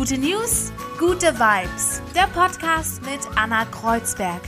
Gute 0.00 0.16
News, 0.16 0.72
gute 0.98 1.38
Vibes. 1.38 2.00
Der 2.14 2.26
Podcast 2.28 3.02
mit 3.02 3.20
Anna 3.36 3.66
Kreuzberg. 3.66 4.40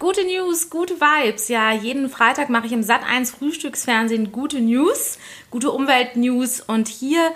Gute 0.00 0.24
News, 0.24 0.68
gute 0.68 0.94
Vibes. 0.94 1.46
Ja, 1.46 1.70
jeden 1.70 2.10
Freitag 2.10 2.50
mache 2.50 2.66
ich 2.66 2.72
im 2.72 2.80
Sat1 2.80 3.30
Frühstücksfernsehen 3.30 4.32
gute 4.32 4.60
News, 4.60 5.20
gute 5.52 5.70
Umweltnews 5.70 6.60
und 6.60 6.88
hier 6.88 7.30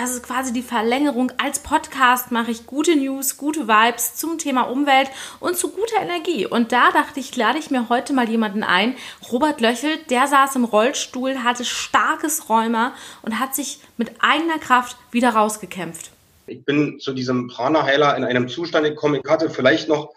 das 0.00 0.12
ist 0.12 0.22
quasi 0.22 0.52
die 0.52 0.62
Verlängerung. 0.62 1.32
Als 1.38 1.58
Podcast 1.58 2.30
mache 2.30 2.50
ich 2.50 2.66
gute 2.66 2.94
News, 2.94 3.36
gute 3.36 3.66
Vibes 3.66 4.14
zum 4.14 4.38
Thema 4.38 4.62
Umwelt 4.62 5.10
und 5.40 5.56
zu 5.56 5.70
guter 5.70 6.00
Energie. 6.00 6.46
Und 6.46 6.72
da 6.72 6.92
dachte 6.92 7.18
ich, 7.18 7.34
lade 7.34 7.58
ich 7.58 7.70
mir 7.70 7.88
heute 7.88 8.12
mal 8.12 8.28
jemanden 8.28 8.62
ein. 8.62 8.94
Robert 9.32 9.60
Löchel, 9.60 9.98
der 10.08 10.26
saß 10.28 10.56
im 10.56 10.64
Rollstuhl, 10.64 11.42
hatte 11.42 11.64
starkes 11.64 12.48
Rheuma 12.48 12.94
und 13.22 13.40
hat 13.40 13.54
sich 13.54 13.80
mit 13.96 14.12
eigener 14.20 14.58
Kraft 14.58 14.96
wieder 15.10 15.30
rausgekämpft. 15.30 16.10
Ich 16.46 16.64
bin 16.64 17.00
zu 17.00 17.12
diesem 17.12 17.48
Prana-Heiler 17.48 18.16
in 18.16 18.24
einem 18.24 18.48
Zustand 18.48 18.86
gekommen. 18.86 19.20
Ich 19.24 19.30
hatte 19.30 19.50
vielleicht 19.50 19.88
noch, 19.88 20.14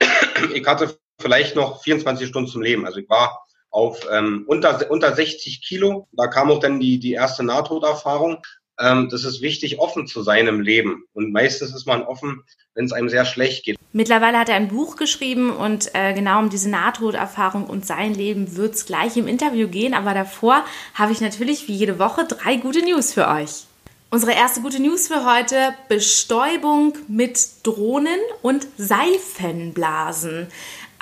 ich 0.54 0.66
hatte 0.66 0.98
vielleicht 1.20 1.54
noch 1.54 1.82
24 1.82 2.28
Stunden 2.28 2.50
zum 2.50 2.62
Leben. 2.62 2.84
Also 2.84 2.98
ich 2.98 3.08
war 3.08 3.46
auf 3.70 4.06
ähm, 4.10 4.44
unter, 4.48 4.90
unter 4.90 5.14
60 5.14 5.62
Kilo. 5.62 6.08
Da 6.12 6.26
kam 6.26 6.50
auch 6.50 6.58
dann 6.58 6.80
die, 6.80 6.98
die 6.98 7.12
erste 7.12 7.44
Nahtoderfahrung 7.44 8.42
ähm, 8.80 9.08
das 9.10 9.24
ist 9.24 9.42
wichtig, 9.42 9.78
offen 9.78 10.06
zu 10.06 10.22
sein 10.22 10.46
im 10.46 10.60
Leben. 10.60 11.04
Und 11.12 11.32
meistens 11.32 11.74
ist 11.74 11.86
man 11.86 12.02
offen, 12.02 12.42
wenn 12.74 12.86
es 12.86 12.92
einem 12.92 13.08
sehr 13.08 13.24
schlecht 13.24 13.64
geht. 13.64 13.78
Mittlerweile 13.92 14.38
hat 14.38 14.48
er 14.48 14.54
ein 14.54 14.68
Buch 14.68 14.96
geschrieben 14.96 15.50
und 15.50 15.90
äh, 15.94 16.14
genau 16.14 16.38
um 16.38 16.50
diese 16.50 16.70
Nahtoderfahrung 16.70 17.66
und 17.66 17.86
sein 17.86 18.14
Leben 18.14 18.56
wird 18.56 18.74
es 18.74 18.86
gleich 18.86 19.16
im 19.16 19.26
Interview 19.26 19.68
gehen. 19.68 19.94
Aber 19.94 20.14
davor 20.14 20.64
habe 20.94 21.12
ich 21.12 21.20
natürlich 21.20 21.68
wie 21.68 21.74
jede 21.74 21.98
Woche 21.98 22.24
drei 22.24 22.56
gute 22.56 22.84
News 22.84 23.12
für 23.12 23.28
euch. 23.28 23.64
Unsere 24.12 24.32
erste 24.32 24.60
gute 24.60 24.82
News 24.82 25.06
für 25.06 25.24
heute: 25.24 25.72
Bestäubung 25.88 26.94
mit 27.06 27.38
Drohnen 27.62 28.18
und 28.42 28.66
Seifenblasen. 28.76 30.48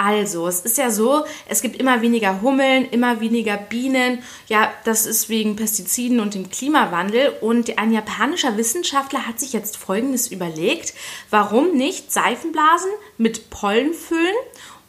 Also, 0.01 0.47
es 0.47 0.61
ist 0.61 0.79
ja 0.79 0.93
so, 0.93 1.25
es 1.49 1.61
gibt 1.61 1.75
immer 1.75 2.01
weniger 2.03 2.41
Hummeln, 2.41 2.89
immer 2.89 3.21
weniger 3.21 3.57
Bienen. 3.57 4.23
Ja, 4.47 4.73
das 4.85 5.07
ist 5.07 5.29
wegen 5.29 5.57
Pestiziden 5.57 6.21
und 6.21 6.35
dem 6.35 6.51
Klimawandel. 6.51 7.35
Und 7.41 7.79
ein 7.81 7.93
japanischer 7.93 8.57
Wissenschaftler 8.57 9.27
hat 9.27 9.41
sich 9.41 9.53
jetzt 9.53 9.77
Folgendes 9.77 10.29
überlegt. 10.29 10.95
Warum 11.31 11.77
nicht 11.77 12.13
Seifenblasen 12.13 12.93
mit 13.17 13.51
Pollen 13.51 13.93
füllen 13.93 14.37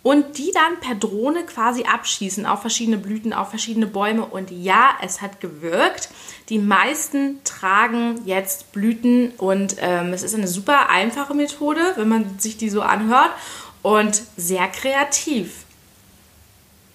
und 0.04 0.38
die 0.38 0.52
dann 0.54 0.80
per 0.80 0.94
Drohne 0.94 1.44
quasi 1.44 1.86
abschießen 1.86 2.46
auf 2.46 2.62
verschiedene 2.62 2.98
Blüten, 2.98 3.34
auf 3.34 3.50
verschiedene 3.50 3.88
Bäume. 3.88 4.26
Und 4.26 4.52
ja, 4.52 4.92
es 5.02 5.22
hat 5.22 5.42
gewirkt. 5.42 6.10
Die 6.50 6.60
meisten 6.60 7.44
tragen 7.44 8.22
jetzt 8.26 8.72
Blüten 8.74 9.32
und 9.38 9.78
ähm, 9.80 10.14
es 10.14 10.22
ist 10.22 10.36
eine 10.36 10.48
super 10.48 10.90
einfache 10.90 11.34
Methode, 11.34 11.82
wenn 11.96 12.10
man 12.10 12.38
sich 12.38 12.58
die 12.58 12.70
so 12.70 12.82
anhört 12.82 13.32
und 13.82 14.22
sehr 14.38 14.68
kreativ. 14.68 15.66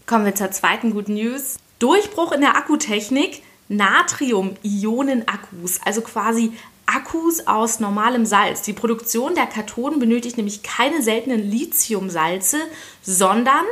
Kommen 0.06 0.24
wir 0.24 0.34
zur 0.34 0.50
zweiten 0.50 0.92
guten 0.92 1.12
News. 1.14 1.58
Durchbruch 1.78 2.32
in 2.32 2.40
der 2.42 2.56
Akkutechnik. 2.56 3.42
Natrium-Ionen-Akkus, 3.68 5.80
also 5.84 6.00
quasi 6.02 6.52
Akkus 6.86 7.46
aus 7.46 7.78
normalem 7.80 8.24
Salz. 8.26 8.60
Die 8.62 8.74
Produktion 8.74 9.34
der 9.34 9.46
Kathoden 9.46 9.98
benötigt 9.98 10.36
nämlich 10.36 10.62
keine 10.62 11.02
seltenen 11.02 11.50
Lithiumsalze, 11.50 12.58
sondern 13.02 13.64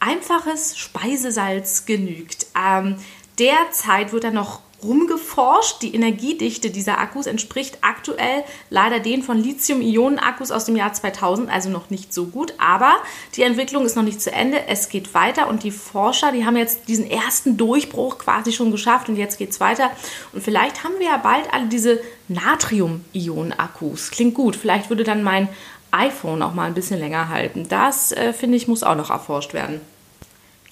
einfaches 0.00 0.76
Speisesalz 0.76 1.86
genügt. 1.86 2.48
Ähm, 2.60 2.96
derzeit 3.38 4.12
wird 4.12 4.24
da 4.24 4.32
noch 4.32 4.60
rumgeforscht. 4.82 5.82
Die 5.82 5.94
Energiedichte 5.94 6.70
dieser 6.70 6.98
Akkus 6.98 7.26
entspricht 7.26 7.78
aktuell 7.82 8.44
leider 8.70 9.00
den 9.00 9.22
von 9.22 9.38
Lithium-Ionen-Akkus 9.38 10.50
aus 10.50 10.64
dem 10.64 10.76
Jahr 10.76 10.92
2000, 10.92 11.50
also 11.50 11.70
noch 11.70 11.90
nicht 11.90 12.12
so 12.12 12.26
gut. 12.26 12.54
Aber 12.58 12.94
die 13.36 13.42
Entwicklung 13.42 13.84
ist 13.84 13.96
noch 13.96 14.02
nicht 14.02 14.20
zu 14.20 14.32
Ende. 14.32 14.66
Es 14.66 14.88
geht 14.88 15.14
weiter 15.14 15.48
und 15.48 15.62
die 15.62 15.70
Forscher, 15.70 16.32
die 16.32 16.44
haben 16.44 16.56
jetzt 16.56 16.88
diesen 16.88 17.10
ersten 17.10 17.56
Durchbruch 17.56 18.18
quasi 18.18 18.52
schon 18.52 18.70
geschafft 18.70 19.08
und 19.08 19.16
jetzt 19.16 19.38
geht 19.38 19.50
es 19.50 19.60
weiter. 19.60 19.90
Und 20.32 20.42
vielleicht 20.42 20.84
haben 20.84 20.94
wir 20.98 21.06
ja 21.06 21.16
bald 21.16 21.52
alle 21.52 21.66
diese 21.66 22.00
Natrium-Ionen-Akkus. 22.28 24.10
Klingt 24.10 24.34
gut. 24.34 24.56
Vielleicht 24.56 24.88
würde 24.88 25.04
dann 25.04 25.22
mein 25.22 25.48
iPhone 25.90 26.42
auch 26.42 26.54
mal 26.54 26.66
ein 26.66 26.74
bisschen 26.74 27.00
länger 27.00 27.28
halten. 27.28 27.66
Das, 27.68 28.12
äh, 28.12 28.32
finde 28.32 28.56
ich, 28.56 28.68
muss 28.68 28.82
auch 28.82 28.94
noch 28.94 29.10
erforscht 29.10 29.54
werden. 29.54 29.80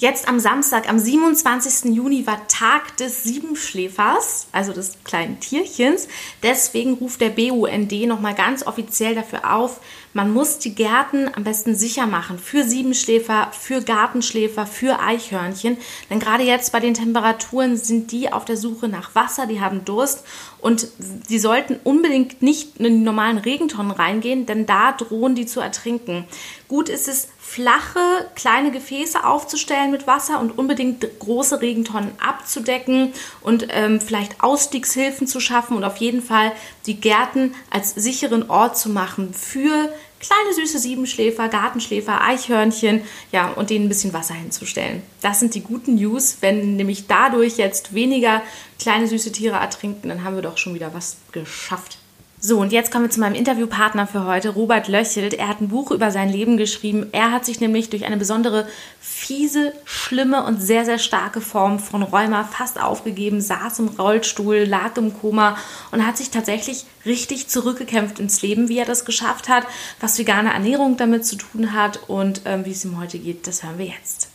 Jetzt 0.01 0.29
am 0.29 0.39
Samstag, 0.39 0.89
am 0.89 1.01
27. 1.01 1.93
Juni, 1.93 2.25
war 2.25 2.47
Tag 2.47 2.97
des 2.99 3.25
Siebenschläfers, 3.25 4.47
also 4.53 4.73
des 4.73 4.93
kleinen 5.03 5.41
Tierchens. 5.41 6.07
Deswegen 6.41 6.95
ruft 6.95 7.21
der 7.21 7.31
BUND 7.31 8.07
nochmal 8.07 8.37
ganz 8.37 8.65
offiziell 8.65 9.17
dafür 9.17 9.53
auf, 9.53 9.81
man 10.15 10.33
muss 10.33 10.59
die 10.59 10.75
Gärten 10.75 11.31
am 11.35 11.45
besten 11.45 11.75
sicher 11.75 12.07
machen 12.07 12.39
für 12.39 12.65
Siebenschläfer, 12.65 13.51
für 13.53 13.83
Gartenschläfer, 13.83 14.67
für 14.67 15.01
Eichhörnchen. 15.01 15.77
Denn 16.09 16.19
gerade 16.19 16.45
jetzt 16.45 16.73
bei 16.73 16.81
den 16.81 16.95
Temperaturen 16.95 17.77
sind 17.77 18.11
die 18.11 18.33
auf 18.33 18.45
der 18.45 18.57
Suche 18.57 18.89
nach 18.89 19.15
Wasser, 19.15 19.47
die 19.47 19.61
haben 19.61 19.85
Durst 19.85 20.25
und 20.61 20.89
die 21.29 21.39
sollten 21.39 21.79
unbedingt 21.85 22.41
nicht 22.41 22.79
in 22.79 22.85
die 22.85 22.91
normalen 23.05 23.39
Regentonnen 23.39 23.93
reingehen, 23.93 24.47
denn 24.47 24.65
da 24.65 24.93
drohen 24.93 25.35
die 25.35 25.47
zu 25.47 25.61
ertrinken. 25.61 26.25
Gut 26.69 26.89
ist 26.89 27.07
es, 27.07 27.29
flache, 27.49 28.29
kleine 28.35 28.71
Gefäße 28.71 29.25
aufzustellen 29.25 29.91
mit 29.91 30.07
Wasser 30.07 30.39
und 30.39 30.59
unbedingt 30.59 31.07
große 31.19 31.63
Regentonnen 31.63 32.11
abzudecken 32.21 33.15
und 33.41 33.69
ähm, 33.71 34.03
vielleicht 34.03 34.43
Ausstiegshilfen 34.43 35.27
zu 35.27 35.41
schaffen 35.41 35.77
und 35.77 35.85
auf 35.85 35.97
jeden 35.97 36.23
Fall 36.23 36.53
die 36.85 37.01
Gärten 37.01 37.55
als 37.71 37.95
sicheren 37.95 38.51
Ort 38.51 38.77
zu 38.77 38.91
machen 38.91 39.33
für 39.33 39.93
kleine 40.21 40.53
süße 40.55 40.79
Siebenschläfer, 40.79 41.49
Gartenschläfer, 41.49 42.21
Eichhörnchen, 42.21 43.03
ja, 43.33 43.49
und 43.53 43.71
denen 43.71 43.87
ein 43.87 43.89
bisschen 43.89 44.13
Wasser 44.13 44.35
hinzustellen. 44.35 45.03
Das 45.23 45.41
sind 45.41 45.55
die 45.55 45.63
guten 45.63 45.95
News. 45.95 46.39
Wenn 46.41 46.77
nämlich 46.77 47.07
dadurch 47.07 47.57
jetzt 47.57 47.95
weniger 47.95 48.43
kleine 48.79 49.07
süße 49.07 49.33
Tiere 49.33 49.57
ertrinken, 49.57 50.11
dann 50.11 50.23
haben 50.23 50.35
wir 50.35 50.43
doch 50.43 50.59
schon 50.59 50.75
wieder 50.75 50.93
was 50.93 51.17
geschafft. 51.33 51.99
So, 52.41 52.61
und 52.61 52.73
jetzt 52.73 52.93
kommen 52.93 53.05
wir 53.05 53.11
zu 53.11 53.19
meinem 53.19 53.35
Interviewpartner 53.35 54.07
für 54.07 54.25
heute, 54.25 54.51
Robert 54.51 54.87
Löchelt. 54.87 55.35
Er 55.35 55.49
hat 55.49 55.61
ein 55.61 55.69
Buch 55.69 55.91
über 55.91 56.13
sein 56.13 56.29
Leben 56.29 56.57
geschrieben. 56.57 57.09
Er 57.11 57.33
hat 57.33 57.45
sich 57.45 57.61
nämlich 57.61 57.91
durch 57.91 58.05
eine 58.05 58.17
besondere 58.17 58.69
fiese, 59.01 59.73
schlimme 59.85 60.45
und 60.45 60.61
sehr, 60.61 60.85
sehr 60.85 61.01
starke 61.01 61.41
Form 61.41 61.81
von 61.81 62.05
Rheuma 62.05 62.45
fast 62.45 62.81
aufgegeben, 62.81 63.41
saß 63.41 63.81
im 63.81 63.89
Rollstuhl, 63.89 64.59
lag 64.59 64.97
im 64.97 65.19
Koma 65.19 65.57
und 65.91 66.07
hat 66.07 66.17
sich 66.17 66.31
tatsächlich 66.31 66.85
richtig 67.05 67.49
zurückgekämpft 67.49 68.21
ins 68.21 68.41
Leben. 68.41 68.69
Wie 68.69 68.79
er 68.79 68.87
das 68.87 69.05
geschafft 69.05 69.49
hat, 69.49 69.67
was 69.99 70.17
vegane 70.17 70.53
Ernährung 70.53 70.97
damit 70.97 71.27
zu 71.27 71.35
tun 71.35 71.73
hat 71.73 72.09
und 72.09 72.43
ähm, 72.45 72.65
wie 72.65 72.71
es 72.71 72.85
ihm 72.85 73.01
heute 73.01 73.19
geht, 73.19 73.49
das 73.49 73.65
hören 73.65 73.79
wir 73.79 73.87
jetzt. 73.87 74.31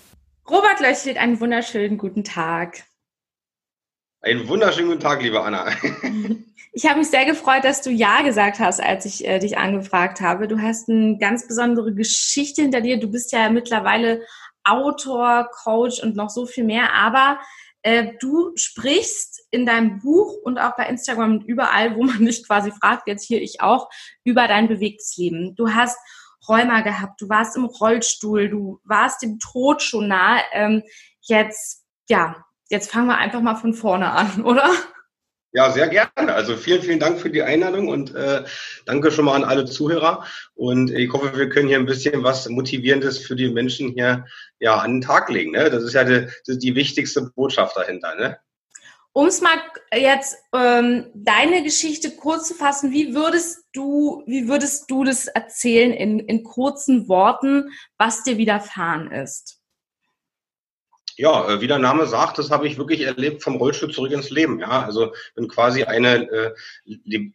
Robert 0.50 0.81
Löchelt, 0.81 1.16
einen 1.16 1.40
wunderschönen 1.40 1.97
guten 1.97 2.25
Tag. 2.25 2.84
Einen 4.19 4.46
wunderschönen 4.50 4.90
guten 4.90 5.02
Tag, 5.02 5.22
liebe 5.22 5.42
Anna. 5.42 5.72
Ich 6.76 6.88
habe 6.88 6.98
mich 6.98 7.10
sehr 7.10 7.26
gefreut, 7.26 7.64
dass 7.64 7.84
du 7.84 7.92
Ja 7.92 8.24
gesagt 8.24 8.58
hast, 8.58 8.82
als 8.82 9.06
ich 9.06 9.28
äh, 9.28 9.38
dich 9.38 9.60
angefragt 9.60 10.22
habe. 10.22 10.48
Du 10.48 10.60
hast 10.60 10.90
eine 10.90 11.20
ganz 11.20 11.48
besondere 11.48 11.94
Geschichte 11.94 12.64
hinter 12.64 12.82
dir. 12.82 13.00
Du 13.00 13.12
bist 13.12 13.32
ja 13.32 13.50
mittlerweile 13.50 14.24
Autor, 14.64 15.50
Coach 15.52 16.02
und 16.02 16.16
noch 16.16 16.32
so 16.32 16.48
viel 16.48 16.64
mehr. 16.64 16.94
Aber 16.94 17.40
äh, 17.84 18.14
du 18.20 18.54
sprichst 18.56 19.46
in 19.52 19.68
deinem 19.68 20.00
Buch 20.00 20.34
und 20.44 20.58
auch 20.58 20.76
bei 20.76 20.88
Instagram 20.88 21.34
und 21.34 21.44
überall, 21.44 21.96
wo 21.96 22.04
man 22.04 22.18
dich 22.26 22.48
quasi 22.48 22.72
fragt, 22.72 23.08
jetzt 23.08 23.28
hier 23.28 23.40
ich 23.40 23.62
auch, 23.62 23.88
über 24.24 24.48
dein 24.48 24.68
bewegtes 24.68 25.16
Leben. 25.16 25.54
Du 25.56 25.70
hast 25.70 26.00
Rheuma 26.50 26.82
gehabt, 26.82 27.22
du 27.22 27.30
warst 27.30 27.56
im 27.56 27.66
Rollstuhl, 27.66 28.50
du 28.50 28.80
warst 28.84 29.22
dem 29.22 29.38
Tod 29.38 29.84
schon 29.84 30.08
nah. 30.08 30.40
Ähm, 30.54 30.82
jetzt, 31.22 31.86
ja, 32.10 32.44
jetzt 32.70 32.92
fangen 32.92 33.08
wir 33.08 33.18
einfach 33.18 33.42
mal 33.42 33.56
von 33.56 33.76
vorne 33.76 34.10
an, 34.10 34.42
oder? 34.44 34.72
Ja, 35.56 35.70
sehr 35.70 35.88
gerne. 35.88 36.34
Also 36.34 36.58
vielen, 36.58 36.82
vielen 36.82 37.00
Dank 37.00 37.20
für 37.20 37.30
die 37.30 37.44
Einladung 37.44 37.88
und 37.88 38.16
äh, 38.16 38.44
danke 38.86 39.12
schon 39.12 39.26
mal 39.26 39.36
an 39.36 39.44
alle 39.44 39.66
Zuhörer. 39.66 40.26
Und 40.56 40.90
ich 40.90 41.14
hoffe, 41.14 41.38
wir 41.38 41.48
können 41.50 41.68
hier 41.68 41.78
ein 41.78 41.86
bisschen 41.86 42.24
was 42.24 42.50
Motivierendes 42.50 43.20
für 43.20 43.36
die 43.36 43.50
Menschen 43.50 43.94
hier 43.94 44.26
ja 44.60 44.78
an 44.78 44.94
den 44.94 45.02
Tag 45.02 45.30
legen. 45.30 45.52
Ne? 45.52 45.70
Das 45.70 45.84
ist 45.84 45.94
ja 45.94 46.04
die, 46.04 46.28
die 46.48 46.74
wichtigste 46.74 47.30
Botschaft 47.36 47.78
dahinter. 47.78 48.16
Ne? 48.16 48.40
Um 49.12 49.28
es 49.28 49.42
mal 49.42 49.62
jetzt 49.94 50.38
ähm, 50.56 51.12
deine 51.14 51.62
Geschichte 51.62 52.16
kurz 52.16 52.48
zu 52.48 52.56
fassen, 52.56 52.92
wie 52.92 53.14
würdest 53.14 53.64
du, 53.74 54.24
wie 54.26 54.48
würdest 54.48 54.90
du 54.90 55.04
das 55.04 55.28
erzählen 55.28 55.92
in, 55.92 56.18
in 56.18 56.44
kurzen 56.44 57.08
Worten, 57.08 57.70
was 58.00 58.24
dir 58.24 58.40
widerfahren 58.40 59.12
ist? 59.12 59.62
Ja, 61.15 61.48
äh, 61.48 61.62
wie 61.62 61.68
der 61.68 61.80
Name 61.80 62.07
sagt, 62.07 62.39
das 62.39 62.50
habe 62.50 62.68
ich 62.68 62.77
wirklich 62.77 63.01
erlebt 63.01 63.44
vom 63.44 63.57
Rollstuhl 63.57 63.92
zurück 63.92 64.12
ins 64.12 64.30
Leben. 64.30 64.60
Ja, 64.60 64.83
also 64.83 65.13
bin 65.36 65.48
quasi 65.48 65.83
eine, 65.83 66.30
äh, 66.31 66.54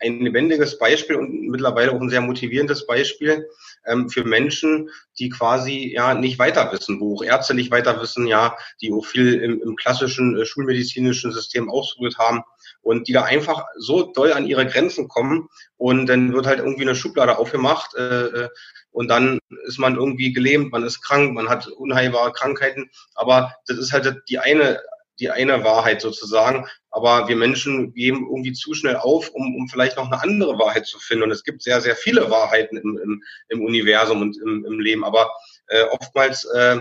ein 0.01 0.21
lebendiges 0.21 0.79
Beispiel 0.79 1.17
und 1.17 1.49
mittlerweile 1.49 1.93
auch 1.93 2.01
ein 2.01 2.11
sehr 2.11 2.21
motivierendes 2.21 2.87
Beispiel 2.87 3.49
ähm, 3.87 4.11
für 4.11 4.25
Menschen, 4.25 4.91
die 5.19 5.29
quasi 5.29 5.93
ja 5.95 6.15
nicht 6.15 6.39
weiter 6.39 6.73
wissen, 6.73 7.01
wo 7.01 7.17
auch 7.17 7.23
Ärzte 7.23 7.55
nicht 7.55 7.71
weiter 7.71 8.01
wissen, 8.01 8.27
ja, 8.27 8.57
die 8.81 8.93
auch 8.93 9.05
viel 9.05 9.35
im, 9.35 9.63
im 9.63 9.77
klassischen 9.77 10.37
äh, 10.37 10.45
schulmedizinischen 10.45 11.33
System 11.33 11.71
ausprobiert 11.71 12.19
haben 12.19 12.43
und 12.83 13.07
die 13.07 13.13
da 13.13 13.23
einfach 13.23 13.65
so 13.77 14.13
doll 14.13 14.33
an 14.33 14.47
ihre 14.47 14.67
Grenzen 14.67 15.09
kommen 15.09 15.49
und 15.77 16.07
dann 16.07 16.33
wird 16.33 16.47
halt 16.47 16.59
irgendwie 16.59 16.83
eine 16.83 16.95
Schublade 16.95 17.39
aufgemacht. 17.39 17.95
Äh, 17.95 18.25
äh 18.27 18.49
und 18.91 19.09
dann 19.09 19.39
ist 19.67 19.79
man 19.79 19.97
irgendwie 19.97 20.33
gelähmt, 20.33 20.73
man 20.73 20.85
ist 20.85 21.03
krank, 21.03 21.35
man 21.35 21.49
hat 21.49 21.69
unheilbare 21.69 22.33
Krankheiten. 22.33 22.91
Aber 23.15 23.55
das 23.67 23.79
ist 23.79 23.93
halt 23.93 24.23
die 24.29 24.39
eine, 24.39 24.81
die 25.21 25.31
eine 25.31 25.65
Wahrheit 25.65 26.01
sozusagen. 26.01 26.67
Aber 26.91 27.29
wir 27.29 27.37
Menschen 27.37 27.93
geben 27.93 28.27
irgendwie 28.29 28.53
zu 28.53 28.75
schnell 28.75 28.97
auf, 28.97 29.31
um, 29.31 29.55
um 29.57 29.69
vielleicht 29.69 29.97
noch 29.97 30.11
eine 30.11 30.23
andere 30.23 30.59
Wahrheit 30.59 30.87
zu 30.87 30.99
finden. 30.99 31.25
Und 31.25 31.31
es 31.31 31.45
gibt 31.45 31.63
sehr, 31.63 31.81
sehr 31.81 31.97
viele 31.97 32.31
Wahrheiten 32.31 32.77
im, 32.77 32.99
im, 33.03 33.23
im 33.49 33.65
Universum 33.65 34.23
und 34.23 34.37
im, 34.39 34.65
im 34.65 34.81
Leben. 34.81 35.05
Aber 35.05 35.31
äh, 35.69 35.85
oftmals 35.85 36.45
äh, 36.47 36.79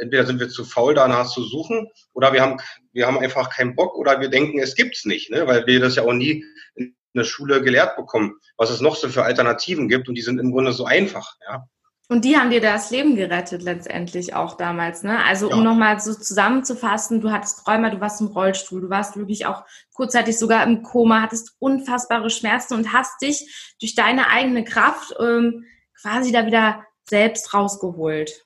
entweder 0.00 0.26
sind 0.26 0.40
wir 0.40 0.48
zu 0.48 0.64
faul, 0.64 0.94
danach 0.94 1.28
zu 1.28 1.42
suchen, 1.42 1.88
oder 2.12 2.32
wir 2.32 2.42
haben, 2.42 2.58
wir 2.92 3.06
haben 3.06 3.18
einfach 3.18 3.50
keinen 3.50 3.74
Bock, 3.74 3.96
oder 3.96 4.20
wir 4.20 4.28
denken, 4.28 4.58
es 4.58 4.74
gibt's 4.74 5.04
nicht, 5.04 5.30
ne? 5.30 5.46
weil 5.46 5.66
wir 5.66 5.80
das 5.80 5.96
ja 5.96 6.04
auch 6.04 6.12
nie 6.12 6.44
in 6.74 6.94
der 7.18 7.24
Schule 7.24 7.62
gelehrt 7.62 7.96
bekommen, 7.96 8.38
was 8.56 8.70
es 8.70 8.80
noch 8.80 8.96
so 8.96 9.08
für 9.08 9.24
Alternativen 9.24 9.88
gibt, 9.88 10.08
und 10.08 10.14
die 10.14 10.22
sind 10.22 10.38
im 10.38 10.52
Grunde 10.52 10.72
so 10.72 10.84
einfach. 10.84 11.36
Ja? 11.48 11.66
Und 12.10 12.24
die 12.24 12.36
haben 12.36 12.50
dir 12.50 12.60
das 12.60 12.90
Leben 12.90 13.14
gerettet 13.14 13.62
letztendlich 13.62 14.34
auch 14.34 14.56
damals, 14.56 15.04
ne? 15.04 15.24
Also 15.24 15.48
um 15.48 15.58
ja. 15.58 15.62
nochmal 15.62 16.00
so 16.00 16.12
zusammenzufassen, 16.12 17.20
du 17.20 17.30
hattest 17.30 17.68
Rheuma, 17.68 17.88
du 17.90 18.00
warst 18.00 18.20
im 18.20 18.26
Rollstuhl, 18.26 18.80
du 18.80 18.90
warst 18.90 19.16
wirklich 19.16 19.46
auch 19.46 19.62
kurzzeitig 19.94 20.36
sogar 20.36 20.64
im 20.64 20.82
Koma, 20.82 21.22
hattest 21.22 21.54
unfassbare 21.60 22.28
Schmerzen 22.28 22.74
und 22.74 22.92
hast 22.92 23.22
dich 23.22 23.74
durch 23.80 23.94
deine 23.94 24.26
eigene 24.28 24.64
Kraft 24.64 25.14
ähm, 25.20 25.64
quasi 26.00 26.32
da 26.32 26.46
wieder 26.46 26.84
selbst 27.08 27.54
rausgeholt. 27.54 28.44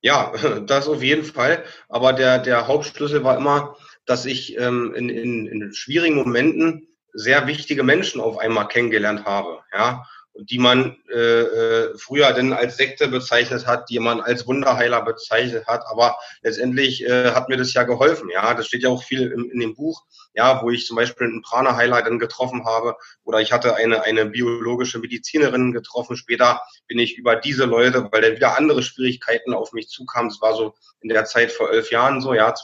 Ja, 0.00 0.32
das 0.66 0.86
auf 0.86 1.02
jeden 1.02 1.24
Fall. 1.24 1.64
Aber 1.88 2.12
der, 2.12 2.38
der 2.38 2.68
Hauptschlüssel 2.68 3.24
war 3.24 3.36
immer, 3.36 3.76
dass 4.06 4.24
ich 4.24 4.58
ähm, 4.58 4.94
in, 4.94 5.08
in, 5.08 5.46
in 5.46 5.72
schwierigen 5.72 6.16
Momenten 6.16 6.88
sehr 7.12 7.46
wichtige 7.46 7.82
Menschen 7.82 8.20
auf 8.20 8.38
einmal 8.38 8.68
kennengelernt 8.68 9.24
habe. 9.24 9.60
Ja, 9.72 10.04
die 10.34 10.58
man 10.58 10.96
äh, 11.12 11.18
äh, 11.18 11.98
früher 11.98 12.32
denn 12.32 12.52
als 12.52 12.76
Sekte 12.76 13.08
bezeichnet 13.08 13.66
hat, 13.66 13.90
die 13.90 13.98
man 13.98 14.20
als 14.20 14.46
Wunderheiler 14.46 15.02
bezeichnet 15.02 15.66
hat. 15.66 15.82
Aber 15.86 16.16
letztendlich 16.42 17.04
äh, 17.04 17.32
hat 17.32 17.48
mir 17.48 17.56
das 17.56 17.74
ja 17.74 17.82
geholfen. 17.82 18.30
Ja, 18.30 18.54
das 18.54 18.66
steht 18.66 18.82
ja 18.82 18.88
auch 18.88 19.02
viel 19.02 19.32
in, 19.32 19.50
in 19.50 19.60
dem 19.60 19.74
Buch, 19.74 20.02
ja, 20.34 20.62
wo 20.62 20.70
ich 20.70 20.86
zum 20.86 20.96
Beispiel 20.96 21.26
einen 21.26 21.42
Prana-Heiler 21.42 22.02
dann 22.02 22.18
getroffen 22.18 22.64
habe 22.64 22.96
oder 23.24 23.40
ich 23.40 23.52
hatte 23.52 23.74
eine 23.74 24.04
eine 24.04 24.26
biologische 24.26 24.98
Medizinerin 24.98 25.72
getroffen. 25.72 26.16
Später 26.16 26.62
bin 26.86 26.98
ich 26.98 27.18
über 27.18 27.36
diese 27.36 27.64
Leute, 27.64 28.08
weil 28.10 28.22
dann 28.22 28.36
wieder 28.36 28.56
andere 28.56 28.82
Schwierigkeiten 28.82 29.52
auf 29.52 29.72
mich 29.72 29.88
zukamen. 29.88 30.30
Das 30.30 30.40
war 30.40 30.54
so 30.54 30.74
in 31.00 31.08
der 31.08 31.24
Zeit 31.24 31.52
vor 31.52 31.70
elf 31.70 31.90
Jahren 31.90 32.20
so, 32.20 32.34
ja, 32.34 32.54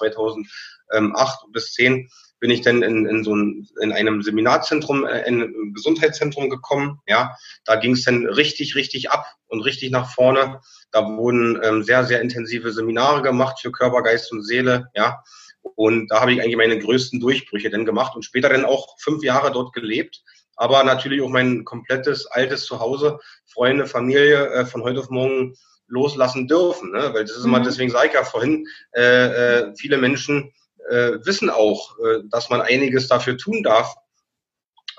2008 0.91 1.53
bis 1.53 1.73
zehn 1.73 2.09
bin 2.39 2.51
ich 2.51 2.61
dann 2.61 2.83
in, 2.83 3.07
in 3.07 3.25
so 3.25 3.35
ein, 3.35 3.67
in 3.81 3.93
einem 3.93 4.23
Seminarzentrum, 4.23 5.07
äh, 5.07 5.27
in 5.27 5.43
einem 5.43 5.75
Gesundheitszentrum 5.75 6.51
gekommen. 6.51 7.01
Ja, 7.07 7.37
da 7.65 7.77
ging 7.77 7.93
es 7.93 8.05
dann 8.05 8.27
richtig, 8.27 8.75
richtig 8.75 9.11
ab 9.11 9.27
und 9.47 9.63
richtig 9.63 9.91
nach 9.91 10.13
vorne. 10.13 10.61
Da 10.93 11.07
wurden 11.17 11.59
ähm, 11.63 11.83
sehr, 11.83 12.05
sehr 12.05 12.21
intensive 12.21 12.73
Seminare 12.73 13.23
gemacht 13.23 13.61
für 13.61 13.73
Körper, 13.73 14.03
Geist 14.03 14.33
und 14.33 14.43
Seele. 14.43 14.91
Ja, 14.95 15.23
und 15.75 16.09
da 16.09 16.21
habe 16.21 16.33
ich 16.33 16.41
eigentlich 16.41 16.57
meine 16.57 16.79
größten 16.79 17.21
Durchbrüche 17.21 17.71
dann 17.71 17.85
gemacht 17.87 18.15
und 18.15 18.25
später 18.25 18.49
dann 18.49 18.65
auch 18.65 18.99
fünf 18.99 19.23
Jahre 19.23 19.51
dort 19.51 19.73
gelebt. 19.73 20.23
Aber 20.57 20.85
natürlich 20.85 21.21
auch 21.23 21.29
mein 21.29 21.65
komplettes 21.65 22.27
altes 22.27 22.65
Zuhause, 22.65 23.19
Freunde, 23.47 23.87
Familie 23.87 24.47
äh, 24.49 24.67
von 24.67 24.83
heute 24.83 25.01
auf 25.01 25.11
morgen 25.11 25.55
loslassen 25.87 26.49
dürfen. 26.49 26.93
Ne? 26.93 27.11
Weil 27.13 27.25
das 27.25 27.37
ist 27.37 27.45
immer, 27.45 27.61
mhm. 27.61 27.65
deswegen 27.65 27.91
sage 27.91 28.09
ich 28.09 28.15
ja 28.15 28.25
vorhin, 28.25 28.67
äh, 28.93 29.03
äh, 29.03 29.73
viele 29.77 29.99
Menschen 29.99 30.53
wissen 31.25 31.51
auch, 31.51 31.99
äh, 31.99 32.21
dass 32.31 32.51
man 32.51 32.61
einiges 32.61 33.09
dafür 33.09 33.37
tun 33.37 33.63
darf, 33.63 33.95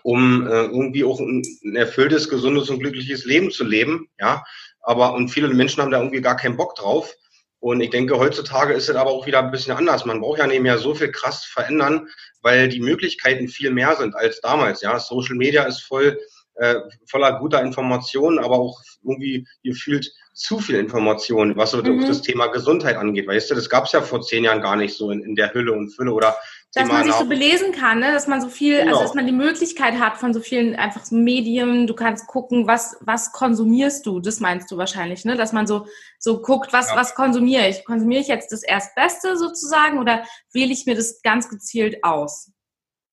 um 0.04 0.48
äh, 0.48 0.66
irgendwie 0.66 1.04
auch 1.04 1.20
ein, 1.20 1.44
ein 1.64 1.76
erfülltes, 1.76 2.30
gesundes 2.30 2.70
und 2.70 2.80
glückliches 2.80 3.26
Leben 3.26 3.52
zu 3.52 3.64
leben. 3.64 4.10
Ja, 4.20 4.44
aber 4.82 5.14
und 5.14 5.30
viele 5.30 5.50
Menschen 5.50 5.82
haben 5.82 5.92
da 5.92 6.00
irgendwie 6.00 6.22
gar 6.22 6.38
keinen 6.38 6.58
Bock 6.58 6.76
drauf. 6.76 7.14
Und 7.60 7.82
ich 7.82 7.90
denke, 7.90 8.18
heutzutage 8.20 8.74
ist 8.74 8.88
es 8.88 8.96
aber 8.96 9.10
auch 9.10 9.26
wieder 9.26 9.40
ein 9.40 9.52
bisschen 9.52 9.76
anders. 9.76 10.06
Man 10.06 10.22
braucht 10.22 10.40
ja 10.40 10.48
nicht 10.48 10.62
mehr 10.62 10.78
so 10.78 10.94
viel 10.94 11.12
krass 11.12 11.44
verändern, 11.44 12.08
weil 12.42 12.70
die 12.70 12.80
Möglichkeiten 12.80 13.48
viel 13.48 13.72
mehr 13.72 13.96
sind 13.96 14.16
als 14.16 14.42
damals. 14.42 14.82
Ja, 14.82 15.00
Social 15.00 15.36
Media 15.36 15.64
ist 15.64 15.80
voll 15.80 16.20
äh, 16.58 16.76
voller 17.06 17.40
guter 17.40 17.62
Informationen, 17.62 18.40
aber 18.40 18.58
auch 18.58 18.82
irgendwie 19.04 19.48
gefühlt 19.64 20.12
zu 20.38 20.60
viel 20.60 20.76
Information, 20.76 21.58
was 21.58 21.72
so 21.72 21.82
mhm. 21.82 22.06
das 22.06 22.22
Thema 22.22 22.48
Gesundheit 22.48 22.96
angeht. 22.96 23.28
Weißt 23.28 23.50
du, 23.50 23.56
das 23.56 23.70
gab 23.70 23.86
es 23.86 23.92
ja 23.92 24.02
vor 24.02 24.22
zehn 24.22 24.44
Jahren 24.44 24.62
gar 24.62 24.76
nicht 24.76 24.96
so 24.96 25.10
in, 25.10 25.24
in 25.24 25.36
der 25.36 25.52
Hülle 25.54 25.74
und 25.74 25.90
Fülle 25.90 26.14
oder 26.14 26.38
dass 26.74 26.84
Thema 26.84 27.00
man 27.00 27.06
sich 27.06 27.16
so 27.16 27.26
belesen 27.26 27.72
kann, 27.72 28.00
ne? 28.00 28.12
dass 28.12 28.28
man 28.28 28.40
so 28.40 28.50
viel, 28.50 28.76
also 28.76 28.86
genau. 28.86 28.98
also 28.98 29.08
dass 29.08 29.16
man 29.16 29.26
die 29.26 29.32
Möglichkeit 29.32 30.00
hat 30.00 30.18
von 30.18 30.36
so 30.36 30.40
vielen 30.40 30.76
einfach 30.76 31.04
so 31.06 31.16
Medien, 31.16 31.88
du 31.88 31.96
kannst 31.96 32.28
gucken, 32.28 32.68
was, 32.68 32.98
was 33.02 33.32
konsumierst 33.32 34.06
du, 34.06 34.20
das 34.20 34.40
meinst 34.40 34.70
du 34.70 34.78
wahrscheinlich, 34.78 35.26
ne? 35.26 35.36
Dass 35.36 35.54
man 35.54 35.66
so, 35.66 35.88
so 36.20 36.42
guckt, 36.42 36.74
was, 36.74 36.90
ja. 36.90 36.96
was 36.96 37.16
konsumiere 37.16 37.68
ich? 37.68 37.84
Konsumiere 37.84 38.22
ich 38.22 38.28
jetzt 38.28 38.52
das 38.52 38.62
Erstbeste 38.62 39.38
sozusagen 39.38 39.98
oder 39.98 40.24
wähle 40.54 40.72
ich 40.72 40.86
mir 40.86 40.96
das 40.96 41.22
ganz 41.24 41.50
gezielt 41.50 42.04
aus? 42.04 42.52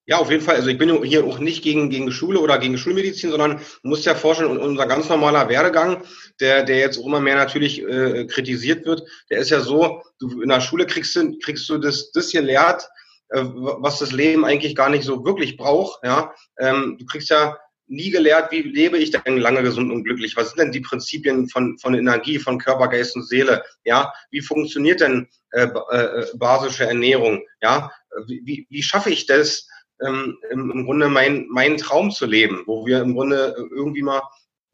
Ja, 0.06 0.18
auf 0.18 0.30
jeden 0.30 0.42
Fall. 0.42 0.56
Also 0.56 0.68
ich 0.68 0.76
bin 0.76 1.02
hier 1.02 1.24
auch 1.24 1.38
nicht 1.38 1.62
gegen, 1.62 1.88
gegen 1.88 2.12
Schule 2.12 2.38
oder 2.40 2.58
gegen 2.58 2.76
Schulmedizin, 2.76 3.30
sondern 3.30 3.60
muss 3.82 4.04
ja 4.04 4.14
vorstellen, 4.14 4.58
unser 4.58 4.86
ganz 4.86 5.08
normaler 5.08 5.48
Werdegang, 5.48 6.02
der, 6.40 6.62
der 6.62 6.78
jetzt 6.78 6.98
auch 6.98 7.06
immer 7.06 7.20
mehr 7.20 7.36
natürlich 7.36 7.82
äh, 7.82 8.26
kritisiert 8.26 8.84
wird, 8.84 9.02
der 9.30 9.38
ist 9.38 9.50
ja 9.50 9.60
so, 9.60 10.02
du 10.18 10.42
in 10.42 10.50
der 10.50 10.60
Schule 10.60 10.86
kriegst 10.86 11.16
du, 11.16 11.38
kriegst 11.38 11.68
du 11.70 11.78
das, 11.78 12.10
das 12.12 12.30
gelehrt, 12.32 12.86
äh, 13.30 13.42
was 13.42 13.98
das 13.98 14.12
Leben 14.12 14.44
eigentlich 14.44 14.76
gar 14.76 14.90
nicht 14.90 15.04
so 15.04 15.24
wirklich 15.24 15.56
braucht. 15.56 16.04
Ja, 16.04 16.34
ähm, 16.58 16.96
Du 16.98 17.06
kriegst 17.06 17.30
ja 17.30 17.56
nie 17.86 18.10
gelehrt, 18.10 18.52
wie 18.52 18.62
lebe 18.62 18.98
ich 18.98 19.10
denn 19.10 19.38
lange 19.38 19.62
gesund 19.62 19.90
und 19.90 20.04
glücklich? 20.04 20.36
Was 20.36 20.50
sind 20.50 20.58
denn 20.58 20.72
die 20.72 20.80
Prinzipien 20.80 21.48
von, 21.48 21.78
von 21.78 21.94
Energie, 21.94 22.38
von 22.38 22.58
Körper, 22.58 22.88
Geist 22.88 23.16
und 23.16 23.26
Seele? 23.26 23.62
Ja, 23.84 24.12
wie 24.30 24.42
funktioniert 24.42 25.00
denn 25.00 25.28
äh, 25.52 25.66
äh, 25.66 26.26
basische 26.34 26.84
Ernährung? 26.84 27.42
Ja, 27.62 27.90
wie, 28.26 28.42
wie, 28.44 28.66
wie 28.68 28.82
schaffe 28.82 29.10
ich 29.10 29.26
das, 29.26 29.66
ähm, 30.00 30.38
im, 30.50 30.84
Grunde 30.84 31.08
mein, 31.08 31.46
meinen 31.48 31.76
Traum 31.76 32.10
zu 32.10 32.26
leben, 32.26 32.62
wo 32.66 32.86
wir 32.86 33.00
im 33.00 33.14
Grunde 33.14 33.54
irgendwie 33.70 34.02
mal 34.02 34.22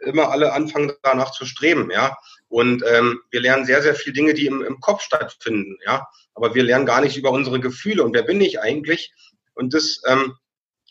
immer 0.00 0.30
alle 0.30 0.52
anfangen 0.52 0.92
danach 1.02 1.32
zu 1.32 1.44
streben, 1.44 1.90
ja. 1.90 2.16
Und 2.48 2.82
ähm, 2.86 3.20
wir 3.30 3.40
lernen 3.40 3.64
sehr, 3.64 3.82
sehr 3.82 3.94
viele 3.94 4.14
Dinge, 4.14 4.34
die 4.34 4.46
im, 4.46 4.62
im 4.62 4.80
Kopf 4.80 5.02
stattfinden, 5.02 5.76
ja. 5.84 6.06
Aber 6.34 6.54
wir 6.54 6.62
lernen 6.62 6.86
gar 6.86 7.00
nicht 7.00 7.16
über 7.16 7.30
unsere 7.30 7.60
Gefühle 7.60 8.02
und 8.02 8.14
wer 8.14 8.22
bin 8.22 8.40
ich 8.40 8.60
eigentlich? 8.60 9.12
Und 9.54 9.74
das, 9.74 10.00
ähm, 10.06 10.34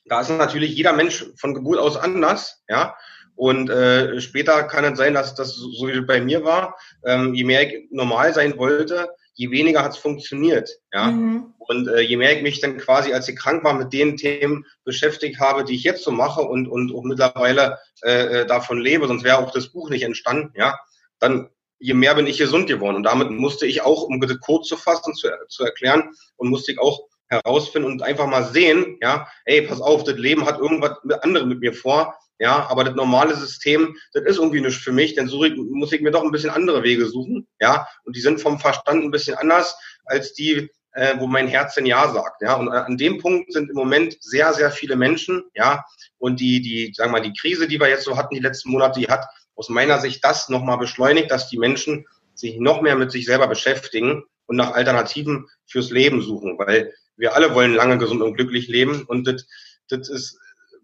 da 0.05 0.21
ist 0.21 0.29
natürlich 0.29 0.75
jeder 0.75 0.93
Mensch 0.93 1.25
von 1.37 1.53
Geburt 1.53 1.79
aus 1.79 1.97
anders, 1.97 2.63
ja. 2.69 2.95
Und 3.35 3.69
äh, 3.69 4.19
später 4.19 4.63
kann 4.63 4.83
es 4.83 4.97
sein, 4.97 5.13
dass 5.13 5.33
das 5.33 5.55
so 5.55 5.87
wie 5.87 6.01
bei 6.01 6.19
mir 6.19 6.43
war, 6.43 6.77
ähm, 7.05 7.33
je 7.33 7.45
mehr 7.45 7.65
ich 7.65 7.87
normal 7.89 8.33
sein 8.33 8.57
wollte, 8.57 9.09
je 9.39 9.49
weniger 9.51 9.83
hat 9.83 9.93
es 9.93 9.97
funktioniert. 9.97 10.69
Ja? 10.91 11.11
Mhm. 11.11 11.53
Und 11.59 11.87
äh, 11.87 12.01
je 12.01 12.17
mehr 12.17 12.35
ich 12.35 12.43
mich 12.43 12.59
dann 12.59 12.77
quasi, 12.77 13.13
als 13.13 13.29
ich 13.29 13.37
krank 13.37 13.63
war, 13.63 13.73
mit 13.73 13.93
den 13.93 14.17
Themen 14.17 14.65
beschäftigt 14.83 15.39
habe, 15.39 15.63
die 15.63 15.75
ich 15.75 15.83
jetzt 15.83 16.03
so 16.03 16.11
mache 16.11 16.41
und, 16.41 16.67
und 16.67 16.93
auch 16.93 17.03
mittlerweile 17.03 17.79
äh, 18.03 18.41
äh 18.41 18.45
davon 18.45 18.81
lebe, 18.81 19.07
sonst 19.07 19.23
wäre 19.23 19.37
auch 19.37 19.51
das 19.51 19.69
Buch 19.69 19.89
nicht 19.89 20.03
entstanden, 20.03 20.51
ja, 20.57 20.77
dann 21.19 21.49
je 21.79 21.93
mehr 21.93 22.15
bin 22.15 22.27
ich 22.27 22.37
gesund 22.37 22.67
geworden. 22.67 22.97
Und 22.97 23.03
damit 23.03 23.31
musste 23.31 23.65
ich 23.65 23.81
auch, 23.81 24.03
um 24.03 24.19
kurz 24.41 24.67
zu 24.67 24.75
fassen, 24.75 25.13
zu, 25.15 25.29
zu 25.47 25.63
erklären, 25.63 26.11
und 26.35 26.49
musste 26.49 26.73
ich 26.73 26.79
auch 26.79 26.99
herausfinden 27.29 27.89
und 27.89 28.01
einfach 28.01 28.27
mal 28.27 28.43
sehen, 28.43 28.97
ja, 29.01 29.25
ey, 29.45 29.61
pass 29.61 29.79
auf, 29.79 30.03
das 30.03 30.17
Leben 30.17 30.45
hat 30.45 30.59
irgendwas 30.59 30.97
mit 31.03 31.23
anderem 31.23 31.47
mit 31.47 31.61
mir 31.61 31.73
vor, 31.73 32.13
ja, 32.39 32.67
aber 32.69 32.85
das 32.85 32.95
normale 32.95 33.35
System, 33.35 33.97
das 34.13 34.23
ist 34.23 34.37
irgendwie 34.37 34.61
nicht 34.61 34.81
für 34.81 34.93
mich, 34.93 35.13
denn 35.13 35.27
so 35.27 35.45
muss 35.71 35.91
ich 35.91 36.01
mir 36.01 36.11
doch 36.11 36.23
ein 36.23 36.31
bisschen 36.31 36.49
andere 36.49 36.83
Wege 36.83 37.05
suchen, 37.05 37.47
ja, 37.59 37.87
und 38.05 38.15
die 38.15 38.21
sind 38.21 38.39
vom 38.39 38.59
Verstand 38.59 39.03
ein 39.03 39.11
bisschen 39.11 39.35
anders 39.35 39.77
als 40.05 40.33
die, 40.33 40.69
äh, 40.93 41.15
wo 41.19 41.27
mein 41.27 41.47
Herz 41.47 41.77
ein 41.77 41.85
Ja 41.85 42.11
sagt, 42.11 42.41
ja, 42.41 42.55
und 42.55 42.69
an 42.69 42.97
dem 42.97 43.19
Punkt 43.19 43.51
sind 43.51 43.69
im 43.69 43.75
Moment 43.75 44.17
sehr, 44.21 44.53
sehr 44.53 44.71
viele 44.71 44.95
Menschen, 44.95 45.43
ja, 45.53 45.83
und 46.17 46.39
die, 46.39 46.61
die, 46.61 46.93
sagen 46.95 47.11
wir 47.11 47.19
mal, 47.19 47.27
die 47.27 47.37
Krise, 47.37 47.67
die 47.67 47.79
wir 47.79 47.89
jetzt 47.89 48.05
so 48.05 48.17
hatten, 48.17 48.35
die 48.35 48.41
letzten 48.41 48.71
Monate, 48.71 48.99
die 48.99 49.07
hat 49.07 49.25
aus 49.55 49.67
meiner 49.67 49.99
Sicht 49.99 50.23
das 50.23 50.47
nochmal 50.47 50.77
beschleunigt, 50.77 51.29
dass 51.29 51.49
die 51.49 51.57
Menschen 51.57 52.05
sich 52.33 52.57
noch 52.57 52.81
mehr 52.81 52.95
mit 52.95 53.11
sich 53.11 53.25
selber 53.25 53.47
beschäftigen 53.47 54.23
und 54.45 54.55
nach 54.55 54.71
Alternativen 54.71 55.47
fürs 55.67 55.91
Leben 55.91 56.21
suchen, 56.21 56.57
weil 56.57 56.93
wir 57.17 57.35
alle 57.35 57.53
wollen 57.53 57.75
lange 57.75 57.97
gesund 57.97 58.21
und 58.21 58.35
glücklich 58.35 58.69
leben 58.69 59.03
und 59.03 59.27
das, 59.27 59.45
das 59.89 60.07
ist 60.07 60.39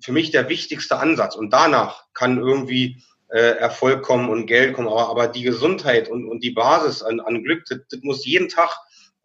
für 0.06 0.14
mich 0.14 0.32
der 0.32 0.48
wichtigste 0.50 1.00
Ansatz. 1.00 1.36
Und 1.36 1.52
danach 1.52 2.06
kann 2.14 2.38
irgendwie 2.38 3.04
äh, 3.30 3.58
Erfolg 3.58 4.04
kommen 4.04 4.30
und 4.30 4.46
Geld 4.46 4.74
kommen. 4.76 4.88
Aber, 4.88 5.10
aber 5.10 5.28
die 5.28 5.44
Gesundheit 5.44 6.08
und, 6.10 6.30
und 6.30 6.44
die 6.44 6.52
Basis 6.52 7.02
an, 7.04 7.20
an 7.20 7.44
Glück, 7.44 7.66
das, 7.66 7.80
das 7.90 8.00
muss 8.04 8.26
jeden 8.26 8.48
Tag 8.48 8.70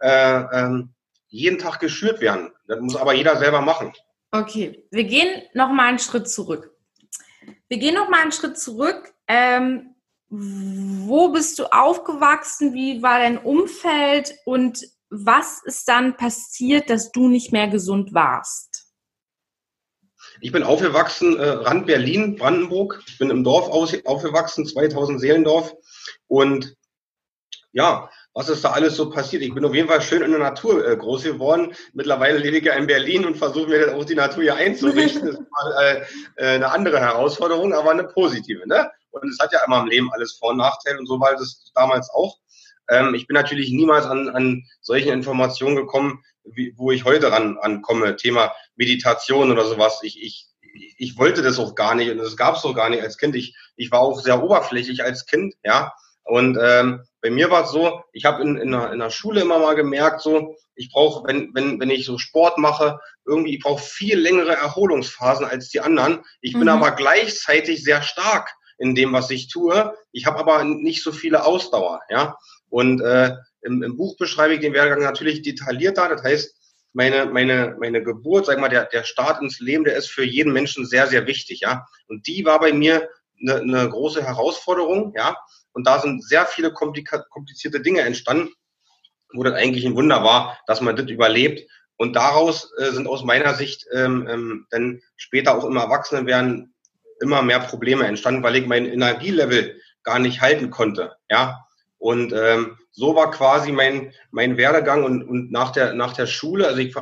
äh, 0.01 0.43
ähm, 0.53 0.95
jeden 1.29 1.59
Tag 1.59 1.79
geschürt 1.79 2.21
werden. 2.21 2.51
Das 2.67 2.81
muss 2.81 2.97
aber 2.97 3.15
jeder 3.15 3.37
selber 3.37 3.61
machen. 3.61 3.93
Okay, 4.33 4.87
wir 4.91 5.05
gehen 5.05 5.43
noch 5.55 5.71
mal 5.71 5.89
einen 5.89 5.99
Schritt 5.99 6.29
zurück. 6.29 6.75
Wir 7.69 7.79
gehen 7.79 7.95
noch 7.95 8.09
mal 8.09 8.23
einen 8.23 8.33
Schritt 8.33 8.59
zurück. 8.59 9.13
Ähm, 9.29 9.95
wo 10.29 11.31
bist 11.31 11.59
du 11.59 11.67
aufgewachsen? 11.67 12.75
Wie 12.75 13.03
war 13.03 13.19
dein 13.19 13.39
Umfeld? 13.39 14.35
Und 14.45 14.85
was 15.09 15.63
ist 15.65 15.89
dann 15.89 16.17
passiert, 16.17 16.91
dass 16.91 17.11
du 17.13 17.29
nicht 17.29 17.53
mehr 17.53 17.69
gesund 17.69 18.15
warst? 18.15 18.80
Ich 20.41 20.53
bin 20.53 20.63
aufgewachsen, 20.63 21.39
äh, 21.39 21.49
Rand 21.49 21.87
Berlin, 21.87 22.37
Brandenburg. 22.37 23.03
Ich 23.07 23.19
bin 23.19 23.31
im 23.31 23.45
Dorf 23.45 23.69
aus, 23.69 23.95
aufgewachsen, 24.07 24.67
2000 24.67 25.21
Seelendorf. 25.21 25.75
Und 26.29 26.77
ja, 27.73 28.11
was 28.33 28.49
ist 28.49 28.65
da 28.65 28.71
alles 28.71 28.97
so 28.97 29.11
passiert? 29.11 29.43
Ich 29.43 29.55
bin 29.55 29.65
auf 29.65 29.75
jeden 29.75 29.89
Fall 29.89 30.01
schön 30.01 30.23
in 30.23 30.31
der 30.31 30.41
Natur 30.41 30.87
äh, 30.87 30.97
groß 30.97 31.25
geworden. 31.25 31.75
Mittlerweile 31.93 32.39
lebe 32.39 32.59
ich 32.59 32.65
ja 32.65 32.75
in 32.75 32.87
Berlin 32.87 33.27
und 33.27 33.37
versuche 33.37 33.69
mir 33.69 33.87
dann 33.87 33.95
auch 33.97 34.05
die 34.05 34.15
Natur 34.15 34.43
hier 34.43 34.57
einzurichten. 34.57 35.21
Das 35.27 35.35
ist 35.35 35.51
mal 35.51 35.83
äh, 35.83 36.05
äh, 36.37 36.55
eine 36.55 36.71
andere 36.71 37.01
Herausforderung, 37.01 37.75
aber 37.75 37.91
eine 37.91 38.05
positive. 38.05 38.67
Ne? 38.67 38.91
Und 39.11 39.29
es 39.29 39.39
hat 39.41 39.53
ja 39.53 39.61
immer 39.67 39.81
im 39.81 39.89
Leben 39.89 40.13
alles 40.13 40.39
Vor- 40.39 40.51
und 40.51 40.59
Nachteile 40.59 40.99
und 40.99 41.07
so 41.07 41.21
war 41.21 41.33
das 41.33 41.71
damals 41.75 42.09
auch. 42.11 42.39
Ähm, 42.89 43.15
ich 43.15 43.27
bin 43.27 43.35
natürlich 43.35 43.71
niemals 43.71 44.07
an, 44.07 44.29
an 44.31 44.65
solchen 44.81 45.13
Informationen 45.13 45.77
gekommen, 45.77 46.23
wie, 46.45 46.75
wo 46.77 46.91
ich 46.91 47.05
heute 47.05 47.33
ran, 47.33 47.59
ankomme. 47.59 48.17
Thema 48.17 48.53
Meditation 48.77 49.51
oder 49.51 49.65
sowas. 49.65 50.01
Ich, 50.03 50.23
ich, 50.23 50.49
ich 50.97 51.19
wollte 51.19 51.43
das 51.43 51.59
auch 51.59 51.75
gar 51.75 51.95
nicht 51.95 52.11
und 52.11 52.19
das 52.19 52.37
gab 52.37 52.57
es 52.57 52.65
auch 52.65 52.75
gar 52.75 52.91
nicht 52.91 53.03
als 53.03 53.19
Kind. 53.19 53.35
Ich, 53.35 53.57
ich 53.77 53.91
war 53.91 54.01
auch 54.01 54.21
sehr 54.21 54.43
oberflächlich 54.43 55.03
als 55.03 55.27
Kind, 55.27 55.55
ja. 55.65 55.93
Und 56.23 56.59
ähm, 56.63 57.03
bei 57.23 57.31
mir 57.31 57.51
war 57.51 57.65
es 57.65 57.71
so, 57.71 58.05
ich 58.13 58.25
habe 58.25 58.43
in, 58.43 58.57
in, 58.57 58.71
der, 58.71 58.93
in 58.93 59.01
der 59.01 59.11
Schule 59.11 59.41
immer 59.41 59.59
mal 59.59 59.75
gemerkt, 59.75 60.21
so, 60.21 60.55
ich 60.75 60.91
brauche, 60.91 61.27
wenn, 61.27 61.51
wenn, 61.55 61.81
wenn 61.81 61.91
ich 61.91 62.07
so 62.07 62.19
Sport 62.19 62.57
mache, 62.57 63.01
irgendwie, 63.27 63.57
ich 63.57 63.63
brauche 63.63 63.83
viel 63.83 64.19
längere 64.19 64.55
Erholungsphasen 64.55 65.45
als 65.45 65.71
die 65.71 65.81
anderen. 65.81 66.23
Ich 66.41 66.53
bin 66.53 66.63
mhm. 66.63 66.69
aber 66.69 66.93
gleichzeitig 66.93 67.83
sehr 67.83 68.03
stark 68.03 68.55
in 68.79 68.95
dem, 68.95 69.13
was 69.13 69.31
ich 69.31 69.49
tue. 69.49 69.95
Ich 70.13 70.27
habe 70.27 70.39
aber 70.39 70.65
nicht 70.65 71.03
so 71.03 71.13
viele 71.13 71.45
Ausdauer, 71.45 72.01
ja. 72.09 72.37
Und 72.69 73.01
äh, 73.01 73.35
im, 73.63 73.83
im 73.83 73.97
Buch 73.97 74.17
beschreibe 74.17 74.55
ich 74.55 74.61
den 74.61 74.73
Werdegang 74.73 75.03
natürlich 75.03 75.43
detaillierter. 75.43 76.09
Das 76.09 76.23
heißt, 76.23 76.57
meine, 76.93 77.27
meine, 77.27 77.77
meine 77.79 78.03
Geburt, 78.03 78.47
sag 78.47 78.59
mal, 78.59 78.69
der, 78.69 78.87
der 78.87 79.05
Start 79.05 79.41
ins 79.43 79.61
Leben, 79.61 79.85
der 79.85 79.97
ist 79.97 80.09
für 80.09 80.25
jeden 80.25 80.53
Menschen 80.53 80.87
sehr, 80.87 81.07
sehr 81.07 81.27
wichtig, 81.27 81.61
ja. 81.61 81.87
Und 82.09 82.27
die 82.27 82.45
war 82.45 82.59
bei 82.59 82.73
mir 82.73 83.09
eine, 83.41 83.57
eine 83.57 83.89
große 83.89 84.25
Herausforderung, 84.25 85.13
ja. 85.17 85.37
Und 85.73 85.87
da 85.87 86.01
sind 86.01 86.25
sehr 86.25 86.47
viele 86.47 86.73
komplizierte 86.73 87.81
Dinge 87.81 88.01
entstanden, 88.01 88.53
wo 89.33 89.45
das 89.45 89.55
eigentlich 89.55 89.85
ein 89.87 89.95
Wunder 89.95 90.25
war, 90.25 90.59
dass 90.67 90.81
man 90.81 90.97
das 90.97 91.07
überlebt. 91.07 91.69
Und 91.97 92.17
daraus 92.17 92.73
äh, 92.79 92.91
sind 92.91 93.07
aus 93.07 93.25
meiner 93.25 93.55
Sicht 93.55 93.87
ähm, 93.93 94.27
ähm, 94.29 94.67
dann 94.71 95.03
später 95.17 95.57
auch 95.57 95.65
im 95.65 95.77
Erwachsenenwerden 95.77 96.75
immer 97.21 97.43
mehr 97.43 97.61
Probleme 97.61 98.07
entstanden, 98.07 98.43
weil 98.43 98.57
ich 98.57 98.67
mein 98.67 98.87
Energielevel 98.87 99.81
gar 100.03 100.19
nicht 100.19 100.41
halten 100.41 100.71
konnte, 100.71 101.15
ja. 101.31 101.65
Und 101.99 102.33
ähm, 102.33 102.79
so 103.01 103.17
war 103.17 103.31
quasi 103.31 103.73
mein, 103.73 104.13
mein 104.31 104.59
Werdegang 104.59 105.05
und, 105.05 105.23
und 105.23 105.51
nach, 105.51 105.71
der, 105.73 105.95
nach 105.95 106.13
der 106.13 106.27
Schule, 106.27 106.67
also 106.67 106.79
ich 106.79 106.95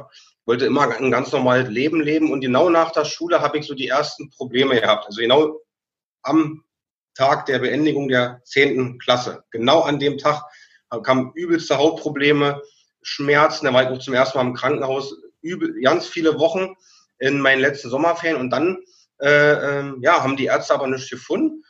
wollte 0.47 0.65
immer 0.65 0.97
ein 0.97 1.11
ganz 1.11 1.33
normales 1.33 1.69
Leben 1.69 2.01
leben 2.01 2.31
und 2.31 2.41
genau 2.41 2.71
nach 2.71 2.93
der 2.93 3.05
Schule 3.05 3.41
habe 3.41 3.59
ich 3.59 3.67
so 3.67 3.75
die 3.75 3.89
ersten 3.89 4.31
Probleme 4.31 4.81
gehabt. 4.81 5.07
Also 5.07 5.21
genau 5.21 5.61
am 6.23 6.65
Tag 7.15 7.47
der 7.47 7.59
Beendigung 7.59 8.09
der 8.09 8.41
zehnten 8.45 9.01
Klasse. 9.01 9.43
Genau 9.51 9.81
an 9.81 9.99
dem 9.99 10.19
Tag 10.19 10.45
kamen 11.03 11.33
übelste 11.35 11.77
Hautprobleme, 11.77 12.63
Schmerzen, 13.03 13.67
da 13.67 13.75
war 13.75 13.83
ich 13.83 13.89
auch 13.89 13.99
zum 13.99 14.15
ersten 14.15 14.39
Mal 14.39 14.47
im 14.47 14.55
Krankenhaus, 14.55 15.17
übel, 15.43 15.81
ganz 15.83 16.07
viele 16.07 16.39
Wochen 16.39 16.77
in 17.19 17.41
meinen 17.41 17.61
letzten 17.61 17.91
Sommerferien 17.91 18.41
und 18.41 18.51
dann 18.51 18.79
äh, 19.21 19.81
äh, 19.81 19.93
ja, 20.01 20.23
haben 20.23 20.37
die 20.37 20.47
Ärzte 20.47 20.75
aber 20.75 20.87
nichts 20.87 21.11
gefunden 21.11 21.65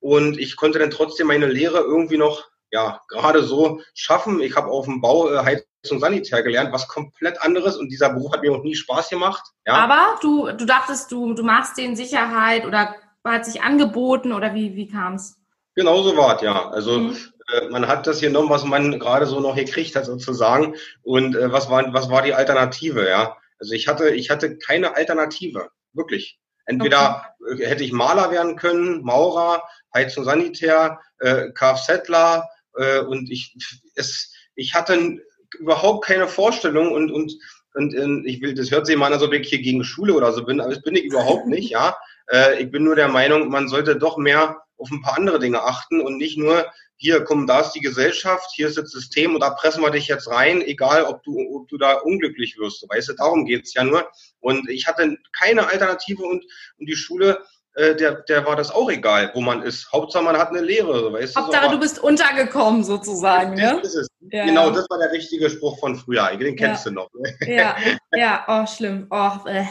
und 0.00 0.38
ich 0.38 0.56
konnte 0.56 0.78
dann 0.78 0.90
trotzdem 0.90 1.26
meine 1.26 1.46
Lehre 1.46 1.80
irgendwie 1.80 2.16
noch 2.16 2.48
ja, 2.70 3.00
gerade 3.08 3.42
so 3.42 3.80
schaffen. 3.94 4.40
Ich 4.40 4.56
habe 4.56 4.68
auf 4.68 4.86
dem 4.86 5.00
Bau 5.00 5.30
äh, 5.30 5.38
Heizung 5.38 6.00
Sanitär 6.00 6.42
gelernt, 6.42 6.72
was 6.72 6.88
komplett 6.88 7.40
anderes 7.42 7.76
und 7.76 7.88
dieser 7.88 8.10
Beruf 8.10 8.32
hat 8.32 8.42
mir 8.42 8.52
auch 8.52 8.62
nie 8.62 8.74
Spaß 8.74 9.08
gemacht. 9.08 9.42
Ja. 9.66 9.74
Aber 9.74 10.18
du, 10.20 10.50
du 10.52 10.64
dachtest, 10.66 11.12
du, 11.12 11.34
du 11.34 11.42
machst 11.42 11.78
den 11.78 11.96
Sicherheit 11.96 12.66
oder 12.66 12.94
hat 13.24 13.44
sich 13.44 13.62
angeboten 13.62 14.32
oder 14.32 14.54
wie, 14.54 14.76
wie 14.76 14.88
kam 14.88 15.14
es? 15.14 15.36
Genau 15.74 16.02
so 16.02 16.16
war 16.16 16.36
es, 16.36 16.42
ja. 16.42 16.70
Also 16.70 16.98
mhm. 16.98 17.16
äh, 17.52 17.68
man 17.68 17.86
hat 17.86 18.06
das 18.06 18.20
genommen, 18.20 18.50
was 18.50 18.64
man 18.64 18.98
gerade 18.98 19.26
so 19.26 19.40
noch 19.40 19.56
gekriegt 19.56 19.94
hat 19.94 20.06
sozusagen 20.06 20.74
und 21.02 21.36
äh, 21.36 21.52
was, 21.52 21.70
war, 21.70 21.92
was 21.92 22.10
war 22.10 22.22
die 22.22 22.34
Alternative, 22.34 23.08
ja. 23.08 23.36
Also 23.58 23.74
ich 23.74 23.88
hatte, 23.88 24.10
ich 24.10 24.30
hatte 24.30 24.58
keine 24.58 24.96
Alternative, 24.96 25.70
wirklich. 25.92 26.38
Entweder 26.66 27.34
okay. 27.40 27.66
hätte 27.66 27.84
ich 27.84 27.92
Maler 27.92 28.30
werden 28.30 28.56
können, 28.56 29.02
Maurer, 29.02 29.62
Heizung 29.94 30.24
Sanitär, 30.24 31.00
äh, 31.20 31.50
Kfzler, 31.52 32.48
äh, 32.76 33.00
und 33.00 33.30
ich, 33.30 33.56
es, 33.94 34.32
ich 34.54 34.74
hatte 34.74 35.20
überhaupt 35.58 36.04
keine 36.04 36.28
Vorstellung 36.28 36.92
und, 36.92 37.10
und, 37.10 37.32
und, 37.74 37.94
und 37.94 38.26
ich 38.26 38.40
will, 38.40 38.54
das 38.54 38.70
hört 38.70 38.86
sich 38.86 38.96
mal 38.96 39.06
an, 39.06 39.14
als 39.14 39.22
ob 39.22 39.32
ich 39.32 39.48
hier 39.48 39.60
gegen 39.60 39.84
Schule 39.84 40.14
oder 40.14 40.32
so 40.32 40.44
bin, 40.44 40.60
aber 40.60 40.74
das 40.74 40.82
bin 40.82 40.96
ich 40.96 41.04
überhaupt 41.04 41.46
nicht, 41.46 41.70
ja. 41.70 41.96
Äh, 42.30 42.62
ich 42.62 42.70
bin 42.70 42.84
nur 42.84 42.96
der 42.96 43.08
Meinung, 43.08 43.48
man 43.48 43.68
sollte 43.68 43.96
doch 43.96 44.16
mehr 44.16 44.62
auf 44.78 44.90
ein 44.90 45.02
paar 45.02 45.16
andere 45.16 45.38
Dinge 45.38 45.62
achten 45.62 46.00
und 46.00 46.18
nicht 46.18 46.36
nur, 46.36 46.66
hier, 46.98 47.24
komm, 47.24 47.46
da 47.46 47.60
ist 47.60 47.72
die 47.72 47.80
Gesellschaft, 47.80 48.50
hier 48.54 48.68
ist 48.68 48.78
das 48.78 48.90
System 48.90 49.34
und 49.34 49.40
da 49.40 49.50
pressen 49.50 49.82
wir 49.82 49.90
dich 49.90 50.08
jetzt 50.08 50.28
rein, 50.28 50.62
egal 50.62 51.04
ob 51.04 51.22
du, 51.24 51.38
ob 51.54 51.68
du 51.68 51.76
da 51.76 51.98
unglücklich 51.98 52.56
wirst. 52.58 52.86
Weißt 52.88 53.08
du, 53.10 53.12
darum 53.12 53.44
geht's 53.44 53.74
ja 53.74 53.84
nur. 53.84 54.08
Und 54.40 54.68
ich 54.70 54.86
hatte 54.86 55.18
keine 55.38 55.68
Alternative 55.68 56.22
und, 56.22 56.44
und 56.78 56.86
die 56.86 56.96
Schule 56.96 57.42
der, 57.76 58.22
der 58.22 58.46
war 58.46 58.56
das 58.56 58.70
auch 58.70 58.90
egal, 58.90 59.30
wo 59.34 59.40
man 59.40 59.62
ist. 59.62 59.92
Hauptsache 59.92 60.24
man 60.24 60.36
hat 60.36 60.48
eine 60.48 60.62
Lehre, 60.62 61.12
weißt 61.12 61.36
Hauptsache 61.36 61.66
so, 61.66 61.70
du 61.72 61.78
bist 61.78 61.98
untergekommen 61.98 62.82
sozusagen, 62.82 63.54
ne? 63.54 63.78
Das 63.82 63.94
ist 63.94 64.02
es. 64.02 64.08
Ja. 64.32 64.44
Genau, 64.46 64.70
das 64.70 64.88
war 64.88 64.98
der 64.98 65.12
richtige 65.12 65.48
Spruch 65.50 65.78
von 65.78 65.94
früher. 65.94 66.34
Den 66.36 66.56
kennst 66.56 66.86
ja. 66.86 66.90
du 66.90 66.96
noch. 66.96 67.10
Ja, 67.46 67.76
ja, 68.12 68.44
oh 68.48 68.66
schlimm. 68.66 69.06
Oh, 69.10 69.30
äh, 69.46 69.64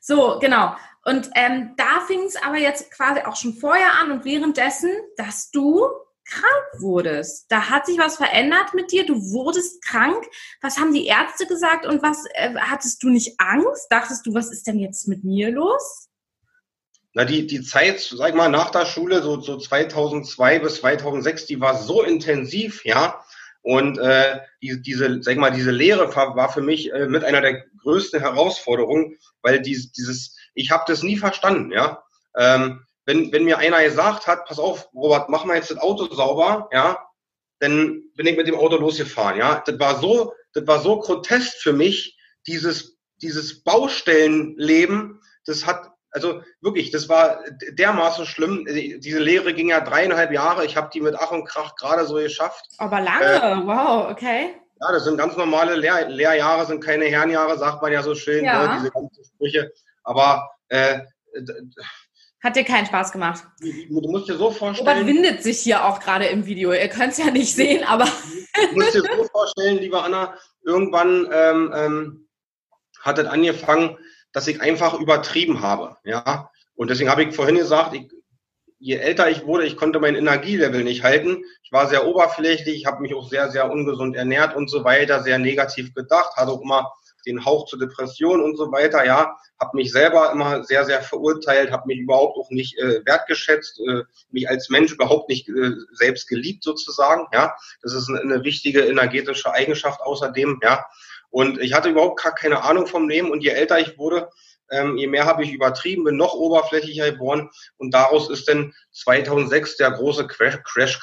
So, 0.00 0.38
genau. 0.40 0.74
Und 1.04 1.30
ähm, 1.36 1.74
da 1.76 2.00
fing 2.06 2.24
es 2.26 2.36
aber 2.42 2.58
jetzt 2.58 2.90
quasi 2.90 3.20
auch 3.20 3.36
schon 3.36 3.54
vorher 3.54 3.92
an 4.00 4.10
und 4.10 4.24
währenddessen, 4.24 4.90
dass 5.16 5.50
du 5.50 5.86
krank 6.28 6.80
wurdest. 6.80 7.46
Da 7.50 7.70
hat 7.70 7.86
sich 7.86 7.98
was 7.98 8.16
verändert 8.16 8.74
mit 8.74 8.90
dir. 8.90 9.06
Du 9.06 9.14
wurdest 9.30 9.82
krank. 9.84 10.26
Was 10.60 10.78
haben 10.78 10.92
die 10.92 11.06
Ärzte 11.06 11.46
gesagt 11.46 11.86
und 11.86 12.02
was 12.02 12.24
äh, 12.34 12.54
hattest 12.58 13.02
du 13.02 13.08
nicht 13.08 13.38
Angst? 13.38 13.86
Dachtest 13.90 14.26
du, 14.26 14.34
was 14.34 14.50
ist 14.50 14.66
denn 14.66 14.80
jetzt 14.80 15.06
mit 15.06 15.22
mir 15.22 15.52
los? 15.52 16.08
Na, 17.16 17.24
die, 17.24 17.46
die 17.46 17.62
Zeit, 17.62 17.98
sag 18.00 18.34
mal, 18.34 18.50
nach 18.50 18.68
der 18.68 18.84
Schule, 18.84 19.22
so, 19.22 19.40
so 19.40 19.56
2002 19.56 20.58
bis 20.58 20.74
2006, 20.76 21.46
die 21.46 21.58
war 21.62 21.74
so 21.74 22.02
intensiv, 22.02 22.84
ja. 22.84 23.24
Und 23.62 23.96
äh, 23.96 24.40
die, 24.60 24.82
diese, 24.82 25.22
sag 25.22 25.38
mal, 25.38 25.50
diese 25.50 25.70
Lehre 25.70 26.14
war, 26.14 26.36
war 26.36 26.52
für 26.52 26.60
mich 26.60 26.92
äh, 26.92 27.06
mit 27.06 27.24
einer 27.24 27.40
der 27.40 27.64
größten 27.82 28.20
Herausforderungen, 28.20 29.16
weil 29.40 29.62
dies, 29.62 29.92
dieses, 29.92 30.36
ich 30.52 30.70
habe 30.70 30.84
das 30.86 31.02
nie 31.02 31.16
verstanden, 31.16 31.72
ja. 31.72 32.04
Ähm, 32.36 32.84
wenn, 33.06 33.32
wenn 33.32 33.44
mir 33.44 33.56
einer 33.56 33.82
gesagt 33.82 34.26
hat, 34.26 34.44
pass 34.44 34.58
auf, 34.58 34.92
Robert, 34.92 35.30
mach 35.30 35.46
mal 35.46 35.56
jetzt 35.56 35.70
das 35.70 35.78
Auto 35.78 36.14
sauber, 36.14 36.68
ja, 36.70 36.98
dann 37.60 38.02
bin 38.14 38.26
ich 38.26 38.36
mit 38.36 38.46
dem 38.46 38.56
Auto 38.56 38.76
losgefahren, 38.76 39.38
ja. 39.38 39.62
Das 39.64 39.80
war 39.80 39.98
so, 40.02 40.34
das 40.52 40.66
war 40.66 40.80
so 40.80 41.00
grotesk 41.00 41.62
für 41.62 41.72
mich, 41.72 42.18
dieses, 42.46 42.98
dieses 43.22 43.62
Baustellenleben, 43.62 45.22
das 45.46 45.64
hat 45.64 45.95
also 46.16 46.42
wirklich, 46.62 46.90
das 46.90 47.10
war 47.10 47.40
dermaßen 47.72 48.24
schlimm. 48.24 48.64
Diese 48.64 49.18
Lehre 49.18 49.52
ging 49.52 49.68
ja 49.68 49.80
dreieinhalb 49.80 50.32
Jahre. 50.32 50.64
Ich 50.64 50.74
habe 50.74 50.88
die 50.92 51.02
mit 51.02 51.14
Ach 51.14 51.30
und 51.30 51.44
Krach 51.44 51.76
gerade 51.76 52.06
so 52.06 52.14
geschafft. 52.14 52.64
Aber 52.78 53.02
lange, 53.02 53.34
äh, 53.34 53.66
wow, 53.66 54.10
okay. 54.10 54.54
Ja, 54.80 54.92
das 54.92 55.04
sind 55.04 55.18
ganz 55.18 55.36
normale 55.36 55.76
Lehr 55.76 56.08
Lehrjahre, 56.08 56.64
sind 56.64 56.82
keine 56.82 57.04
Herrenjahre, 57.04 57.58
sagt 57.58 57.82
man 57.82 57.92
ja 57.92 58.02
so 58.02 58.14
schön, 58.14 58.46
ja. 58.46 58.66
ne, 58.66 58.78
diese 58.78 58.90
ganzen 58.90 59.24
Sprüche. 59.24 59.70
Aber 60.04 60.50
äh, 60.68 61.00
hat 62.42 62.56
dir 62.56 62.64
keinen 62.64 62.86
Spaß 62.86 63.12
gemacht. 63.12 63.44
Du 63.60 64.00
musst 64.10 64.28
dir 64.28 64.36
so 64.36 64.50
vorstellen. 64.50 64.88
Robert 64.88 65.06
windet 65.06 65.42
sich 65.42 65.60
hier 65.60 65.84
auch 65.84 66.00
gerade 66.00 66.26
im 66.26 66.46
Video. 66.46 66.72
Ihr 66.72 66.88
könnt 66.88 67.12
es 67.12 67.18
ja 67.18 67.30
nicht 67.30 67.54
sehen, 67.54 67.84
aber. 67.84 68.04
du 68.04 68.74
musst 68.74 68.94
dir 68.94 69.02
so 69.02 69.24
vorstellen, 69.24 69.78
liebe 69.78 70.02
Anna, 70.02 70.34
irgendwann 70.64 71.28
ähm, 71.30 71.72
ähm, 71.74 72.28
hat 73.02 73.18
es 73.18 73.26
angefangen, 73.26 73.98
dass 74.36 74.48
ich 74.48 74.60
einfach 74.60 74.92
übertrieben 75.00 75.62
habe. 75.62 75.96
Ja, 76.04 76.50
und 76.74 76.90
deswegen 76.90 77.08
habe 77.08 77.22
ich 77.22 77.34
vorhin 77.34 77.56
gesagt, 77.56 77.94
ich, 77.94 78.10
je 78.78 78.96
älter 78.96 79.30
ich 79.30 79.46
wurde, 79.46 79.64
ich 79.64 79.78
konnte 79.78 79.98
mein 79.98 80.14
Energielevel 80.14 80.84
nicht 80.84 81.02
halten. 81.02 81.42
Ich 81.62 81.72
war 81.72 81.88
sehr 81.88 82.06
oberflächlich, 82.06 82.84
habe 82.84 83.00
mich 83.00 83.14
auch 83.14 83.30
sehr, 83.30 83.50
sehr 83.50 83.70
ungesund 83.70 84.14
ernährt 84.14 84.54
und 84.54 84.68
so 84.68 84.84
weiter, 84.84 85.22
sehr 85.22 85.38
negativ 85.38 85.94
gedacht, 85.94 86.36
hatte 86.36 86.50
auch 86.50 86.60
immer 86.60 86.92
den 87.26 87.46
Hauch 87.46 87.64
zur 87.64 87.78
Depression 87.78 88.42
und 88.42 88.58
so 88.58 88.70
weiter, 88.70 89.06
ja, 89.06 89.34
habe 89.58 89.70
mich 89.74 89.90
selber 89.90 90.30
immer 90.32 90.64
sehr, 90.64 90.84
sehr 90.84 91.00
verurteilt, 91.00 91.72
habe 91.72 91.86
mich 91.86 92.00
überhaupt 92.00 92.36
auch 92.36 92.50
nicht 92.50 92.78
äh, 92.78 93.00
wertgeschätzt, 93.06 93.80
äh, 93.88 94.02
mich 94.30 94.50
als 94.50 94.68
Mensch 94.68 94.92
überhaupt 94.92 95.30
nicht 95.30 95.48
äh, 95.48 95.72
selbst 95.92 96.28
geliebt 96.28 96.62
sozusagen, 96.62 97.26
ja. 97.32 97.56
Das 97.82 97.94
ist 97.94 98.10
eine, 98.10 98.20
eine 98.20 98.44
wichtige 98.44 98.82
energetische 98.82 99.50
Eigenschaft 99.50 100.02
außerdem, 100.02 100.60
ja. 100.62 100.84
Und 101.36 101.60
ich 101.60 101.74
hatte 101.74 101.90
überhaupt 101.90 102.22
gar 102.22 102.34
keine 102.34 102.62
Ahnung 102.62 102.86
vom 102.86 103.10
Leben 103.10 103.30
und 103.30 103.44
je 103.44 103.50
älter 103.50 103.78
ich 103.78 103.98
wurde, 103.98 104.30
ähm, 104.70 104.96
je 104.96 105.06
mehr 105.06 105.26
habe 105.26 105.44
ich 105.44 105.52
übertrieben, 105.52 106.04
bin 106.04 106.16
noch 106.16 106.32
oberflächlicher 106.32 107.12
geworden 107.12 107.50
und 107.76 107.92
daraus 107.92 108.30
ist 108.30 108.48
dann 108.48 108.72
2006 108.92 109.76
der 109.76 109.90
große 109.90 110.26
Crash, 110.28 110.98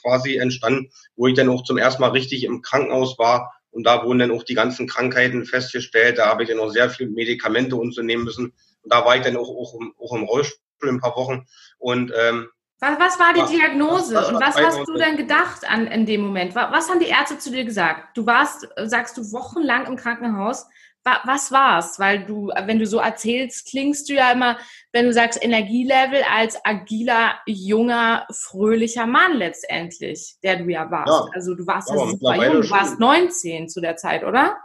quasi 0.00 0.36
entstanden, 0.38 0.90
wo 1.14 1.26
ich 1.26 1.34
dann 1.34 1.50
auch 1.50 1.62
zum 1.62 1.76
ersten 1.76 2.00
Mal 2.00 2.12
richtig 2.12 2.44
im 2.44 2.62
Krankenhaus 2.62 3.18
war 3.18 3.52
und 3.70 3.84
da 3.84 4.02
wurden 4.02 4.20
dann 4.20 4.30
auch 4.30 4.44
die 4.44 4.54
ganzen 4.54 4.86
Krankheiten 4.86 5.44
festgestellt. 5.44 6.16
Da 6.16 6.28
habe 6.28 6.42
ich 6.42 6.48
dann 6.48 6.58
auch 6.58 6.70
sehr 6.70 6.88
viele 6.88 7.10
Medikamente 7.10 7.76
und 7.76 7.94
so 7.94 8.00
nehmen 8.00 8.24
müssen. 8.24 8.46
Und 8.46 8.92
da 8.94 9.04
war 9.04 9.16
ich 9.16 9.22
dann 9.22 9.36
auch, 9.36 9.50
auch, 9.50 9.78
auch 9.98 10.14
im 10.14 10.22
Rollstuhl 10.22 10.88
ein 10.88 11.00
paar 11.00 11.16
Wochen. 11.16 11.46
Und 11.76 12.14
ähm, 12.16 12.48
was, 12.80 12.98
was 12.98 13.18
war 13.18 13.34
die 13.34 13.56
Diagnose 13.56 14.14
was, 14.14 14.24
was 14.24 14.28
und 14.28 14.40
was 14.40 14.56
hast 14.56 14.88
du 14.88 14.94
denn 14.94 15.16
gedacht 15.16 15.68
an 15.68 15.86
in 15.86 16.06
dem 16.06 16.22
Moment? 16.22 16.54
Was, 16.54 16.72
was 16.72 16.90
haben 16.90 17.00
die 17.00 17.08
Ärzte 17.08 17.38
zu 17.38 17.50
dir 17.50 17.64
gesagt? 17.64 18.16
Du 18.16 18.26
warst, 18.26 18.68
sagst 18.76 19.16
du, 19.16 19.32
wochenlang 19.32 19.86
im 19.86 19.96
Krankenhaus 19.96 20.66
was 21.04 21.50
war's? 21.50 21.98
Weil 21.98 22.24
du, 22.24 22.48
wenn 22.48 22.78
du 22.78 22.86
so 22.86 22.98
erzählst, 22.98 23.68
klingst 23.68 24.08
du 24.08 24.14
ja 24.14 24.32
immer, 24.32 24.58
wenn 24.92 25.06
du 25.06 25.12
sagst 25.12 25.42
Energielevel, 25.42 26.22
als 26.30 26.58
agiler, 26.64 27.38
junger, 27.46 28.26
fröhlicher 28.30 29.06
Mann 29.06 29.36
letztendlich, 29.36 30.36
der 30.42 30.56
du 30.56 30.68
ja 30.68 30.90
warst. 30.90 31.08
Ja, 31.08 31.26
also 31.34 31.54
du 31.54 31.66
warst 31.66 31.90
ja 31.90 31.96
super 31.96 32.34
jung, 32.36 32.62
du 32.62 32.70
warst 32.70 32.98
19 32.98 33.68
zu 33.68 33.80
der 33.80 33.96
Zeit, 33.96 34.24
oder? 34.24 34.56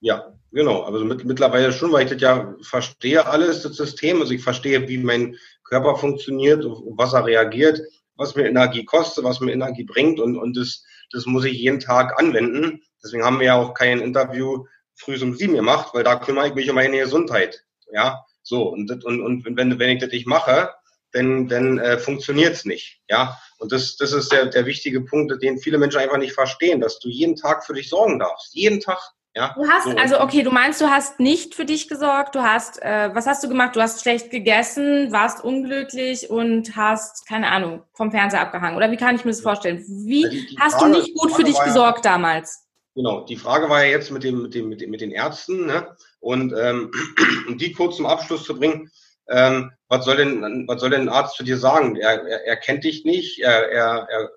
Ja, 0.00 0.34
genau. 0.52 0.82
Also 0.82 1.04
mit, 1.04 1.24
mittlerweile 1.24 1.72
schon, 1.72 1.92
weil 1.92 2.04
ich 2.04 2.12
das 2.12 2.20
ja 2.20 2.54
verstehe 2.62 3.26
alles, 3.26 3.62
das 3.62 3.76
System. 3.76 4.20
Also 4.20 4.34
ich 4.34 4.42
verstehe, 4.42 4.86
wie 4.88 4.98
mein 4.98 5.36
Körper 5.68 5.96
funktioniert, 5.96 6.64
was 6.64 7.12
er 7.12 7.24
reagiert, 7.24 7.80
was 8.16 8.34
mir 8.34 8.46
Energie 8.46 8.84
kostet, 8.84 9.24
was 9.24 9.40
mir 9.40 9.52
Energie 9.52 9.84
bringt 9.84 10.20
und, 10.20 10.36
und 10.36 10.56
das, 10.56 10.84
das 11.12 11.26
muss 11.26 11.44
ich 11.44 11.58
jeden 11.58 11.80
Tag 11.80 12.18
anwenden. 12.18 12.82
Deswegen 13.02 13.24
haben 13.24 13.38
wir 13.38 13.46
ja 13.46 13.56
auch 13.56 13.74
kein 13.74 14.00
Interview 14.00 14.64
früh 14.94 15.20
um 15.22 15.34
sieben 15.34 15.54
gemacht, 15.54 15.90
weil 15.92 16.04
da 16.04 16.16
kümmere 16.16 16.48
ich 16.48 16.54
mich 16.54 16.68
um 16.68 16.76
meine 16.76 16.98
Gesundheit. 16.98 17.64
Ja, 17.92 18.24
so. 18.42 18.68
Und, 18.68 19.04
und, 19.04 19.20
und 19.20 19.44
wenn, 19.44 19.78
wenn 19.78 19.90
ich 19.90 20.00
das 20.00 20.10
nicht 20.10 20.26
mache, 20.26 20.70
dann, 21.12 21.48
dann 21.48 21.78
äh, 21.78 21.98
funktioniert's 21.98 22.64
nicht. 22.64 23.00
Ja, 23.08 23.38
und 23.58 23.72
das, 23.72 23.96
das 23.96 24.12
ist 24.12 24.32
der, 24.32 24.46
der 24.46 24.66
wichtige 24.66 25.00
Punkt, 25.02 25.42
den 25.42 25.58
viele 25.58 25.78
Menschen 25.78 26.00
einfach 26.00 26.18
nicht 26.18 26.32
verstehen, 26.34 26.80
dass 26.80 26.98
du 26.98 27.08
jeden 27.08 27.36
Tag 27.36 27.64
für 27.64 27.74
dich 27.74 27.88
sorgen 27.88 28.18
darfst. 28.18 28.54
Jeden 28.54 28.80
Tag. 28.80 28.98
Ja, 29.36 29.54
du 29.54 29.68
hast, 29.68 29.84
so. 29.84 29.90
also 29.90 30.20
okay, 30.22 30.42
du 30.42 30.50
meinst, 30.50 30.80
du 30.80 30.86
hast 30.86 31.20
nicht 31.20 31.54
für 31.54 31.66
dich 31.66 31.88
gesorgt, 31.88 32.34
du 32.34 32.40
hast, 32.40 32.80
äh, 32.80 33.10
was 33.12 33.26
hast 33.26 33.44
du 33.44 33.48
gemacht? 33.48 33.76
Du 33.76 33.82
hast 33.82 34.00
schlecht 34.00 34.30
gegessen, 34.30 35.12
warst 35.12 35.44
unglücklich 35.44 36.30
und 36.30 36.74
hast, 36.74 37.28
keine 37.28 37.48
Ahnung, 37.48 37.82
vom 37.92 38.10
Fernseher 38.10 38.40
abgehangen. 38.40 38.78
Oder 38.78 38.90
wie 38.90 38.96
kann 38.96 39.14
ich 39.14 39.26
mir 39.26 39.32
das 39.32 39.42
vorstellen? 39.42 39.84
Wie 39.86 40.22
ja, 40.22 40.30
die, 40.30 40.46
die 40.46 40.56
hast 40.58 40.78
Frage, 40.78 40.94
du 40.94 40.98
nicht 41.00 41.14
gut 41.14 41.32
für 41.32 41.44
dich 41.44 41.58
gesorgt 41.62 42.06
damals? 42.06 42.66
Genau, 42.94 43.26
die 43.26 43.36
Frage 43.36 43.68
war 43.68 43.84
ja 43.84 43.90
jetzt 43.90 44.10
mit, 44.10 44.24
dem, 44.24 44.40
mit, 44.40 44.54
dem, 44.54 44.70
mit, 44.70 44.80
dem, 44.80 44.90
mit 44.90 45.02
den 45.02 45.10
Ärzten 45.10 45.66
ne? 45.66 45.94
und 46.20 46.54
ähm, 46.58 46.90
um 47.46 47.58
die 47.58 47.72
kurz 47.72 47.96
zum 47.96 48.06
Abschluss 48.06 48.44
zu 48.44 48.58
bringen, 48.58 48.90
ähm, 49.28 49.70
was, 49.88 50.06
soll 50.06 50.16
denn, 50.16 50.64
was 50.66 50.80
soll 50.80 50.88
denn 50.88 51.02
ein 51.02 51.08
Arzt 51.10 51.36
zu 51.36 51.44
dir 51.44 51.58
sagen? 51.58 51.96
Er, 51.96 52.26
er, 52.26 52.46
er 52.46 52.56
kennt 52.56 52.84
dich 52.84 53.04
nicht, 53.04 53.40
er, 53.40 53.70
er, 53.70 54.08
er, 54.08 54.30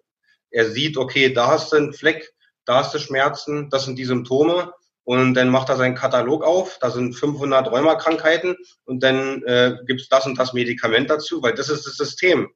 er 0.51 0.65
sieht, 0.65 0.97
okay, 0.97 1.31
da 1.31 1.47
hast 1.47 1.71
du 1.71 1.77
einen 1.77 1.93
Fleck, 1.93 2.33
da 2.65 2.79
hast 2.79 2.93
du 2.93 2.99
Schmerzen, 2.99 3.69
das 3.69 3.85
sind 3.85 3.97
die 3.97 4.03
Symptome 4.03 4.73
und 5.09 5.33
dann 5.33 5.49
macht 5.49 5.69
er 5.69 5.75
seinen 5.75 5.95
Katalog 5.95 6.43
auf, 6.43 6.77
da 6.79 6.91
sind 6.91 7.15
500 7.15 7.71
Rheumakrankheiten 7.71 8.55
und 8.85 9.01
dann 9.01 9.41
äh, 9.41 9.77
gibt 9.87 10.01
es 10.01 10.07
das 10.07 10.27
und 10.27 10.37
das 10.37 10.53
Medikament 10.53 11.09
dazu, 11.09 11.41
weil 11.41 11.55
das 11.55 11.69
ist 11.69 11.87
das 11.87 11.95
System. 11.97 12.47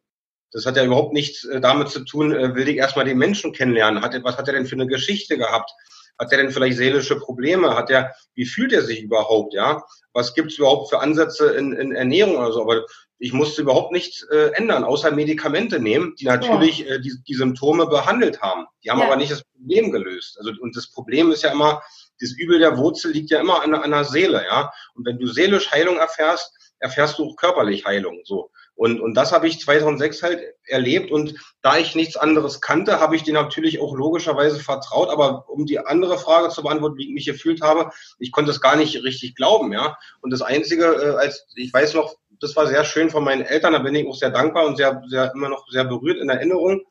Das 0.52 0.68
hat 0.68 0.78
ja 0.78 0.86
überhaupt 0.86 1.14
nichts 1.14 1.46
äh, 1.46 1.60
damit 1.60 1.90
zu 1.90 2.06
tun, 2.06 2.32
äh, 2.32 2.54
will 2.54 2.70
ich 2.70 2.78
erstmal 2.78 3.06
den 3.06 3.18
Menschen 3.18 3.54
kennenlernen. 3.54 4.04
Hat, 4.04 4.16
was 4.24 4.38
hat 4.38 4.48
er 4.48 4.54
denn 4.54 4.68
für 4.68 4.76
eine 4.76 4.86
Geschichte 4.86 5.36
gehabt? 5.36 5.72
Hat 6.20 6.32
er 6.32 6.38
denn 6.38 6.52
vielleicht 6.52 6.78
seelische 6.78 7.16
Probleme? 7.16 7.76
Hat 7.76 7.90
er, 7.90 8.14
wie 8.36 8.46
fühlt 8.46 8.72
er 8.72 8.84
sich 8.84 9.02
überhaupt? 9.02 9.56
Ja, 9.56 9.84
was 10.14 10.36
gibt's 10.36 10.60
überhaupt 10.60 10.92
für 10.92 11.00
Ansätze 11.00 11.56
in, 11.56 11.74
in 11.74 11.92
Ernährung 11.92 12.38
oder 12.38 12.52
so? 12.52 12.62
Aber 12.62 12.86
ich 13.18 13.34
musste 13.34 13.64
überhaupt 13.64 13.92
nichts 13.92 14.22
äh, 14.32 14.52
ändern, 14.54 14.84
außer 14.84 15.10
Medikamente 15.10 15.80
nehmen, 15.80 16.14
die 16.20 16.26
natürlich 16.26 16.80
ja. 16.80 16.96
äh, 16.96 17.02
die, 17.02 17.14
die 17.28 17.34
Symptome 17.34 17.88
behandelt 17.88 18.44
haben. 18.44 18.66
Die 18.84 18.92
haben 18.92 19.00
ja. 19.00 19.06
aber 19.06 19.16
nicht 19.16 19.32
das 19.32 19.44
Problem 19.44 19.92
gelöst. 19.92 20.38
Also 20.38 20.52
und 20.60 20.76
das 20.76 20.92
Problem 20.92 21.32
ist 21.32 21.42
ja 21.42 21.52
immer, 21.52 21.82
das 22.20 22.32
Übel 22.38 22.60
der 22.60 22.77
Wurzel 22.77 23.12
liegt 23.12 23.32
ja 23.32 23.39
immer 23.39 23.62
an, 23.62 23.74
an 23.74 23.91
der 23.91 24.05
Seele, 24.05 24.43
ja. 24.46 24.72
Und 24.96 25.05
wenn 25.05 25.20
du 25.20 25.27
seelisch 25.27 25.72
Heilung 25.72 25.98
erfährst, 25.98 26.52
erfährst 26.80 27.17
du 27.17 27.26
auch 27.26 27.36
körperlich 27.36 27.86
Heilung. 27.86 28.21
So. 28.26 28.52
Und, 28.76 28.99
und 28.99 29.13
das 29.13 29.32
habe 29.32 29.47
ich 29.47 29.60
2006 29.60 30.23
halt 30.23 30.41
erlebt. 30.65 31.12
Und 31.12 31.36
da 31.62 31.78
ich 31.78 31.95
nichts 31.95 32.17
anderes 32.17 32.60
kannte, 32.60 32.99
habe 32.99 33.15
ich 33.15 33.23
dir 33.23 33.34
natürlich 33.34 33.80
auch 33.80 33.95
logischerweise 33.95 34.60
vertraut. 34.60 35.10
Aber 35.10 35.49
um 35.49 35.65
die 35.65 35.80
andere 35.80 36.17
Frage 36.17 36.49
zu 36.49 36.63
beantworten, 36.63 36.97
wie 36.97 37.08
ich 37.08 37.13
mich 37.13 37.26
gefühlt 37.26 37.62
habe, 37.62 37.91
ich 38.19 38.32
konnte 38.32 38.52
es 38.52 38.62
gar 38.62 38.76
nicht 38.76 39.04
richtig 39.04 39.36
glauben. 39.36 39.71
ja. 39.71 39.97
Und 40.21 40.32
das 40.32 40.41
Einzige, 40.41 40.86
äh, 40.86 41.15
als 41.15 41.45
ich 41.56 41.71
weiß 41.71 41.93
noch, 41.93 42.15
das 42.39 42.56
war 42.56 42.67
sehr 42.67 42.84
schön 42.84 43.10
von 43.10 43.23
meinen 43.23 43.43
Eltern, 43.43 43.73
da 43.73 43.80
bin 43.80 43.95
ich 43.95 44.08
auch 44.08 44.15
sehr 44.15 44.32
dankbar 44.32 44.65
und 44.65 44.76
sehr, 44.76 45.02
sehr 45.08 45.32
immer 45.34 45.49
noch 45.49 45.65
sehr 45.69 45.86
berührt 45.86 46.19
in 46.19 46.30
Erinnerung. 46.30 46.82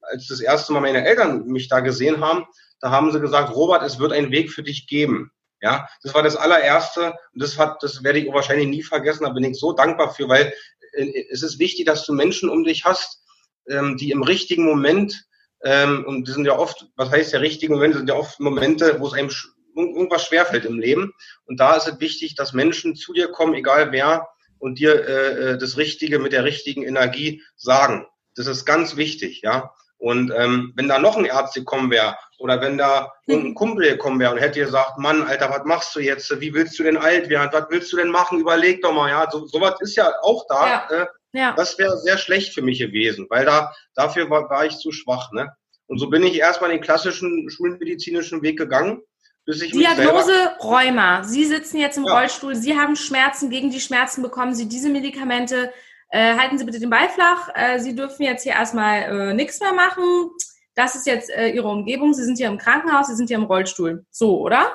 Als 0.00 0.28
das 0.28 0.40
erste 0.40 0.72
Mal 0.72 0.80
meine 0.80 1.06
Eltern 1.06 1.44
mich 1.46 1.68
da 1.68 1.80
gesehen 1.80 2.24
haben, 2.24 2.46
da 2.80 2.90
haben 2.90 3.12
sie 3.12 3.20
gesagt, 3.20 3.54
Robert, 3.54 3.82
es 3.82 3.98
wird 3.98 4.12
einen 4.12 4.30
Weg 4.30 4.52
für 4.52 4.62
dich 4.62 4.86
geben. 4.86 5.30
Ja, 5.62 5.86
das 6.02 6.14
war 6.14 6.22
das 6.22 6.36
allererste 6.36 7.14
und 7.34 7.42
das 7.42 7.58
hat, 7.58 7.82
das 7.82 8.02
werde 8.02 8.18
ich 8.18 8.32
wahrscheinlich 8.32 8.68
nie 8.68 8.82
vergessen. 8.82 9.24
Da 9.24 9.30
bin 9.30 9.44
ich 9.44 9.58
so 9.58 9.72
dankbar 9.72 10.14
für, 10.14 10.26
weil 10.28 10.54
äh, 10.92 11.24
es 11.30 11.42
ist 11.42 11.58
wichtig, 11.58 11.84
dass 11.84 12.06
du 12.06 12.14
Menschen 12.14 12.48
um 12.48 12.64
dich 12.64 12.84
hast, 12.84 13.22
ähm, 13.68 13.98
die 13.98 14.10
im 14.10 14.22
richtigen 14.22 14.64
Moment, 14.64 15.26
ähm, 15.62 16.04
und 16.06 16.26
das 16.26 16.34
sind 16.34 16.46
ja 16.46 16.58
oft, 16.58 16.86
was 16.96 17.10
heißt 17.10 17.34
der 17.34 17.42
richtige 17.42 17.74
Moment, 17.74 17.94
das 17.94 18.00
sind 18.00 18.08
ja 18.08 18.16
oft 18.16 18.40
Momente, 18.40 18.98
wo 19.00 19.06
es 19.06 19.12
einem 19.12 19.30
irgendwas 19.76 20.26
schwerfällt 20.26 20.64
im 20.64 20.78
Leben. 20.78 21.12
Und 21.44 21.60
da 21.60 21.76
ist 21.76 21.86
es 21.86 22.00
wichtig, 22.00 22.34
dass 22.34 22.54
Menschen 22.54 22.96
zu 22.96 23.12
dir 23.12 23.28
kommen, 23.28 23.54
egal 23.54 23.92
wer, 23.92 24.28
und 24.58 24.78
dir 24.78 25.06
äh, 25.06 25.52
äh 25.52 25.58
das 25.58 25.76
Richtige 25.76 26.18
mit 26.18 26.32
der 26.32 26.44
richtigen 26.44 26.82
Energie 26.82 27.42
sagen. 27.56 28.06
Das 28.34 28.46
ist 28.46 28.64
ganz 28.64 28.96
wichtig, 28.96 29.42
ja. 29.42 29.74
Und 30.00 30.32
ähm, 30.34 30.72
wenn 30.76 30.88
da 30.88 30.98
noch 30.98 31.18
ein 31.18 31.30
Arzt 31.30 31.54
gekommen 31.54 31.90
wäre 31.90 32.16
oder 32.38 32.60
wenn 32.62 32.78
da 32.78 33.12
ein. 33.28 33.54
Kumpel 33.54 33.90
gekommen 33.90 34.18
wäre 34.18 34.32
und 34.32 34.38
hätte 34.38 34.60
gesagt, 34.60 34.98
Mann, 34.98 35.22
Alter, 35.22 35.50
was 35.50 35.64
machst 35.64 35.94
du 35.94 36.00
jetzt? 36.00 36.40
Wie 36.40 36.54
willst 36.54 36.78
du 36.78 36.82
denn 36.82 36.96
alt 36.96 37.28
werden? 37.28 37.50
Was 37.52 37.66
willst 37.68 37.92
du 37.92 37.98
denn 37.98 38.08
machen? 38.08 38.40
Überleg 38.40 38.80
doch 38.80 38.94
mal, 38.94 39.10
ja. 39.10 39.30
So, 39.30 39.46
sowas 39.46 39.74
ist 39.80 39.96
ja 39.96 40.10
auch 40.22 40.46
da. 40.48 40.66
Ja. 40.66 40.88
Äh, 40.90 41.06
ja. 41.32 41.52
Das 41.52 41.78
wäre 41.78 41.98
sehr 41.98 42.16
schlecht 42.16 42.54
für 42.54 42.62
mich 42.62 42.78
gewesen, 42.78 43.26
weil 43.28 43.44
da 43.44 43.74
dafür 43.94 44.28
war, 44.30 44.48
war 44.48 44.64
ich 44.64 44.78
zu 44.78 44.90
schwach. 44.90 45.30
Ne? 45.32 45.52
Und 45.86 45.98
so 45.98 46.08
bin 46.08 46.22
ich 46.22 46.38
erstmal 46.38 46.70
den 46.70 46.80
klassischen 46.80 47.50
schulmedizinischen 47.50 48.42
Weg 48.42 48.58
gegangen. 48.58 49.02
Bis 49.44 49.60
ich 49.62 49.72
Diagnose 49.72 50.32
Rheuma. 50.62 51.24
Sie 51.24 51.44
sitzen 51.44 51.78
jetzt 51.78 51.98
im 51.98 52.04
ja. 52.04 52.18
Rollstuhl, 52.18 52.54
Sie 52.54 52.78
haben 52.78 52.96
Schmerzen, 52.96 53.50
gegen 53.50 53.70
die 53.70 53.80
Schmerzen 53.80 54.22
bekommen 54.22 54.54
Sie 54.54 54.68
diese 54.68 54.88
Medikamente 54.88 55.72
äh, 56.10 56.36
halten 56.36 56.58
Sie 56.58 56.64
bitte 56.64 56.80
den 56.80 56.90
Ball 56.90 57.08
flach. 57.08 57.48
Äh, 57.54 57.78
Sie 57.78 57.94
dürfen 57.94 58.22
jetzt 58.24 58.42
hier 58.42 58.52
erstmal 58.52 59.02
äh, 59.30 59.34
nichts 59.34 59.60
mehr 59.60 59.72
machen. 59.72 60.30
Das 60.74 60.94
ist 60.94 61.06
jetzt 61.06 61.30
äh, 61.30 61.48
Ihre 61.48 61.68
Umgebung. 61.68 62.14
Sie 62.14 62.24
sind 62.24 62.38
hier 62.38 62.48
im 62.48 62.58
Krankenhaus, 62.58 63.08
Sie 63.08 63.16
sind 63.16 63.28
hier 63.28 63.38
im 63.38 63.44
Rollstuhl. 63.44 64.04
So, 64.10 64.40
oder? 64.40 64.74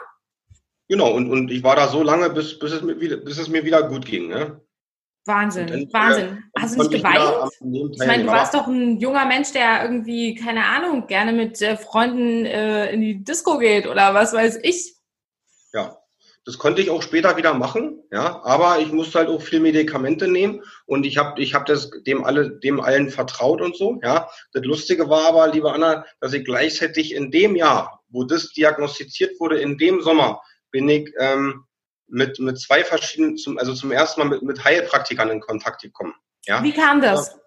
Genau, 0.88 1.13
und, 1.13 1.30
und 1.30 1.52
ich 1.52 1.63
war 1.63 1.76
da 1.76 1.88
so 1.88 2.04
lange, 2.04 2.30
bis, 2.30 2.60
bis, 2.60 2.71
es, 2.71 2.82
mir 2.82 3.00
wieder, 3.00 3.17
bis 3.17 3.38
es 3.38 3.50
mir 3.50 3.63
wieder 3.65 3.88
gut 3.88 4.06
ging. 4.06 4.28
Ne? 4.28 4.62
Wahnsinn, 5.26 5.67
dann, 5.67 5.91
Wahnsinn. 5.91 6.43
Hast 6.58 6.76
du 6.76 6.84
nicht 6.84 6.91
geweint? 6.91 7.52
Ich 7.91 7.98
meine, 7.98 8.24
du 8.24 8.30
warst 8.30 8.54
doch 8.54 8.67
ein 8.67 9.00
junger 9.00 9.26
Mensch, 9.26 9.52
der 9.52 9.82
irgendwie, 9.84 10.36
keine 10.36 10.63
Ahnung, 10.65 11.08
gerne 11.08 11.34
mit 11.34 11.62
äh, 11.62 11.78
Freunden 11.78 12.45
äh, 12.45 12.91
in 12.91 13.02
die 13.02 13.24
Disco 13.24 13.58
geht 13.58 13.88
oder 13.88 14.13
was 14.13 14.34
weiß 14.34 14.60
ich. 14.62 14.95
Ja, 15.74 15.98
das 16.45 16.60
konnte 16.60 16.81
ich 16.81 16.91
auch 16.91 17.01
später 17.01 17.38
wieder 17.38 17.55
machen, 17.55 18.03
ja, 18.12 18.41
aber 18.43 18.79
ich 18.79 18.91
musste 18.91 19.17
halt 19.17 19.29
auch 19.29 19.41
viel 19.41 19.60
Medikamente 19.60 20.27
nehmen 20.27 20.62
und 20.86 21.03
ich 21.03 21.17
habe 21.17 21.41
ich 21.41 21.55
hab 21.55 21.65
das 21.65 21.89
dem 22.05 22.23
alle 22.23 22.60
dem 22.60 22.79
allen 22.79 23.10
vertraut 23.10 23.62
und 23.62 23.75
so, 23.75 23.99
ja. 24.03 24.29
Das 24.53 24.63
Lustige 24.63 25.10
war 25.10 25.27
aber, 25.27 25.47
liebe 25.47 25.71
Anna, 25.71 26.05
dass 26.19 26.34
ich 26.34 26.45
gleichzeitig 26.45 27.15
in 27.15 27.31
dem 27.31 27.55
Jahr, 27.55 28.03
wo 28.10 28.23
das 28.23 28.51
diagnostiziert 28.51 29.39
wurde, 29.39 29.60
in 29.60 29.79
dem 29.79 30.01
Sommer, 30.01 30.41
bin 30.69 30.88
ich 30.88 31.12
ähm, 31.17 31.65
mit 32.08 32.39
mit 32.39 32.60
zwei 32.60 32.84
verschiedenen, 32.84 33.38
zum, 33.38 33.58
also 33.58 33.73
zum 33.73 33.91
ersten 33.91 34.21
Mal 34.21 34.29
mit, 34.29 34.43
mit 34.43 34.63
Heilpraktikern 34.63 35.31
in 35.31 35.41
Kontakt 35.41 35.81
gekommen. 35.81 36.13
Ja. 36.45 36.62
Wie 36.63 36.73
kam 36.73 37.01
das? 37.01 37.39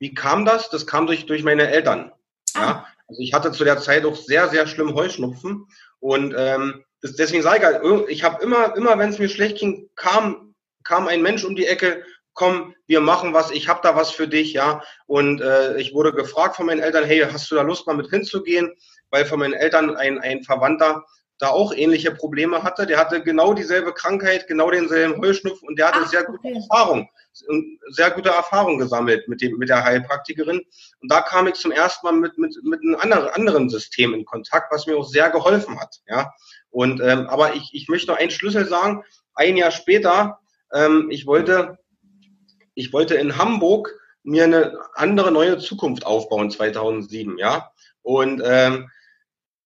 Wie 0.00 0.12
kam 0.12 0.44
das? 0.44 0.70
Das 0.70 0.88
kam 0.88 1.06
durch 1.06 1.26
durch 1.26 1.44
meine 1.44 1.68
Eltern. 1.68 2.10
Ah. 2.54 2.60
Ja. 2.60 2.86
Also 3.06 3.22
ich 3.22 3.32
hatte 3.32 3.52
zu 3.52 3.62
der 3.62 3.78
Zeit 3.78 4.04
auch 4.04 4.16
sehr 4.16 4.48
sehr 4.48 4.66
schlimm 4.66 4.94
Heuschnupfen 4.94 5.68
und 6.00 6.34
ähm, 6.36 6.82
deswegen 7.14 7.42
sage 7.42 7.58
ich 7.58 7.64
halt, 7.64 8.08
ich 8.08 8.24
habe 8.24 8.42
immer, 8.42 8.76
immer 8.76 8.98
wenn 8.98 9.10
es 9.10 9.18
mir 9.18 9.28
schlecht 9.28 9.58
ging, 9.58 9.88
kam, 9.96 10.54
kam 10.84 11.08
ein 11.08 11.22
Mensch 11.22 11.44
um 11.44 11.56
die 11.56 11.66
Ecke, 11.66 12.04
komm, 12.34 12.74
wir 12.86 13.00
machen 13.00 13.32
was, 13.32 13.50
ich 13.50 13.68
habe 13.68 13.80
da 13.82 13.96
was 13.96 14.10
für 14.10 14.28
dich, 14.28 14.52
ja. 14.52 14.82
Und 15.06 15.40
äh, 15.40 15.78
ich 15.78 15.94
wurde 15.94 16.12
gefragt 16.12 16.56
von 16.56 16.66
meinen 16.66 16.80
Eltern, 16.80 17.04
hey, 17.04 17.26
hast 17.30 17.50
du 17.50 17.54
da 17.54 17.62
Lust, 17.62 17.86
mal 17.86 17.96
mit 17.96 18.10
hinzugehen? 18.10 18.72
Weil 19.10 19.24
von 19.24 19.38
meinen 19.38 19.54
Eltern 19.54 19.96
ein, 19.96 20.18
ein 20.18 20.42
Verwandter 20.42 21.04
da 21.38 21.48
auch 21.48 21.72
ähnliche 21.74 22.12
Probleme 22.12 22.62
hatte. 22.62 22.86
Der 22.86 22.98
hatte 22.98 23.22
genau 23.22 23.54
dieselbe 23.54 23.92
Krankheit, 23.92 24.46
genau 24.46 24.70
denselben 24.70 25.20
Heuschnupfen 25.20 25.68
und 25.68 25.78
der 25.78 25.88
hatte 25.88 26.00
Ach, 26.02 26.08
sehr 26.08 26.24
gute 26.24 26.38
okay. 26.38 26.54
Erfahrung, 26.54 27.08
sehr 27.88 28.10
gute 28.10 28.30
Erfahrung 28.30 28.78
gesammelt 28.78 29.28
mit 29.28 29.40
dem, 29.40 29.58
mit 29.58 29.68
der 29.68 29.84
Heilpraktikerin. 29.84 30.62
Und 31.00 31.12
da 31.12 31.20
kam 31.20 31.46
ich 31.46 31.54
zum 31.54 31.72
ersten 31.72 32.06
Mal 32.06 32.12
mit, 32.12 32.38
mit, 32.38 32.56
mit 32.62 32.80
einem 32.80 32.96
anderen, 32.96 33.28
anderen 33.28 33.68
System 33.68 34.14
in 34.14 34.24
Kontakt, 34.24 34.72
was 34.72 34.86
mir 34.86 34.96
auch 34.96 35.08
sehr 35.08 35.30
geholfen 35.30 35.78
hat, 35.80 36.00
ja. 36.08 36.32
Und, 36.70 37.00
ähm, 37.00 37.26
aber 37.28 37.54
ich, 37.54 37.70
ich 37.72 37.88
möchte 37.88 38.10
noch 38.10 38.18
einen 38.18 38.30
Schlüssel 38.30 38.66
sagen. 38.66 39.04
Ein 39.34 39.56
Jahr 39.56 39.70
später, 39.70 40.40
ähm, 40.72 41.08
ich 41.10 41.26
wollte, 41.26 41.78
ich 42.74 42.92
wollte 42.92 43.14
in 43.14 43.38
Hamburg 43.38 43.94
mir 44.22 44.44
eine 44.44 44.78
andere 44.94 45.30
neue 45.30 45.58
Zukunft 45.58 46.04
aufbauen 46.04 46.50
2007, 46.50 47.38
ja. 47.38 47.70
Und 48.02 48.42
ähm, 48.44 48.90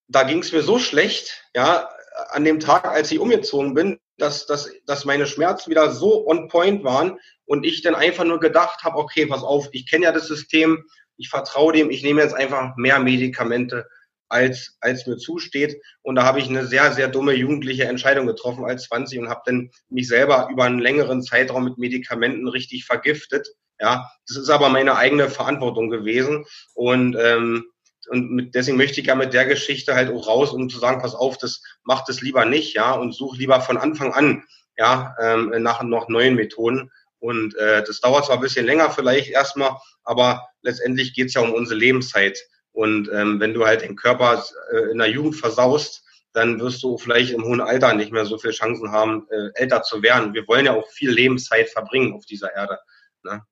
da 0.09 0.25
ging 0.25 0.39
es 0.39 0.53
mir 0.53 0.63
so 0.63 0.79
schlecht, 0.79 1.45
ja, 1.55 1.89
an 2.31 2.45
dem 2.45 2.61
Tag, 2.61 2.87
als 2.87 3.11
ich 3.11 3.19
umgezogen 3.19 3.75
bin, 3.75 4.01
dass, 4.21 4.47
dass, 4.47 4.71
dass 4.87 5.05
meine 5.05 5.27
Schmerzen 5.27 5.71
wieder 5.71 5.91
so 5.91 6.27
on 6.27 6.49
point 6.49 6.85
waren 6.85 7.19
und 7.45 7.65
ich 7.65 7.83
dann 7.83 7.95
einfach 7.95 8.25
nur 8.25 8.41
gedacht 8.41 8.85
habe, 8.85 8.99
okay, 8.99 9.27
pass 9.27 9.43
auf, 9.43 9.69
ich 9.73 9.89
kenne 9.89 10.05
ja 10.05 10.13
das 10.13 10.27
System, 10.27 10.85
ich 11.17 11.29
vertraue 11.29 11.73
dem, 11.73 11.91
ich 11.91 12.03
nehme 12.03 12.23
jetzt 12.23 12.35
einfach 12.35 12.77
mehr 12.77 12.99
Medikamente, 12.99 13.87
als, 14.31 14.77
als 14.81 15.07
mir 15.07 15.19
zusteht. 15.19 15.83
Und 16.03 16.15
da 16.15 16.25
habe 16.25 16.39
ich 16.39 16.49
eine 16.49 16.65
sehr, 16.65 16.93
sehr 16.93 17.09
dumme 17.09 17.35
jugendliche 17.35 17.85
Entscheidung 17.85 18.27
getroffen 18.27 18.65
als 18.65 18.85
20 18.85 19.19
und 19.19 19.29
habe 19.29 19.43
dann 19.45 19.71
mich 19.89 20.09
selber 20.09 20.49
über 20.51 20.65
einen 20.65 20.79
längeren 20.79 21.23
Zeitraum 21.23 21.65
mit 21.65 21.79
Medikamenten 21.79 22.49
richtig 22.49 22.85
vergiftet. 22.85 23.49
Ja, 23.79 24.11
das 24.29 24.37
ist 24.37 24.51
aber 24.51 24.69
meine 24.69 24.97
eigene 24.97 25.29
Verantwortung 25.29 25.91
gewesen. 25.91 26.45
Und 26.75 27.17
ähm, 27.19 27.65
und 28.11 28.33
mit, 28.33 28.55
deswegen 28.57 28.77
möchte 28.77 29.01
ich 29.01 29.07
ja 29.07 29.15
mit 29.15 29.33
der 29.33 29.47
Geschichte 29.47 29.95
halt 29.95 30.13
auch 30.13 30.27
raus, 30.27 30.51
um 30.51 30.69
zu 30.69 30.81
sagen, 30.81 31.01
pass 31.01 31.15
auf, 31.15 31.39
das 31.39 31.63
macht 31.85 32.09
es 32.09 32.21
lieber 32.21 32.45
nicht, 32.45 32.75
ja, 32.75 32.93
und 32.93 33.13
such 33.15 33.37
lieber 33.37 33.61
von 33.61 33.77
Anfang 33.77 34.13
an, 34.13 34.43
ja, 34.77 35.15
ähm, 35.21 35.55
nach 35.63 35.83
noch 35.85 36.09
neuen 36.09 36.35
Methoden. 36.35 36.91
Und 37.21 37.55
äh, 37.57 37.85
das 37.85 38.01
dauert 38.01 38.27
zwar 38.27 38.37
ein 38.37 38.43
bisschen 38.43 38.67
länger 38.67 38.91
vielleicht 38.91 39.31
erstmal, 39.31 39.77
aber 40.03 40.49
letztendlich 40.63 41.15
geht 41.15 41.29
es 41.29 41.35
ja 41.35 41.43
um 41.43 41.53
unsere 41.53 41.79
Lebenszeit. 41.79 42.37
Und 42.73 43.09
ähm, 43.13 43.39
wenn 43.39 43.55
du 43.55 43.65
halt 43.65 43.83
den 43.83 43.95
Körper 43.95 44.45
äh, 44.73 44.91
in 44.91 44.99
der 44.99 45.11
Jugend 45.11 45.37
versaust, 45.37 46.03
dann 46.33 46.61
wirst 46.61 46.83
du 46.83 46.99
vielleicht 46.99 47.33
im 47.33 47.45
hohen 47.45 47.61
Alter 47.61 47.95
nicht 47.95 48.11
mehr 48.11 48.25
so 48.25 48.39
viele 48.39 48.55
Chancen 48.55 48.91
haben, 48.91 49.29
äh, 49.31 49.51
älter 49.55 49.83
zu 49.83 50.03
werden. 50.03 50.35
Wir 50.35 50.49
wollen 50.49 50.67
ja 50.67 50.75
auch 50.75 50.89
viel 50.89 51.11
Lebenszeit 51.11 51.69
verbringen 51.69 52.13
auf 52.15 52.25
dieser 52.25 52.55
Erde. 52.55 52.79
Ne? 53.23 53.43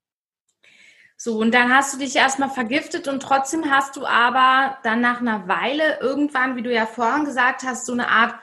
So, 1.20 1.38
und 1.38 1.52
dann 1.52 1.74
hast 1.74 1.92
du 1.92 1.98
dich 1.98 2.14
erstmal 2.14 2.48
vergiftet 2.48 3.09
und 3.09 3.20
trotzdem 3.20 3.72
hast 3.72 3.96
du 3.96 4.07
aber 4.07 4.78
dann 4.85 5.00
nach 5.00 5.20
einer 5.20 5.48
Weile 5.48 5.98
irgendwann, 6.00 6.54
wie 6.54 6.62
du 6.62 6.72
ja 6.72 6.87
vorhin 6.87 7.24
gesagt 7.24 7.64
hast, 7.64 7.87
so 7.87 7.92
eine 7.92 8.09
Art 8.09 8.37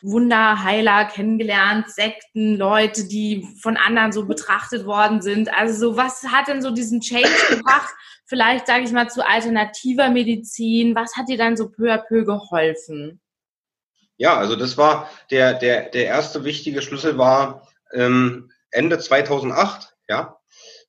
Wunderheiler 0.00 1.04
kennengelernt, 1.04 1.90
Sekten, 1.90 2.56
Leute, 2.56 3.06
die 3.06 3.46
von 3.60 3.76
anderen 3.76 4.12
so 4.12 4.24
betrachtet 4.24 4.86
worden 4.86 5.20
sind. 5.20 5.52
Also 5.52 5.90
so, 5.90 5.96
was 5.98 6.22
hat 6.24 6.48
denn 6.48 6.62
so 6.62 6.70
diesen 6.70 7.02
Change 7.02 7.28
gebracht? 7.50 7.92
Vielleicht 8.24 8.66
sage 8.66 8.84
ich 8.84 8.92
mal 8.92 9.10
zu 9.10 9.26
alternativer 9.26 10.08
Medizin. 10.08 10.94
Was 10.94 11.14
hat 11.14 11.28
dir 11.28 11.36
dann 11.36 11.58
so 11.58 11.68
peu 11.68 11.92
à 11.92 11.98
peu 11.98 12.24
geholfen? 12.24 13.20
Ja, 14.16 14.38
also 14.38 14.56
das 14.56 14.78
war 14.78 15.10
der 15.30 15.54
der 15.54 15.90
der 15.90 16.06
erste 16.06 16.44
wichtige 16.44 16.80
Schlüssel 16.80 17.18
war 17.18 17.68
ähm, 17.92 18.50
Ende 18.70 18.98
2008. 18.98 19.94
Ja, 20.08 20.37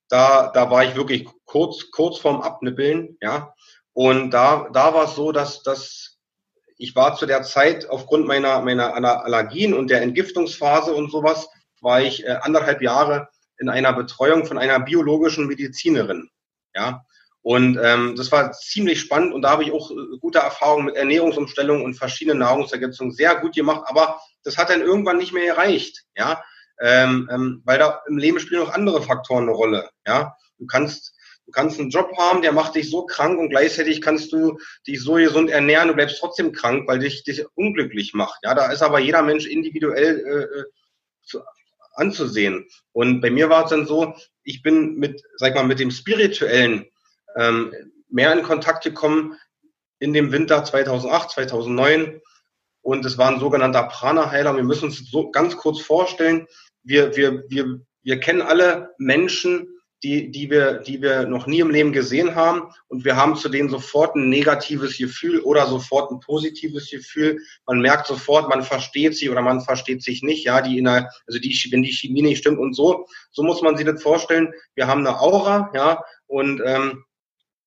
da, 0.10 0.52
da 0.54 0.70
war 0.70 0.84
ich 0.84 0.96
wirklich 0.96 1.28
kurz, 1.46 1.92
kurz 1.92 2.18
vorm 2.18 2.42
Abnippeln, 2.42 3.18
ja. 3.22 3.54
Und 3.94 4.32
da, 4.32 4.70
da 4.74 4.94
war 4.94 5.06
es 5.06 5.16
so, 5.16 5.32
dass, 5.32 5.64
dass 5.64 6.18
ich 6.78 6.96
war 6.96 7.16
zu 7.16 7.26
der 7.26 7.44
Zeit 7.44 7.90
aufgrund 7.90 8.26
meiner, 8.26 8.62
meiner 8.62 8.94
Allergien 8.96 9.74
und 9.74 9.90
der 9.90 10.02
Entgiftungsphase 10.02 10.94
und 10.94 11.12
sowas, 11.12 11.50
war 11.82 12.02
ich 12.02 12.26
äh, 12.26 12.38
anderthalb 12.42 12.82
Jahre 12.82 13.30
in 13.58 13.70
einer 13.70 13.94
Betreuung 13.94 14.46
von 14.46 14.58
einer 14.58 14.80
biologischen 14.80 15.48
Medizinerin, 15.48 16.30
ja. 16.74 17.04
Und 17.42 17.80
ähm, 17.82 18.16
das 18.18 18.34
war 18.34 18.52
ziemlich 18.52 19.00
spannend 19.00 19.34
und 19.34 19.44
da 19.44 19.52
habe 19.52 19.64
ich 19.64 19.72
auch 19.72 19.92
äh, 19.92 20.18
gute 20.20 20.40
Erfahrungen 20.40 20.86
mit 20.86 20.96
Ernährungsumstellungen 20.96 21.84
und 21.86 21.94
verschiedenen 21.94 22.40
Nahrungsergänzungen 22.40 23.14
sehr 23.14 23.36
gut 23.38 23.56
gemacht, 23.56 23.84
aber 23.86 24.20
das 24.44 24.58
hat 24.58 24.70
dann 24.70 24.82
irgendwann 24.82 25.18
nicht 25.18 25.34
mehr 25.34 25.54
gereicht, 25.54 26.06
ja 26.18 26.42
ähm, 26.82 27.30
ähm, 27.32 27.62
weil 27.66 27.80
da 27.80 28.02
im 28.08 28.18
Leben 28.18 28.40
spielen 28.40 28.62
auch 28.62 28.74
andere 28.74 29.02
Faktoren 29.02 29.44
eine 29.44 29.52
Rolle. 29.52 29.90
Ja, 30.06 30.36
du 30.58 30.66
kannst 30.66 31.14
du 31.46 31.52
kannst 31.52 31.80
einen 31.80 31.90
Job 31.90 32.12
haben, 32.18 32.44
der 32.44 32.52
macht 32.52 32.76
dich 32.76 32.92
so 32.92 33.06
krank 33.06 33.40
und 33.40 33.50
gleichzeitig 33.50 34.02
kannst 34.02 34.32
du 34.32 34.60
dich 34.88 35.02
so 35.02 35.14
gesund 35.14 35.50
ernähren, 35.50 35.88
du 35.88 35.96
bleibst 35.96 36.20
trotzdem 36.20 36.52
krank, 36.52 36.88
weil 36.88 37.00
dich 37.00 37.24
dich 37.24 37.44
unglücklich 37.56 38.14
macht. 38.14 38.40
Ja, 38.44 38.54
da 38.54 38.72
ist 38.72 38.84
aber 38.84 39.00
jeder 39.00 39.24
Mensch 39.24 39.48
individuell 39.48 40.20
äh, 40.20 40.60
äh 40.60 40.66
zu, 41.24 41.42
anzusehen. 42.00 42.68
Und 42.92 43.22
bei 43.22 43.30
mir 43.30 43.50
war 43.50 43.66
es 43.66 43.72
dann 43.72 43.86
so, 43.86 44.16
ich 44.44 44.62
bin 44.62 44.96
mit, 44.96 45.22
sag 45.38 45.56
mal, 45.56 45.66
mit 45.66 45.80
dem 45.80 45.92
spirituellen 45.92 46.86
ähm, 47.36 47.74
mehr 48.10 48.34
in 48.34 48.44
Kontakt 48.44 48.84
gekommen 48.84 49.36
in 50.00 50.14
dem 50.14 50.32
Winter 50.32 50.64
2008, 50.64 51.32
2009. 51.32 52.22
Und 52.82 53.06
es 53.06 53.18
war 53.18 53.30
ein 53.30 53.40
sogenannter 53.40 53.84
Prana-Heiler. 53.84 54.56
Wir 54.56 54.64
müssen 54.64 54.86
uns 54.86 55.10
so 55.12 55.30
ganz 55.32 55.58
kurz 55.58 55.82
vorstellen, 55.82 56.48
wir, 56.90 57.16
wir, 57.16 57.44
wir, 57.48 57.80
wir 58.02 58.20
kennen 58.20 58.42
alle 58.42 58.90
Menschen, 58.98 59.68
die, 60.02 60.32
die, 60.32 60.50
wir, 60.50 60.76
die 60.80 61.02
wir 61.02 61.28
noch 61.28 61.46
nie 61.46 61.60
im 61.60 61.70
Leben 61.70 61.92
gesehen 61.92 62.36
haben 62.36 62.72
und 62.88 63.04
wir 63.04 63.18
haben 63.18 63.36
zu 63.36 63.50
denen 63.50 63.70
sofort 63.70 64.16
ein 64.16 64.30
negatives 64.30 64.98
Gefühl 64.98 65.42
oder 65.42 65.68
sofort 65.68 66.10
ein 66.10 66.22
positives 66.22 66.90
Gefühl. 66.90 67.40
Man 67.68 67.82
merkt 67.82 68.08
sofort, 68.08 68.48
man 68.50 68.64
versteht 68.64 69.16
sie 69.18 69.30
oder 69.30 69.42
man 69.42 69.62
versteht 69.62 70.02
sich 70.02 70.24
nicht. 70.24 70.46
Ja, 70.46 70.62
die 70.62 70.78
in 70.78 70.86
der, 70.86 71.12
also 71.28 71.40
die, 71.40 71.54
wenn 71.72 71.84
die 71.84 71.92
Chemie 71.92 72.22
nicht 72.22 72.40
stimmt 72.40 72.60
und 72.60 72.76
so, 72.76 73.08
so 73.32 73.44
muss 73.44 73.62
man 73.62 73.76
sich 73.76 73.86
das 73.86 74.02
vorstellen. 74.02 74.54
Wir 74.76 74.88
haben 74.88 75.06
eine 75.06 75.20
Aura, 75.20 75.70
ja, 75.76 76.02
und 76.28 76.62
ähm, 76.66 77.04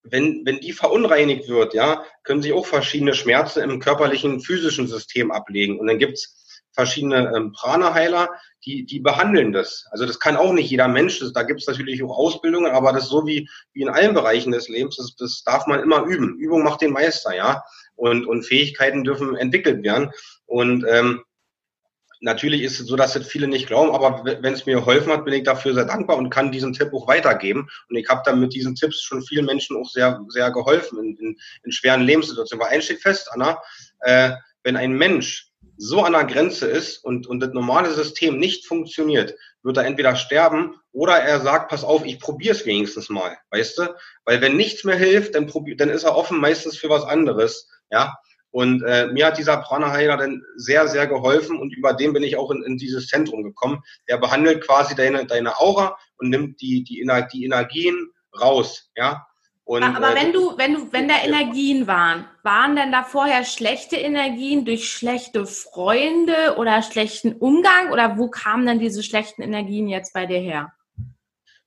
wenn, 0.05 0.43
wenn 0.45 0.59
die 0.59 0.73
verunreinigt 0.73 1.49
wird, 1.49 1.75
ja, 1.75 2.05
können 2.25 2.43
sich 2.43 2.53
auch 2.53 2.67
verschiedene 2.67 3.15
Schmerzen 3.15 3.63
im 3.63 3.79
körperlichen, 3.79 4.41
physischen 4.41 4.89
System 4.89 5.31
ablegen. 5.31 5.79
Und 5.79 5.87
dann 5.87 5.99
gibt's 5.99 6.42
verschiedene 6.73 7.33
ähm, 7.37 7.53
Prana-Heiler, 7.53 8.29
die, 8.65 8.85
die 8.85 9.01
behandeln 9.01 9.53
das. 9.53 9.87
Also 9.91 10.07
das 10.07 10.21
kann 10.21 10.37
auch 10.37 10.53
nicht 10.53 10.71
jeder 10.71 10.89
Mensch, 10.89 11.19
das, 11.21 11.33
da 11.33 11.43
gibt 11.43 11.61
es 11.61 11.67
natürlich 11.67 12.03
auch 12.03 12.17
Ausbildungen, 12.17 12.73
aber 12.73 12.93
das 12.93 13.05
ist 13.05 13.11
so 13.11 13.27
wie, 13.27 13.49
wie 13.73 13.83
in 13.83 13.89
allen 13.89 14.15
Bereichen 14.15 14.53
des 14.53 14.69
Lebens, 14.69 14.97
das, 14.97 15.15
das 15.17 15.43
darf 15.45 15.67
man 15.67 15.81
immer 15.81 16.05
üben. 16.05 16.39
Übung 16.39 16.63
macht 16.63 16.81
den 16.81 16.93
Meister, 16.93 17.35
ja. 17.35 17.63
Und, 17.95 18.27
und 18.27 18.45
Fähigkeiten 18.45 19.05
dürfen 19.05 19.37
entwickelt 19.37 19.85
werden. 19.85 20.11
Und 20.47 20.85
ähm, 20.89 21.23
natürlich 22.21 22.63
ist 22.63 22.81
es 22.81 22.87
so, 22.87 22.97
dass 22.97 23.13
das 23.13 23.27
viele 23.27 23.49
nicht 23.49 23.67
glauben, 23.67 23.95
aber 23.95 24.25
wenn 24.25 24.55
es 24.55 24.65
mir 24.65 24.77
geholfen 24.77 25.13
hat, 25.13 25.25
bin 25.25 25.35
ich 25.35 25.43
dafür 25.43 25.75
sehr 25.75 25.85
dankbar 25.85 26.17
und 26.17 26.31
kann 26.31 26.53
diesen 26.53 26.73
Tipp 26.73 26.93
auch 26.95 27.07
weitergeben. 27.07 27.69
Und 27.89 27.97
ich 27.97 28.09
habe 28.09 28.23
dann 28.25 28.41
mit 28.41 28.55
diesen 28.55 28.75
Tipps 28.75 29.03
schon 29.03 29.23
vielen 29.23 29.45
Menschen 29.45 29.77
auch 29.77 29.89
sehr, 29.89 30.21
sehr 30.29 30.51
geholfen 30.51 30.99
in, 30.99 31.17
in, 31.19 31.39
in 31.65 31.73
schweren 31.73 32.03
Lebenssituationen. 32.03 32.65
Weil 32.65 32.75
eins 32.75 32.87
steht 32.87 33.03
fest, 33.03 33.29
Anna, 33.33 33.59
äh, 34.01 34.33
wenn 34.63 34.77
ein 34.77 34.93
Mensch 34.93 35.52
so 35.85 36.03
an 36.03 36.13
der 36.13 36.25
Grenze 36.27 36.69
ist 36.69 36.99
und, 37.05 37.27
und 37.27 37.41
das 37.41 37.53
normale 37.53 37.93
System 37.93 38.39
nicht 38.39 38.67
funktioniert, 38.67 39.35
wird 39.65 39.77
er 39.77 39.85
entweder 39.85 40.15
sterben 40.15 40.77
oder 40.93 41.15
er 41.15 41.41
sagt, 41.41 41.71
pass 41.71 41.83
auf, 41.83 42.05
ich 42.05 42.21
probiere 42.21 42.55
es 42.55 42.65
wenigstens 42.65 43.09
mal, 43.09 43.37
weißt 43.51 43.79
du? 43.79 43.95
Weil 44.25 44.41
wenn 44.41 44.57
nichts 44.57 44.85
mehr 44.85 44.95
hilft, 44.95 45.35
dann, 45.35 45.49
probier, 45.49 45.77
dann 45.77 45.91
ist 45.91 46.05
er 46.05 46.17
offen 46.17 46.39
meistens 46.39 46.79
für 46.79 46.89
was 46.89 47.03
anderes, 47.03 47.69
ja. 47.91 48.17
Und 48.53 48.85
äh, 48.85 49.09
mir 49.09 49.27
hat 49.27 49.39
dieser 49.39 49.57
Prana-Heiler 49.57 50.19
dann 50.19 50.43
sehr, 50.57 50.87
sehr 50.87 51.09
geholfen 51.09 51.59
und 51.59 51.75
über 51.75 51.95
den 51.95 52.13
bin 52.13 52.23
ich 52.23 52.37
auch 52.37 52.53
in, 52.53 52.63
in 52.63 52.77
dieses 52.77 53.09
Zentrum 53.09 53.43
gekommen. 53.43 53.83
Der 54.09 54.19
behandelt 54.19 54.65
quasi 54.65 54.95
deine, 54.95 55.27
deine 55.27 55.59
Aura 55.59 55.97
und 56.19 56.29
nimmt 56.29 56.61
die, 56.61 56.85
die, 56.85 57.05
die 57.33 57.45
Energien 57.45 58.13
raus, 58.39 58.91
ja. 58.95 59.27
Und, 59.65 59.83
aber 59.83 60.13
äh, 60.13 60.21
wenn 60.21 60.33
du, 60.33 60.59
wenn 60.59 60.75
du, 60.75 60.93
wenn 60.93 61.09
da 61.09 61.15
Energien 61.25 61.87
waren, 61.87 62.27
waren 62.43 62.75
denn 62.75 62.91
da 62.91 63.05
vorher 63.05 63.45
schlechte 63.45 63.97
Energien 63.97 64.65
durch 64.65 64.91
schlechte 64.91 65.47
Freunde 65.47 66.57
oder 66.57 66.83
schlechten 66.83 67.35
Umgang 67.35 67.93
oder 67.93 68.19
wo 68.19 68.29
kamen 68.29 68.67
denn 68.67 68.81
diese 68.81 69.03
schlechten 69.03 69.43
Energien 69.43 69.89
jetzt 69.89 70.13
bei 70.15 70.27
dir 70.27 70.41
her? 70.41 70.73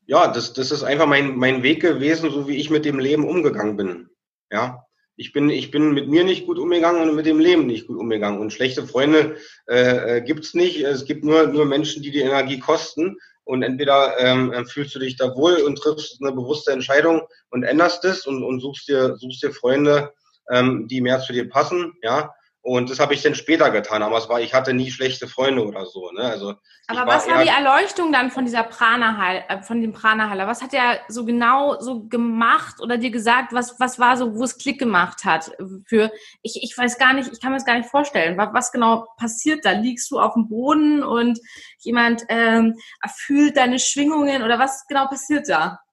Ja, 0.08 0.28
das, 0.28 0.54
das 0.54 0.72
ist 0.72 0.84
einfach 0.84 1.08
mein, 1.08 1.36
mein 1.36 1.64
Weg 1.64 1.82
gewesen, 1.82 2.30
so 2.30 2.48
wie 2.48 2.58
ich 2.58 2.70
mit 2.70 2.86
dem 2.86 3.00
Leben 3.00 3.28
umgegangen 3.28 3.78
bin. 3.78 4.10
Ja, 4.52 4.86
ich 5.16 5.32
bin, 5.32 5.50
ich 5.50 5.72
bin 5.72 5.94
mit 5.94 6.10
mir 6.10 6.24
nicht 6.24 6.46
gut 6.46 6.60
umgegangen 6.60 7.10
und 7.10 7.16
mit 7.16 7.26
dem 7.26 7.40
Leben 7.40 7.66
nicht 7.66 7.88
gut 7.88 7.98
umgegangen. 7.98 8.40
Und 8.40 8.52
schlechte 8.52 8.86
Freunde 8.86 9.38
äh, 9.68 10.18
äh 10.18 10.22
gibt's 10.22 10.54
nicht. 10.54 10.82
Es 10.82 11.06
gibt 11.06 11.24
nur, 11.24 11.48
nur 11.48 11.66
Menschen, 11.66 12.04
die 12.04 12.12
die 12.12 12.20
Energie 12.20 12.60
kosten. 12.60 13.18
Und 13.46 13.64
entweder 13.64 14.20
ähm, 14.20 14.52
äh, 14.52 14.66
fühlst 14.66 14.96
du 14.96 15.00
dich 15.00 15.16
da 15.16 15.36
wohl 15.36 15.62
und 15.62 15.78
triffst 15.78 16.22
eine 16.22 16.32
bewusste 16.32 16.72
Entscheidung 16.72 17.22
und 17.52 17.64
änderst 17.64 18.04
es 18.06 18.26
und, 18.26 18.44
und 18.44 18.60
suchst 18.60 18.88
dir, 18.88 19.16
suchst 19.18 19.44
dir 19.44 19.52
Freunde, 19.54 20.12
ähm, 20.52 20.88
die 20.88 21.02
mehr 21.02 21.20
zu 21.20 21.32
dir 21.32 21.48
passen, 21.48 21.94
ja. 22.02 22.34
Und 22.66 22.90
das 22.90 23.00
habe 23.00 23.14
ich 23.14 23.22
dann 23.22 23.36
später 23.36 23.70
getan, 23.70 24.02
aber 24.02 24.18
es 24.18 24.28
war, 24.28 24.42
ich 24.42 24.56
hatte 24.56 24.74
nie 24.74 24.90
schlechte 24.90 25.28
Freunde 25.28 25.64
oder 25.64 25.86
so. 25.86 26.10
Ne? 26.10 26.22
Also 26.22 26.56
aber 26.88 27.06
was 27.06 27.28
war 27.30 27.44
die 27.44 27.50
Erleuchtung 27.50 28.12
dann 28.12 28.32
von 28.32 28.46
dieser 28.46 28.64
Prana 28.64 29.36
äh, 29.36 29.62
von 29.62 29.82
dem 29.82 29.94
Prana-Heiler? 29.94 30.48
Was 30.48 30.64
hat 30.64 30.74
er 30.74 31.00
so 31.08 31.26
genau 31.26 31.80
so 31.80 32.08
gemacht 32.08 32.82
oder 32.82 32.98
dir 32.98 33.12
gesagt, 33.12 33.54
was, 33.54 33.80
was 33.80 34.00
war 34.00 34.18
so, 34.18 34.36
wo 34.36 34.44
es 34.44 34.58
Klick 34.58 34.80
gemacht 34.80 35.26
hat? 35.26 35.52
Für, 35.86 36.12
ich, 36.42 36.64
ich 36.64 36.76
weiß 36.76 36.98
gar 36.98 37.14
nicht, 37.14 37.32
ich 37.32 37.40
kann 37.40 37.52
mir 37.52 37.58
das 37.58 37.68
gar 37.68 37.78
nicht 37.78 37.90
vorstellen. 37.90 38.36
Was, 38.36 38.50
was 38.52 38.72
genau 38.72 39.06
passiert 39.18 39.64
da? 39.64 39.74
Liegst 39.74 40.10
du 40.10 40.20
auf 40.20 40.34
dem 40.34 40.48
Boden 40.48 41.04
und 41.04 41.40
jemand 41.82 42.24
ähm, 42.30 42.74
fühlt 43.16 43.58
deine 43.58 43.78
Schwingungen 43.78 44.42
oder 44.42 44.58
was 44.58 44.88
genau 44.88 45.06
passiert 45.06 45.48
da? 45.48 45.85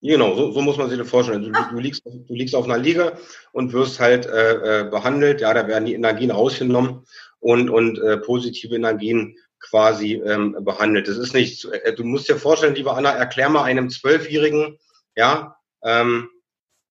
Genau, 0.00 0.36
so, 0.36 0.52
so 0.52 0.60
muss 0.60 0.76
man 0.76 0.88
sich 0.88 0.98
das 0.98 1.08
vorstellen. 1.08 1.42
Du, 1.42 1.50
du, 1.50 1.78
liegst, 1.80 2.04
du 2.06 2.34
liegst 2.34 2.54
auf 2.54 2.66
einer 2.66 2.78
Liege 2.78 3.18
und 3.52 3.72
wirst 3.72 3.98
halt 3.98 4.26
äh, 4.26 4.82
äh, 4.82 4.84
behandelt. 4.84 5.40
Ja, 5.40 5.52
da 5.52 5.66
werden 5.66 5.86
die 5.86 5.94
Energien 5.94 6.30
rausgenommen 6.30 7.04
und, 7.40 7.68
und 7.68 7.98
äh, 7.98 8.18
positive 8.18 8.76
Energien 8.76 9.36
quasi 9.58 10.22
ähm, 10.24 10.56
behandelt. 10.60 11.08
Das 11.08 11.18
ist 11.18 11.34
nicht, 11.34 11.64
äh, 11.64 11.92
du 11.94 12.04
musst 12.04 12.28
dir 12.28 12.36
vorstellen, 12.36 12.76
liebe 12.76 12.92
Anna, 12.92 13.10
erklär 13.10 13.48
mal 13.48 13.64
einem 13.64 13.90
Zwölfjährigen, 13.90 14.78
ja, 15.16 15.56
ähm, 15.82 16.28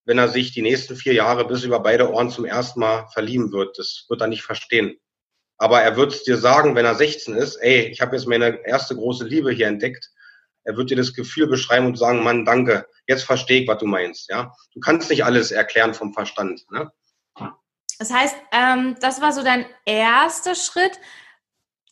wenn 0.04 0.18
er 0.18 0.28
sich 0.28 0.52
die 0.52 0.62
nächsten 0.62 0.98
vier 0.98 1.14
Jahre 1.14 1.48
bis 1.48 1.64
über 1.64 1.80
beide 1.80 2.12
Ohren 2.12 2.30
zum 2.30 2.44
ersten 2.44 2.82
Mal 2.82 3.08
verlieben 3.14 3.54
wird. 3.54 3.78
Das 3.80 4.06
wird 4.10 4.20
er 4.20 4.28
nicht 4.28 4.44
verstehen. 4.44 4.98
Aber 5.58 5.82
er 5.82 5.96
wird 5.96 6.28
dir 6.28 6.38
sagen, 6.38 6.76
wenn 6.76 6.86
er 6.86 6.96
16 6.96 7.36
ist, 7.36 7.56
ey, 7.56 7.88
ich 7.88 8.02
habe 8.02 8.18
jetzt 8.18 8.28
meine 8.28 8.66
erste 8.66 8.96
große 8.96 9.26
Liebe 9.26 9.52
hier 9.52 9.68
entdeckt 9.68 10.12
er 10.68 10.76
wird 10.76 10.90
dir 10.90 10.98
das 10.98 11.14
Gefühl 11.14 11.48
beschreiben 11.48 11.86
und 11.86 11.98
sagen, 11.98 12.24
Mann, 12.24 12.44
danke, 12.44 12.86
jetzt 13.08 13.24
verstehe 13.24 13.62
ich, 13.62 13.68
was 13.68 13.80
du 13.80 13.86
meinst. 13.86 14.30
Ja, 14.30 14.54
du 14.74 14.80
kannst 14.80 15.10
nicht 15.10 15.26
alles 15.26 15.52
erklären 15.52 15.94
vom 15.94 16.14
Verstand. 16.14 16.66
Ne? 16.72 16.92
Das 18.00 18.14
heißt, 18.14 18.36
ähm, 18.52 18.96
das 19.02 19.22
war 19.22 19.32
so 19.32 19.44
dein 19.44 19.66
erster 19.86 20.56
Schritt. 20.56 21.00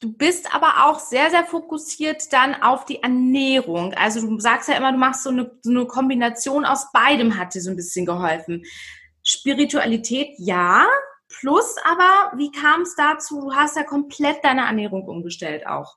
Du 0.01 0.13
bist 0.13 0.53
aber 0.53 0.85
auch 0.85 0.99
sehr, 0.99 1.29
sehr 1.29 1.45
fokussiert 1.45 2.31
dann 2.31 2.61
auf 2.61 2.85
die 2.85 3.01
Ernährung. 3.01 3.93
Also 3.93 4.21
du 4.21 4.39
sagst 4.39 4.69
ja 4.69 4.75
immer, 4.75 4.91
du 4.91 4.97
machst 4.97 5.23
so 5.23 5.29
eine, 5.29 5.57
so 5.63 5.71
eine 5.71 5.87
Kombination 5.87 6.65
aus 6.65 6.91
beidem, 6.91 7.37
hat 7.37 7.55
dir 7.55 7.61
so 7.61 7.71
ein 7.71 7.75
bisschen 7.75 8.05
geholfen. 8.05 8.63
Spiritualität, 9.23 10.35
ja. 10.37 10.85
Plus 11.39 11.75
aber, 11.85 12.37
wie 12.37 12.51
kam 12.51 12.81
es 12.81 12.95
dazu? 12.95 13.41
Du 13.41 13.55
hast 13.55 13.75
ja 13.75 13.83
komplett 13.83 14.43
deine 14.43 14.65
Ernährung 14.65 15.07
umgestellt 15.07 15.65
auch. 15.65 15.95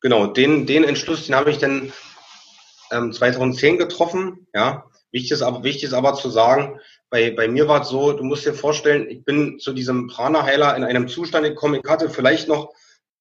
Genau, 0.00 0.26
den, 0.26 0.66
den 0.66 0.84
Entschluss, 0.84 1.26
den 1.26 1.34
habe 1.34 1.50
ich 1.50 1.58
dann 1.58 1.92
ähm, 2.92 3.12
2010 3.12 3.78
getroffen. 3.78 4.46
Ja, 4.54 4.84
wichtig 5.12 5.32
ist 5.32 5.42
aber, 5.42 5.62
wichtig 5.64 5.84
ist 5.84 5.94
aber 5.94 6.14
zu 6.14 6.30
sagen, 6.30 6.80
bei, 7.10 7.30
bei 7.30 7.48
mir 7.48 7.68
war 7.68 7.82
es 7.82 7.88
so, 7.88 8.12
du 8.12 8.24
musst 8.24 8.44
dir 8.44 8.54
vorstellen, 8.54 9.08
ich 9.08 9.24
bin 9.24 9.58
zu 9.58 9.72
diesem 9.72 10.08
Prana-Heiler 10.08 10.76
in 10.76 10.84
einem 10.84 11.08
Zustand 11.08 11.44
gekommen, 11.46 11.80
ich 11.82 11.90
hatte 11.90 12.10
vielleicht 12.10 12.48
noch, 12.48 12.74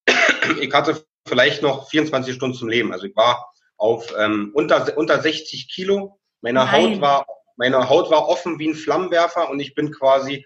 ich 0.61 0.73
hatte 0.73 1.03
vielleicht 1.27 1.61
noch 1.61 1.89
24 1.89 2.35
Stunden 2.35 2.57
zum 2.57 2.69
Leben. 2.69 2.91
Also 2.91 3.05
ich 3.05 3.15
war 3.15 3.51
auf 3.77 4.13
ähm, 4.17 4.51
unter, 4.53 4.97
unter 4.97 5.21
60 5.21 5.69
Kilo. 5.69 6.19
Meine 6.41 6.59
Nein. 6.59 6.71
Haut 6.71 7.01
war, 7.01 7.25
meine 7.57 7.89
Haut 7.89 8.09
war 8.09 8.27
offen 8.27 8.59
wie 8.59 8.69
ein 8.69 8.75
Flammenwerfer 8.75 9.49
und 9.49 9.59
ich 9.59 9.75
bin 9.75 9.91
quasi, 9.91 10.45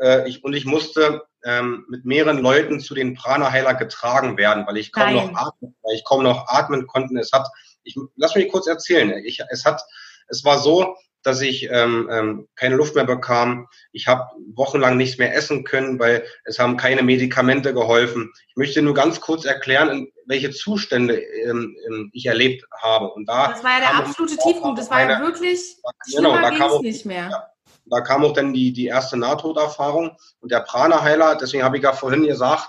äh, 0.00 0.28
ich, 0.28 0.44
und 0.44 0.54
ich 0.54 0.64
musste 0.64 1.22
ähm, 1.44 1.86
mit 1.88 2.04
mehreren 2.04 2.38
Leuten 2.38 2.80
zu 2.80 2.94
den 2.94 3.14
Prana-Heiler 3.14 3.74
getragen 3.74 4.36
werden, 4.36 4.66
weil 4.66 4.76
ich 4.76 4.92
kaum 4.92 5.14
Nein. 5.14 5.32
noch 5.32 5.34
atmen, 5.34 5.74
weil 5.82 5.94
ich 5.94 6.04
kaum 6.04 6.22
noch 6.22 6.48
atmen 6.48 6.86
konnte. 6.86 7.18
Es 7.18 7.32
hat, 7.32 7.48
ich 7.84 7.96
lass 8.16 8.34
mich 8.34 8.50
kurz 8.50 8.66
erzählen. 8.66 9.10
Ich, 9.24 9.40
es 9.50 9.64
hat, 9.64 9.82
es 10.28 10.44
war 10.44 10.58
so, 10.58 10.96
dass 11.22 11.40
ich 11.42 11.68
ähm, 11.70 12.08
ähm, 12.10 12.48
keine 12.56 12.76
Luft 12.76 12.94
mehr 12.94 13.04
bekam. 13.04 13.68
Ich 13.92 14.06
habe 14.06 14.30
wochenlang 14.54 14.96
nichts 14.96 15.18
mehr 15.18 15.34
essen 15.34 15.64
können, 15.64 15.98
weil 15.98 16.24
es 16.44 16.58
haben 16.58 16.76
keine 16.76 17.02
Medikamente 17.02 17.74
geholfen. 17.74 18.32
Ich 18.48 18.56
möchte 18.56 18.80
nur 18.80 18.94
ganz 18.94 19.20
kurz 19.20 19.44
erklären, 19.44 20.08
welche 20.26 20.50
Zustände 20.50 21.18
ähm, 21.18 21.76
ähm, 21.86 22.10
ich 22.14 22.26
erlebt 22.26 22.64
habe. 22.80 23.08
Und 23.08 23.28
da 23.28 23.48
das 23.48 23.62
war 23.62 23.72
ja 23.72 23.80
der 23.80 23.94
absolute 23.96 24.36
Tiefpunkt. 24.36 24.78
Das 24.78 24.90
war 24.90 25.08
ja 25.08 25.20
wirklich 25.20 25.76
genau, 26.14 26.32
da 26.40 26.50
kam 26.50 26.70
auch, 26.70 26.82
nicht 26.82 27.04
mehr. 27.04 27.28
Ja, 27.30 27.50
da 27.86 28.00
kam 28.00 28.24
auch 28.24 28.32
dann 28.32 28.52
die, 28.54 28.72
die 28.72 28.86
erste 28.86 29.16
Nahtoderfahrung 29.16 30.16
und 30.40 30.52
der 30.52 30.60
Prana-Heiler, 30.60 31.36
deswegen 31.36 31.64
habe 31.64 31.76
ich 31.76 31.82
ja 31.82 31.92
vorhin 31.92 32.26
gesagt, 32.26 32.68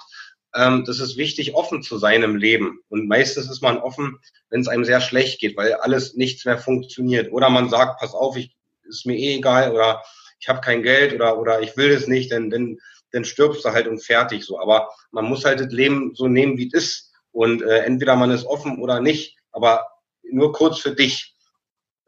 ähm, 0.56 0.84
das 0.86 1.00
ist 1.00 1.18
wichtig, 1.18 1.56
offen 1.56 1.82
zu 1.82 1.98
sein 1.98 2.24
im 2.24 2.36
Leben. 2.36 2.80
Und 2.90 3.08
meistens 3.08 3.50
ist 3.50 3.62
man 3.62 3.78
offen, 3.78 4.20
wenn 4.50 4.62
es 4.62 4.68
einem 4.68 4.86
sehr 4.86 5.02
schlecht 5.02 5.40
geht, 5.40 5.58
weil 5.58 5.74
alles 5.76 6.16
nichts 6.16 6.46
mehr 6.46 6.58
funktioniert. 6.58 7.32
Oder 7.32 7.50
man 7.50 7.70
sagt, 7.70 8.00
pass 8.00 8.14
auf, 8.14 8.36
ich 8.36 8.56
ist 8.84 9.06
mir 9.06 9.18
eh 9.18 9.38
egal 9.38 9.72
oder 9.72 10.04
ich 10.40 10.50
habe 10.50 10.62
kein 10.62 10.84
Geld 10.84 11.14
oder, 11.14 11.40
oder 11.40 11.62
ich 11.62 11.78
will 11.78 11.94
das 11.94 12.08
nicht, 12.08 12.32
denn, 12.32 12.50
denn 12.50 12.80
dann 13.12 13.26
stirbst 13.26 13.64
du 13.64 13.70
halt 13.72 13.88
und 13.88 14.04
fertig 14.04 14.44
so. 14.44 14.60
Aber 14.60 14.90
man 15.12 15.26
muss 15.26 15.46
halt 15.46 15.60
das 15.60 15.72
Leben 15.72 16.14
so 16.16 16.28
nehmen, 16.28 16.58
wie 16.58 16.68
es 16.68 16.74
ist. 16.74 17.12
Und 17.32 17.62
äh, 17.62 17.80
entweder 17.80 18.16
man 18.16 18.32
ist 18.32 18.46
offen 18.46 18.80
oder 18.80 19.00
nicht. 19.00 19.38
Aber 19.52 19.88
nur 20.24 20.52
kurz 20.54 20.80
für 20.80 20.96
dich. 20.96 21.36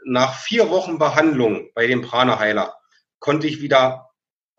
Nach 0.05 0.33
vier 0.33 0.69
Wochen 0.69 0.97
Behandlung 0.97 1.69
bei 1.73 1.87
dem 1.87 2.01
Prana-Heiler 2.01 2.75
konnte 3.19 3.47
ich 3.47 3.61
wieder 3.61 4.09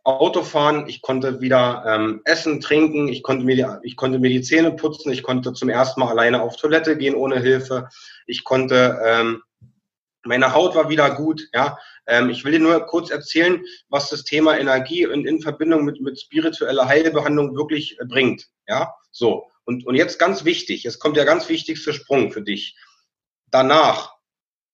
Auto 0.05 0.43
fahren, 0.43 0.85
ich 0.87 1.01
konnte 1.01 1.40
wieder 1.40 1.83
ähm, 1.87 2.21
essen, 2.25 2.61
trinken, 2.61 3.09
ich 3.09 3.23
konnte, 3.23 3.45
mir 3.45 3.57
die, 3.57 3.88
ich 3.88 3.97
konnte 3.97 4.19
mir 4.19 4.29
die 4.29 4.43
Zähne 4.43 4.73
putzen, 4.73 5.11
ich 5.11 5.23
konnte 5.23 5.55
zum 5.55 5.71
ersten 5.71 6.01
Mal 6.01 6.11
alleine 6.11 6.43
auf 6.43 6.57
Toilette 6.57 6.99
gehen 6.99 7.14
ohne 7.14 7.40
Hilfe, 7.40 7.88
ich 8.27 8.45
konnte, 8.45 9.01
ähm, 9.05 9.43
meine 10.23 10.53
Haut 10.53 10.75
war 10.75 10.88
wieder 10.90 11.14
gut, 11.14 11.49
ja. 11.55 11.79
Ähm, 12.07 12.29
ich 12.29 12.45
will 12.45 12.53
dir 12.53 12.61
nur 12.61 12.79
kurz 12.81 13.11
erzählen, 13.11 13.62
was 13.88 14.11
das 14.11 14.25
Thema 14.25 14.59
Energie 14.59 15.07
und 15.07 15.27
in 15.27 15.40
Verbindung 15.40 15.85
mit, 15.85 16.01
mit 16.03 16.21
spiritueller 16.21 16.87
Heilbehandlung 16.87 17.57
wirklich 17.57 17.99
äh, 17.99 18.05
bringt, 18.05 18.49
ja. 18.69 18.95
So. 19.11 19.51
Und, 19.64 19.87
und 19.87 19.95
jetzt 19.95 20.19
ganz 20.19 20.45
wichtig, 20.45 20.85
es 20.85 20.99
kommt 20.99 21.17
der 21.17 21.25
ganz 21.25 21.49
wichtigste 21.49 21.95
Sprung 21.95 22.31
für 22.31 22.43
dich. 22.43 22.77
Danach, 23.51 24.14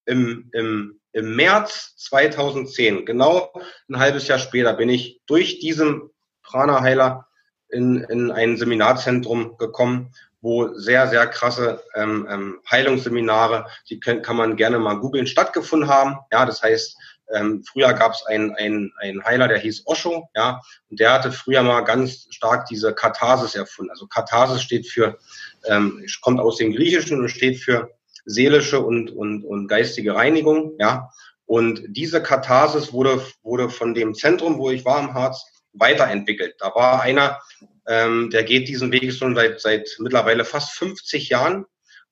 im, 0.06 0.50
im 0.52 0.99
im 1.12 1.34
März 1.36 1.94
2010, 1.96 3.04
genau 3.04 3.52
ein 3.88 3.98
halbes 3.98 4.28
Jahr 4.28 4.38
später, 4.38 4.74
bin 4.74 4.88
ich 4.88 5.20
durch 5.26 5.58
diesen 5.58 6.10
Prana-Heiler 6.42 7.26
in, 7.68 8.04
in 8.04 8.30
ein 8.30 8.56
Seminarzentrum 8.56 9.56
gekommen, 9.56 10.12
wo 10.40 10.72
sehr, 10.74 11.08
sehr 11.08 11.26
krasse 11.26 11.82
ähm, 11.94 12.26
ähm, 12.30 12.60
Heilungsseminare, 12.70 13.66
die 13.88 14.00
können, 14.00 14.22
kann 14.22 14.36
man 14.36 14.56
gerne 14.56 14.78
mal 14.78 14.94
googeln, 14.94 15.26
stattgefunden 15.26 15.88
haben. 15.88 16.16
Ja, 16.32 16.46
das 16.46 16.62
heißt, 16.62 16.96
ähm, 17.32 17.62
früher 17.62 17.92
gab 17.92 18.12
es 18.12 18.24
einen, 18.26 18.54
einen, 18.56 18.92
einen 19.00 19.24
Heiler, 19.24 19.48
der 19.48 19.58
hieß 19.58 19.82
Osho, 19.86 20.28
ja, 20.34 20.60
und 20.88 20.98
der 20.98 21.12
hatte 21.12 21.30
früher 21.30 21.62
mal 21.62 21.82
ganz 21.82 22.26
stark 22.30 22.66
diese 22.66 22.94
Katharsis 22.94 23.54
erfunden. 23.54 23.90
Also 23.90 24.06
Katharsis 24.06 24.62
steht 24.62 24.86
für, 24.86 25.18
ähm, 25.66 26.04
kommt 26.22 26.40
aus 26.40 26.56
dem 26.56 26.72
Griechischen 26.72 27.20
und 27.20 27.28
steht 27.28 27.58
für 27.58 27.90
seelische 28.24 28.80
und, 28.80 29.10
und, 29.10 29.44
und 29.44 29.68
geistige 29.68 30.14
Reinigung, 30.14 30.74
ja. 30.78 31.10
Und 31.46 31.82
diese 31.88 32.22
Katharsis 32.22 32.92
wurde, 32.92 33.24
wurde 33.42 33.70
von 33.70 33.92
dem 33.92 34.14
Zentrum, 34.14 34.58
wo 34.58 34.70
ich 34.70 34.84
war 34.84 35.00
im 35.00 35.14
Harz, 35.14 35.44
weiterentwickelt. 35.72 36.54
Da 36.58 36.74
war 36.74 37.02
einer, 37.02 37.40
ähm, 37.86 38.30
der 38.30 38.44
geht 38.44 38.68
diesen 38.68 38.92
Weg 38.92 39.12
schon 39.12 39.34
seit, 39.34 39.60
seit 39.60 39.88
mittlerweile 39.98 40.44
fast 40.44 40.72
50 40.72 41.28
Jahren. 41.28 41.64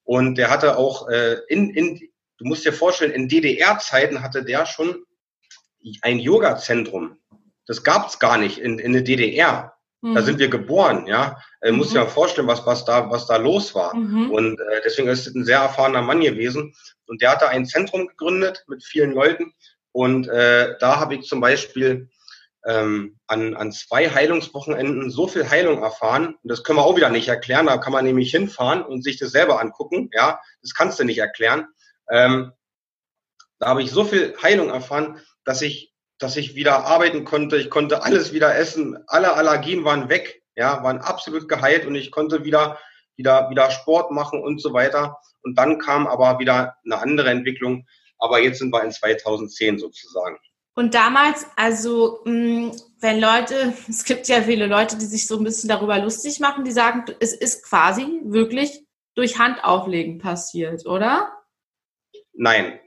Und 0.05 0.39
der 0.39 0.51
hatte 0.51 0.77
auch 0.77 1.09
äh, 1.09 1.37
in, 1.49 1.71
in, 1.71 1.99
du 2.39 2.45
musst 2.45 2.65
dir 2.65 2.73
vorstellen, 2.73 3.13
in 3.13 3.29
DDR-Zeiten 3.29 4.23
hatte 4.23 4.45
der 4.45 4.67
schon 4.67 5.05
ein 6.03 6.19
Yoga-Zentrum. 6.19 7.19
Das 7.67 7.85
gab 7.85 8.09
es 8.09 8.19
gar 8.19 8.39
nicht 8.39 8.59
in, 8.59 8.79
in 8.79 8.93
der 8.93 9.03
DDR. 9.03 9.78
Mhm. 10.01 10.15
Da 10.15 10.23
sind 10.23 10.39
wir 10.39 10.49
geboren, 10.49 11.07
ja. 11.07 11.39
Äh, 11.61 11.73
mhm. 11.73 11.79
Muss 11.79 11.93
ja 11.93 12.07
vorstellen, 12.07 12.49
was, 12.49 12.65
was 12.67 12.85
da, 12.85 13.11
was 13.11 13.27
da 13.27 13.37
los 13.37 13.75
war. 13.75 13.95
Mhm. 13.95 14.31
Und 14.31 14.61
äh, 14.61 14.81
deswegen 14.85 15.09
ist 15.09 15.27
es 15.27 15.35
ein 15.35 15.45
sehr 15.45 15.59
erfahrener 15.59 16.03
Mann 16.03 16.21
gewesen. 16.21 16.75
Und 17.07 17.23
der 17.23 17.33
hatte 17.33 17.49
ein 17.49 17.67
Zentrum 17.67 18.07
gegründet 18.07 18.65
mit 18.69 18.85
vielen 18.85 19.13
Leuten. 19.13 19.53
Und 19.93 20.29
äh, 20.29 20.77
da 20.79 21.01
habe 21.01 21.17
ich 21.17 21.27
zum 21.27 21.41
Beispiel 21.41 22.09
ähm, 22.67 23.19
an, 23.27 23.55
an 23.55 23.73
zwei 23.73 24.09
Heilungswochenenden 24.11 25.11
so 25.11 25.27
viel 25.27 25.49
Heilung 25.49 25.83
erfahren. 25.83 26.37
Und 26.43 26.49
das 26.51 26.63
können 26.63 26.79
wir 26.79 26.85
auch 26.85 26.97
wieder 26.97 27.11
nicht 27.11 27.29
erklären. 27.29 27.67
Da 27.67 27.79
kann 27.79 27.93
man 27.93 28.05
nämlich 28.05 28.31
hinfahren 28.31 28.83
und 28.83 29.03
sich 29.03 29.19
das 29.19 29.31
selber 29.31 29.61
angucken. 29.61 30.11
Ja, 30.13 30.41
das 30.63 30.75
kannst 30.75 31.01
du 31.01 31.05
nicht 31.05 31.19
erklären. 31.19 31.67
Ähm, 32.11 32.53
da 33.59 33.69
habe 33.69 33.83
ich 33.83 33.91
so 33.91 34.05
viel 34.05 34.37
Heilung 34.41 34.71
erfahren, 34.71 35.21
dass 35.45 35.63
ich 35.63 35.93
dass 36.19 36.37
ich 36.37 36.55
wieder 36.55 36.87
arbeiten 36.87 37.25
konnte. 37.25 37.57
Ich 37.57 37.71
konnte 37.71 38.03
alles 38.03 38.33
wieder 38.33 38.57
essen. 38.57 38.99
Alle 39.07 39.35
Allergien 39.35 39.85
waren 39.85 40.09
weg, 40.09 40.43
ja, 40.57 40.83
waren 40.83 40.99
absolut 40.99 41.49
geheilt 41.49 41.87
und 41.87 41.95
ich 41.95 42.11
konnte 42.11 42.45
wieder, 42.45 42.79
wieder, 43.17 43.49
wieder 43.51 43.71
Sport 43.71 44.11
machen 44.11 44.43
und 44.43 44.61
so 44.61 44.73
weiter. 44.73 45.19
Und 45.43 45.57
dann 45.57 45.79
kam 45.79 46.07
aber 46.07 46.39
wieder 46.39 46.77
eine 46.85 46.99
andere 46.99 47.31
Entwicklung. 47.31 47.87
Aber 48.19 48.41
jetzt 48.41 48.59
sind 48.59 48.73
wir 48.73 48.83
in 48.83 48.91
2010 48.91 49.79
sozusagen. 49.79 50.39
Und 50.75 50.95
damals, 50.95 51.47
also 51.57 52.21
mm, 52.25 52.71
wenn 53.01 53.21
Leute, 53.21 53.75
es 53.89 54.05
gibt 54.05 54.27
ja 54.29 54.43
viele 54.43 54.67
Leute, 54.67 54.99
die 54.99 55.07
sich 55.07 55.27
so 55.27 55.39
ein 55.39 55.45
bisschen 55.45 55.69
darüber 55.69 55.99
lustig 55.99 56.41
machen, 56.41 56.65
die 56.65 56.73
sagen, 56.73 57.05
es 57.21 57.33
ist 57.33 57.65
quasi 57.65 58.21
wirklich 58.25 58.85
durch 59.15 59.39
Handauflegen 59.39 60.19
passiert, 60.19 60.85
oder? 60.87 61.33
Nein. 62.33 62.79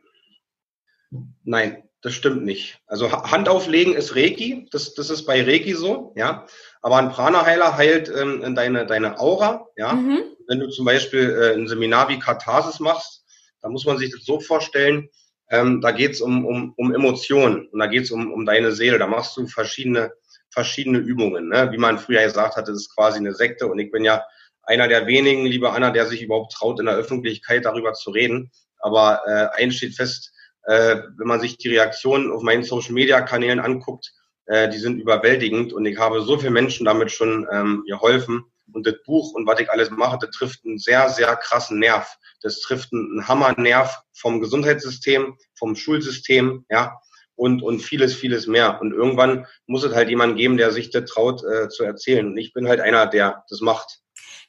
Nein 1.43 1.83
das 2.01 2.13
stimmt 2.13 2.43
nicht. 2.43 2.79
Also 2.87 3.11
Hand 3.11 3.47
auflegen 3.47 3.93
ist 3.93 4.15
Reiki, 4.15 4.67
das, 4.71 4.93
das 4.95 5.09
ist 5.09 5.25
bei 5.25 5.43
Reiki 5.43 5.73
so, 5.73 6.13
ja. 6.15 6.45
Aber 6.81 6.97
ein 6.97 7.11
Prana-Heiler 7.11 7.77
heilt 7.77 8.09
ähm, 8.09 8.55
deine, 8.55 8.85
deine 8.85 9.19
Aura, 9.19 9.67
ja. 9.77 9.93
Mhm. 9.93 10.23
Wenn 10.47 10.59
du 10.59 10.67
zum 10.69 10.85
Beispiel 10.85 11.29
äh, 11.29 11.53
ein 11.53 11.67
Seminar 11.67 12.09
wie 12.09 12.19
Katharsis 12.19 12.79
machst, 12.79 13.23
da 13.61 13.69
muss 13.69 13.85
man 13.85 13.97
sich 13.97 14.11
das 14.11 14.25
so 14.25 14.39
vorstellen, 14.39 15.09
ähm, 15.51 15.81
da 15.81 15.91
geht's 15.91 16.21
um, 16.21 16.45
um, 16.45 16.73
um 16.77 16.93
Emotionen 16.93 17.67
und 17.67 17.79
da 17.79 17.85
geht's 17.85 18.09
um, 18.09 18.31
um 18.31 18.45
deine 18.45 18.71
Seele. 18.71 18.97
Da 18.97 19.05
machst 19.05 19.37
du 19.37 19.45
verschiedene, 19.47 20.11
verschiedene 20.49 20.97
Übungen. 20.97 21.49
Ne? 21.49 21.71
Wie 21.71 21.77
man 21.77 21.99
früher 21.99 22.23
gesagt 22.23 22.55
hat, 22.55 22.67
das 22.67 22.77
ist 22.77 22.95
quasi 22.95 23.19
eine 23.19 23.33
Sekte 23.33 23.67
und 23.67 23.77
ich 23.77 23.91
bin 23.91 24.03
ja 24.03 24.23
einer 24.63 24.87
der 24.87 25.07
wenigen, 25.07 25.45
liebe 25.45 25.71
Anna, 25.71 25.91
der 25.91 26.05
sich 26.05 26.21
überhaupt 26.21 26.53
traut, 26.53 26.79
in 26.79 26.85
der 26.85 26.95
Öffentlichkeit 26.95 27.65
darüber 27.65 27.93
zu 27.93 28.11
reden. 28.11 28.51
Aber 28.79 29.21
äh, 29.27 29.61
eins 29.61 29.75
steht 29.75 29.95
fest, 29.95 30.30
äh, 30.63 30.97
wenn 31.17 31.27
man 31.27 31.39
sich 31.39 31.57
die 31.57 31.69
Reaktionen 31.69 32.31
auf 32.31 32.43
meinen 32.43 32.63
Social-Media-Kanälen 32.63 33.59
anguckt, 33.59 34.11
äh, 34.45 34.69
die 34.69 34.77
sind 34.77 34.99
überwältigend 34.99 35.73
und 35.73 35.85
ich 35.85 35.97
habe 35.97 36.21
so 36.21 36.37
vielen 36.37 36.53
Menschen 36.53 36.85
damit 36.85 37.11
schon 37.11 37.47
ähm, 37.51 37.83
geholfen. 37.87 38.43
Und 38.73 38.87
das 38.87 38.95
Buch 39.05 39.33
und 39.33 39.45
was 39.47 39.59
ich 39.59 39.69
alles 39.69 39.89
mache, 39.89 40.17
das 40.21 40.31
trifft 40.31 40.65
einen 40.65 40.77
sehr, 40.77 41.09
sehr 41.09 41.35
krassen 41.35 41.79
Nerv. 41.79 42.17
Das 42.41 42.61
trifft 42.61 42.93
einen 42.93 43.27
Hammernerv 43.27 44.01
vom 44.13 44.39
Gesundheitssystem, 44.39 45.35
vom 45.55 45.75
Schulsystem, 45.75 46.65
ja, 46.69 46.97
und, 47.35 47.63
und 47.63 47.79
vieles, 47.79 48.15
vieles 48.15 48.47
mehr. 48.47 48.79
Und 48.81 48.93
irgendwann 48.93 49.47
muss 49.65 49.83
es 49.83 49.93
halt 49.93 50.09
jemand 50.09 50.37
geben, 50.37 50.57
der 50.57 50.71
sich 50.71 50.89
das 50.91 51.09
traut 51.09 51.43
äh, 51.43 51.69
zu 51.69 51.83
erzählen. 51.83 52.27
Und 52.27 52.37
ich 52.37 52.53
bin 52.53 52.67
halt 52.67 52.79
einer, 52.79 53.07
der 53.07 53.43
das 53.49 53.61
macht. 53.61 53.99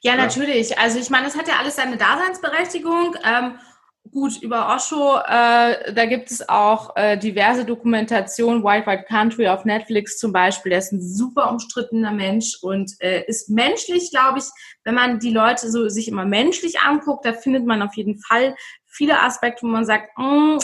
Ja, 0.01 0.15
natürlich. 0.15 0.77
Also 0.77 0.99
ich 0.99 1.09
meine, 1.09 1.25
das 1.25 1.35
hat 1.35 1.47
ja 1.47 1.55
alles 1.59 1.75
seine 1.75 1.97
Daseinsberechtigung. 1.97 3.15
Ähm, 3.25 3.57
gut, 4.11 4.41
über 4.41 4.75
Osho, 4.75 5.17
äh, 5.17 5.93
da 5.93 6.05
gibt 6.05 6.29
es 6.29 6.47
auch 6.47 6.95
äh, 6.95 7.17
diverse 7.17 7.65
Dokumentationen, 7.65 8.63
Wild 8.63 8.85
Wild 8.85 9.07
Country 9.07 9.47
auf 9.47 9.65
Netflix 9.65 10.17
zum 10.17 10.31
Beispiel. 10.31 10.71
Der 10.71 10.79
ist 10.79 10.91
ein 10.91 11.01
super 11.01 11.49
umstrittener 11.49 12.11
Mensch 12.11 12.57
und 12.61 12.91
äh, 12.99 13.23
ist 13.25 13.49
menschlich, 13.49 14.11
glaube 14.11 14.39
ich, 14.39 14.45
wenn 14.83 14.95
man 14.95 15.19
die 15.19 15.31
Leute 15.31 15.71
so 15.71 15.89
sich 15.89 16.07
immer 16.07 16.25
menschlich 16.25 16.79
anguckt, 16.81 17.25
da 17.25 17.33
findet 17.33 17.65
man 17.65 17.81
auf 17.81 17.95
jeden 17.95 18.19
Fall 18.19 18.55
viele 18.85 19.21
Aspekte, 19.21 19.63
wo 19.63 19.67
man 19.67 19.85
sagt, 19.85 20.17
mm, 20.17 20.57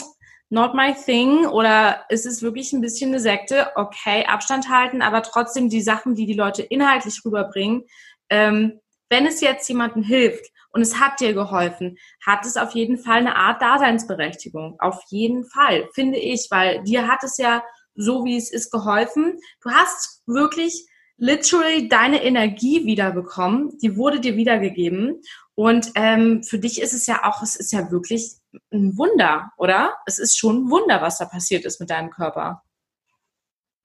not 0.50 0.74
my 0.74 0.94
thing 0.94 1.46
oder 1.46 2.04
ist 2.08 2.26
es 2.26 2.42
wirklich 2.42 2.72
ein 2.72 2.80
bisschen 2.80 3.10
eine 3.10 3.20
Sekte? 3.20 3.68
Okay, 3.74 4.26
Abstand 4.26 4.68
halten, 4.68 5.02
aber 5.02 5.22
trotzdem 5.22 5.68
die 5.68 5.82
Sachen, 5.82 6.14
die 6.14 6.26
die 6.26 6.34
Leute 6.34 6.62
inhaltlich 6.62 7.22
rüberbringen, 7.24 7.84
ähm, 8.28 8.80
wenn 9.08 9.26
es 9.26 9.40
jetzt 9.40 9.68
jemandem 9.68 10.02
hilft 10.02 10.50
und 10.72 10.82
es 10.82 11.00
hat 11.00 11.20
dir 11.20 11.32
geholfen, 11.34 11.96
hat 12.24 12.46
es 12.46 12.56
auf 12.56 12.72
jeden 12.72 12.98
Fall 12.98 13.18
eine 13.18 13.36
Art 13.36 13.60
Daseinsberechtigung. 13.62 14.76
Auf 14.78 15.00
jeden 15.08 15.44
Fall, 15.44 15.88
finde 15.94 16.18
ich, 16.18 16.48
weil 16.50 16.82
dir 16.84 17.08
hat 17.08 17.24
es 17.24 17.36
ja 17.38 17.62
so, 17.94 18.24
wie 18.24 18.36
es 18.36 18.52
ist, 18.52 18.70
geholfen. 18.70 19.38
Du 19.62 19.70
hast 19.70 20.22
wirklich 20.26 20.86
literally 21.16 21.88
deine 21.88 22.24
Energie 22.24 22.86
wiederbekommen, 22.86 23.76
die 23.82 23.96
wurde 23.96 24.20
dir 24.20 24.36
wiedergegeben. 24.36 25.20
Und 25.54 25.90
ähm, 25.94 26.42
für 26.42 26.58
dich 26.58 26.80
ist 26.80 26.94
es 26.94 27.06
ja 27.06 27.24
auch, 27.24 27.42
es 27.42 27.56
ist 27.56 27.72
ja 27.72 27.90
wirklich 27.90 28.38
ein 28.72 28.96
Wunder, 28.96 29.52
oder? 29.58 29.94
Es 30.06 30.18
ist 30.18 30.38
schon 30.38 30.64
ein 30.64 30.70
Wunder, 30.70 31.02
was 31.02 31.18
da 31.18 31.26
passiert 31.26 31.66
ist 31.66 31.80
mit 31.80 31.90
deinem 31.90 32.10
Körper. 32.10 32.62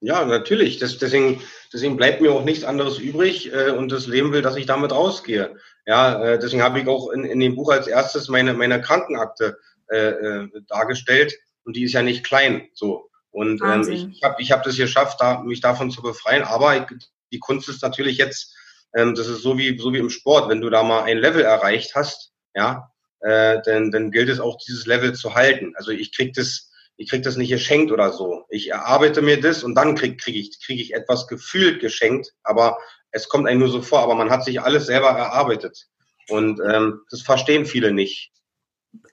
Ja, 0.05 0.23
natürlich. 0.23 0.77
Das, 0.77 0.99
deswegen, 0.99 1.41
deswegen 1.73 1.97
bleibt 1.97 2.21
mir 2.21 2.31
auch 2.31 2.43
nichts 2.43 2.63
anderes 2.63 2.99
übrig 2.99 3.51
äh, 3.51 3.71
und 3.71 3.91
das 3.91 4.05
Leben 4.05 4.31
will, 4.31 4.43
dass 4.43 4.55
ich 4.55 4.67
damit 4.67 4.91
rausgehe. 4.91 5.55
Ja, 5.87 6.23
äh, 6.23 6.39
deswegen 6.39 6.61
habe 6.61 6.79
ich 6.79 6.87
auch 6.87 7.09
in, 7.09 7.23
in 7.23 7.39
dem 7.39 7.55
Buch 7.55 7.71
als 7.71 7.87
erstes 7.87 8.29
meine, 8.29 8.53
meine 8.53 8.79
Krankenakte 8.79 9.57
äh, 9.89 10.09
äh, 10.09 10.49
dargestellt 10.67 11.33
und 11.63 11.75
die 11.75 11.83
ist 11.83 11.93
ja 11.93 12.03
nicht 12.03 12.23
klein. 12.23 12.69
So. 12.73 13.09
Und 13.31 13.63
ähm, 13.63 13.81
ich, 13.89 14.07
ich 14.07 14.23
habe 14.23 14.39
ich 14.39 14.51
hab 14.51 14.63
das 14.63 14.77
geschafft, 14.77 15.21
da, 15.21 15.41
mich 15.41 15.59
davon 15.59 15.89
zu 15.89 16.03
befreien. 16.03 16.43
Aber 16.43 16.77
ich, 16.77 16.83
die 17.31 17.39
Kunst 17.39 17.67
ist 17.67 17.81
natürlich 17.81 18.17
jetzt, 18.17 18.55
ähm, 18.95 19.15
das 19.15 19.27
ist 19.27 19.41
so 19.41 19.57
wie, 19.57 19.75
so 19.79 19.91
wie 19.91 19.97
im 19.97 20.11
Sport, 20.11 20.49
wenn 20.49 20.61
du 20.61 20.69
da 20.69 20.83
mal 20.83 21.03
ein 21.03 21.17
Level 21.17 21.41
erreicht 21.41 21.95
hast, 21.95 22.31
ja, 22.53 22.91
äh, 23.21 23.57
dann, 23.65 23.89
dann 23.89 24.11
gilt 24.11 24.29
es 24.29 24.39
auch, 24.39 24.57
dieses 24.57 24.85
Level 24.85 25.13
zu 25.13 25.33
halten. 25.33 25.73
Also 25.75 25.89
ich 25.89 26.15
krieg 26.15 26.33
das 26.35 26.71
ich 26.97 27.09
krieg 27.09 27.23
das 27.23 27.35
nicht 27.35 27.49
geschenkt 27.49 27.91
oder 27.91 28.11
so. 28.11 28.45
Ich 28.49 28.69
erarbeite 28.71 29.21
mir 29.21 29.39
das 29.39 29.63
und 29.63 29.75
dann 29.75 29.95
krieg, 29.95 30.19
krieg, 30.19 30.35
ich, 30.35 30.59
krieg 30.65 30.79
ich 30.79 30.93
etwas 30.93 31.27
gefühlt 31.27 31.81
geschenkt, 31.81 32.33
aber 32.43 32.77
es 33.11 33.29
kommt 33.29 33.47
einem 33.47 33.59
nur 33.59 33.69
so 33.69 33.81
vor, 33.81 33.99
aber 33.99 34.15
man 34.15 34.29
hat 34.29 34.43
sich 34.43 34.61
alles 34.61 34.85
selber 34.85 35.09
erarbeitet. 35.09 35.87
Und 36.29 36.59
ähm, 36.67 37.01
das 37.09 37.21
verstehen 37.21 37.65
viele 37.65 37.91
nicht. 37.91 38.31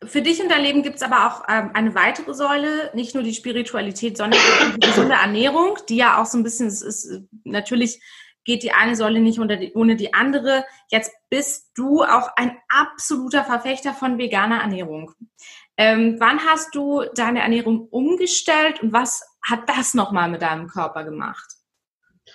Für 0.04 0.22
dich 0.22 0.40
und 0.40 0.48
dein 0.48 0.62
Leben 0.62 0.82
gibt 0.82 0.96
es 0.96 1.02
aber 1.02 1.26
auch 1.26 1.42
ähm, 1.48 1.70
eine 1.74 1.94
weitere 1.94 2.34
Säule, 2.34 2.90
nicht 2.94 3.14
nur 3.14 3.24
die 3.24 3.34
Spiritualität, 3.34 4.16
sondern 4.16 4.40
die 4.76 4.80
gesunde 4.80 5.14
Ernährung, 5.14 5.76
die 5.88 5.96
ja 5.96 6.20
auch 6.20 6.26
so 6.26 6.38
ein 6.38 6.44
bisschen, 6.44 6.68
es 6.68 6.82
ist 6.82 7.22
natürlich 7.44 8.00
geht 8.44 8.62
die 8.62 8.72
eine 8.72 8.96
Säule 8.96 9.20
nicht 9.20 9.38
die, 9.38 9.72
ohne 9.74 9.96
die 9.96 10.14
andere. 10.14 10.64
Jetzt 10.90 11.12
bist 11.30 11.70
du 11.74 12.02
auch 12.02 12.30
ein 12.36 12.58
absoluter 12.68 13.44
Verfechter 13.44 13.94
von 13.94 14.18
veganer 14.18 14.60
Ernährung. 14.60 15.12
Ähm, 15.76 16.16
wann 16.18 16.40
hast 16.40 16.74
du 16.74 17.04
deine 17.14 17.40
Ernährung 17.40 17.88
umgestellt 17.88 18.82
und 18.82 18.92
was 18.92 19.22
hat 19.42 19.68
das 19.68 19.94
nochmal 19.94 20.28
mit 20.28 20.42
deinem 20.42 20.68
Körper 20.68 21.04
gemacht? 21.04 21.44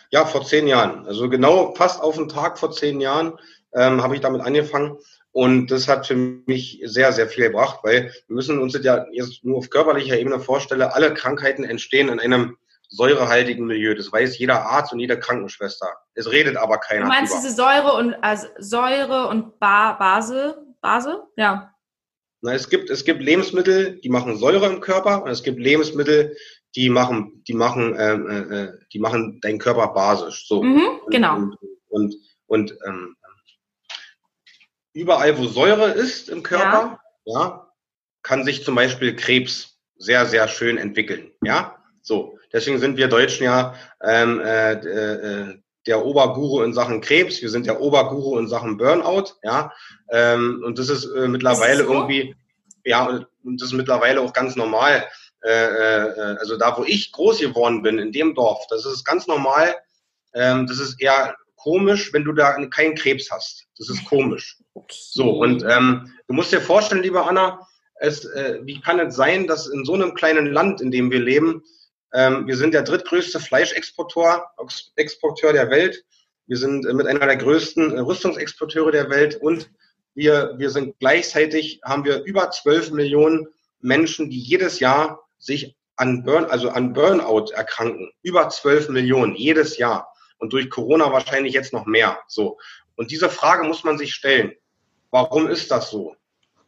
Ja, 0.09 0.25
vor 0.25 0.43
zehn 0.43 0.67
Jahren. 0.67 1.05
Also 1.05 1.29
genau 1.29 1.73
fast 1.75 2.01
auf 2.01 2.15
den 2.15 2.29
Tag 2.29 2.57
vor 2.57 2.71
zehn 2.71 2.99
Jahren 3.01 3.37
ähm, 3.73 4.01
habe 4.01 4.15
ich 4.15 4.21
damit 4.21 4.41
angefangen. 4.41 4.97
Und 5.31 5.67
das 5.67 5.87
hat 5.87 6.07
für 6.07 6.15
mich 6.15 6.81
sehr, 6.85 7.13
sehr 7.13 7.27
viel 7.27 7.43
gebracht, 7.43 7.81
weil 7.83 8.11
wir 8.27 8.35
müssen 8.35 8.59
uns 8.59 8.73
das 8.73 8.83
ja 8.83 9.05
jetzt 9.11 9.43
nur 9.43 9.57
auf 9.57 9.69
körperlicher 9.69 10.17
Ebene 10.17 10.39
vorstellen, 10.39 10.81
alle 10.81 11.13
Krankheiten 11.13 11.63
entstehen 11.63 12.09
in 12.09 12.19
einem 12.19 12.57
säurehaltigen 12.89 13.67
Milieu. 13.67 13.93
Das 13.93 14.11
weiß 14.11 14.39
jeder 14.39 14.65
Arzt 14.65 14.93
und 14.93 14.99
jede 14.99 15.19
Krankenschwester. 15.19 15.87
Es 16.15 16.31
redet 16.31 16.57
aber 16.57 16.79
keiner. 16.79 17.01
Du 17.01 17.07
meinst 17.07 17.33
über. 17.33 17.41
diese 17.41 17.55
Säure 17.55 17.93
und 17.93 18.15
also 18.23 18.47
Säure 18.57 19.27
und 19.27 19.59
ba 19.59 19.93
Base? 19.93 20.57
Base? 20.81 21.23
Ja. 21.35 21.73
Na, 22.41 22.53
es 22.53 22.69
gibt, 22.69 22.89
es 22.89 23.03
gibt 23.03 23.21
Lebensmittel, 23.21 23.99
die 24.01 24.09
machen 24.09 24.37
Säure 24.37 24.67
im 24.67 24.79
Körper 24.79 25.23
und 25.23 25.31
es 25.31 25.43
gibt 25.43 25.59
Lebensmittel, 25.59 26.35
die 26.75 26.89
machen, 26.89 27.43
die 27.47 27.53
machen, 27.53 27.95
ähm, 27.97 28.29
äh, 28.29 28.63
äh, 28.63 28.73
die 28.93 28.99
machen 28.99 29.39
deinen 29.41 29.57
Körper 29.57 29.87
basisch. 29.87 30.47
So. 30.47 30.61
Mhm, 30.61 31.01
genau. 31.09 31.35
Und, 31.37 31.57
und, 31.89 32.15
und, 32.47 32.71
und 32.71 32.77
ähm, 32.85 33.15
überall, 34.93 35.37
wo 35.37 35.45
Säure 35.45 35.91
ist 35.91 36.29
im 36.29 36.43
Körper, 36.43 36.99
ja. 37.25 37.39
ja, 37.39 37.73
kann 38.21 38.43
sich 38.43 38.63
zum 38.63 38.75
Beispiel 38.75 39.15
Krebs 39.15 39.79
sehr, 39.95 40.25
sehr 40.25 40.47
schön 40.47 40.77
entwickeln. 40.77 41.31
Ja, 41.43 41.83
so. 42.01 42.37
Deswegen 42.53 42.79
sind 42.79 42.97
wir 42.97 43.07
Deutschen 43.07 43.43
ja 43.43 43.75
ähm, 44.01 44.39
äh, 44.39 44.73
äh, 44.73 45.57
der 45.87 46.05
Oberguru 46.05 46.61
in 46.63 46.73
Sachen 46.73 47.01
Krebs, 47.01 47.41
wir 47.41 47.49
sind 47.49 47.65
der 47.65 47.81
Oberguru 47.81 48.37
in 48.37 48.47
Sachen 48.47 48.77
Burnout, 48.77 49.33
ja. 49.43 49.71
Ähm, 50.11 50.61
und 50.65 50.77
das 50.77 50.89
ist 50.89 51.05
äh, 51.05 51.27
mittlerweile 51.27 51.81
ist 51.81 51.87
so? 51.87 51.93
irgendwie, 51.93 52.35
ja, 52.85 53.05
und 53.43 53.61
das 53.61 53.69
ist 53.69 53.73
mittlerweile 53.73 54.21
auch 54.21 54.33
ganz 54.33 54.55
normal. 54.55 55.05
Äh, 55.43 55.49
äh, 55.49 56.37
also 56.39 56.57
da, 56.57 56.77
wo 56.77 56.83
ich 56.83 57.11
groß 57.11 57.39
geworden 57.39 57.81
bin, 57.81 57.99
in 57.99 58.11
dem 58.11 58.35
Dorf, 58.35 58.65
das 58.69 58.85
ist 58.85 59.03
ganz 59.03 59.27
normal. 59.27 59.75
Ähm, 60.33 60.67
das 60.67 60.79
ist 60.79 61.01
eher 61.01 61.35
komisch, 61.55 62.13
wenn 62.13 62.23
du 62.23 62.33
da 62.33 62.53
keinen 62.67 62.95
Krebs 62.95 63.31
hast. 63.31 63.65
Das 63.77 63.89
ist 63.89 64.05
komisch. 64.05 64.57
Okay. 64.77 64.95
So, 64.95 65.31
und 65.39 65.65
ähm, 65.67 66.13
du 66.27 66.35
musst 66.35 66.51
dir 66.51 66.61
vorstellen, 66.61 67.01
liebe 67.01 67.25
Anna, 67.25 67.67
es, 67.95 68.25
äh, 68.25 68.59
wie 68.61 68.79
kann 68.79 68.99
es 68.99 69.15
sein, 69.15 69.47
dass 69.47 69.65
in 69.65 69.85
so 69.85 69.95
einem 69.95 70.13
kleinen 70.13 70.45
Land, 70.45 70.81
in 70.81 70.91
dem 70.91 71.09
wir 71.09 71.19
leben, 71.19 71.63
ähm, 72.13 72.47
wir 72.47 72.55
sind 72.55 72.73
der 72.73 72.83
drittgrößte 72.83 73.39
Fleischexporteur 73.39 74.49
Exporteur 74.95 75.53
der 75.53 75.69
Welt. 75.69 76.05
Wir 76.45 76.57
sind 76.57 76.85
äh, 76.85 76.93
mit 76.93 77.07
einer 77.07 77.25
der 77.25 77.37
größten 77.37 77.95
äh, 77.95 77.99
Rüstungsexporteure 77.99 78.91
der 78.91 79.09
Welt 79.09 79.35
und 79.35 79.69
wir, 80.15 80.55
wir 80.57 80.69
sind 80.69 80.97
gleichzeitig, 80.99 81.79
haben 81.83 82.05
wir 82.05 82.23
über 82.23 82.49
12 82.49 82.91
Millionen 82.91 83.47
Menschen, 83.81 84.29
die 84.29 84.39
jedes 84.39 84.79
Jahr 84.79 85.27
sich 85.37 85.75
an, 85.95 86.23
Burn, 86.23 86.45
also 86.45 86.69
an 86.69 86.93
Burnout 86.93 87.51
erkranken. 87.51 88.11
Über 88.23 88.49
12 88.49 88.89
Millionen 88.89 89.35
jedes 89.35 89.77
Jahr. 89.77 90.11
Und 90.39 90.53
durch 90.53 90.69
Corona 90.69 91.11
wahrscheinlich 91.11 91.53
jetzt 91.53 91.73
noch 91.73 91.85
mehr. 91.85 92.19
So. 92.27 92.57
Und 92.95 93.11
diese 93.11 93.29
Frage 93.29 93.67
muss 93.67 93.83
man 93.83 93.97
sich 93.97 94.13
stellen. 94.13 94.53
Warum 95.11 95.47
ist 95.47 95.69
das 95.71 95.89
so? 95.89 96.15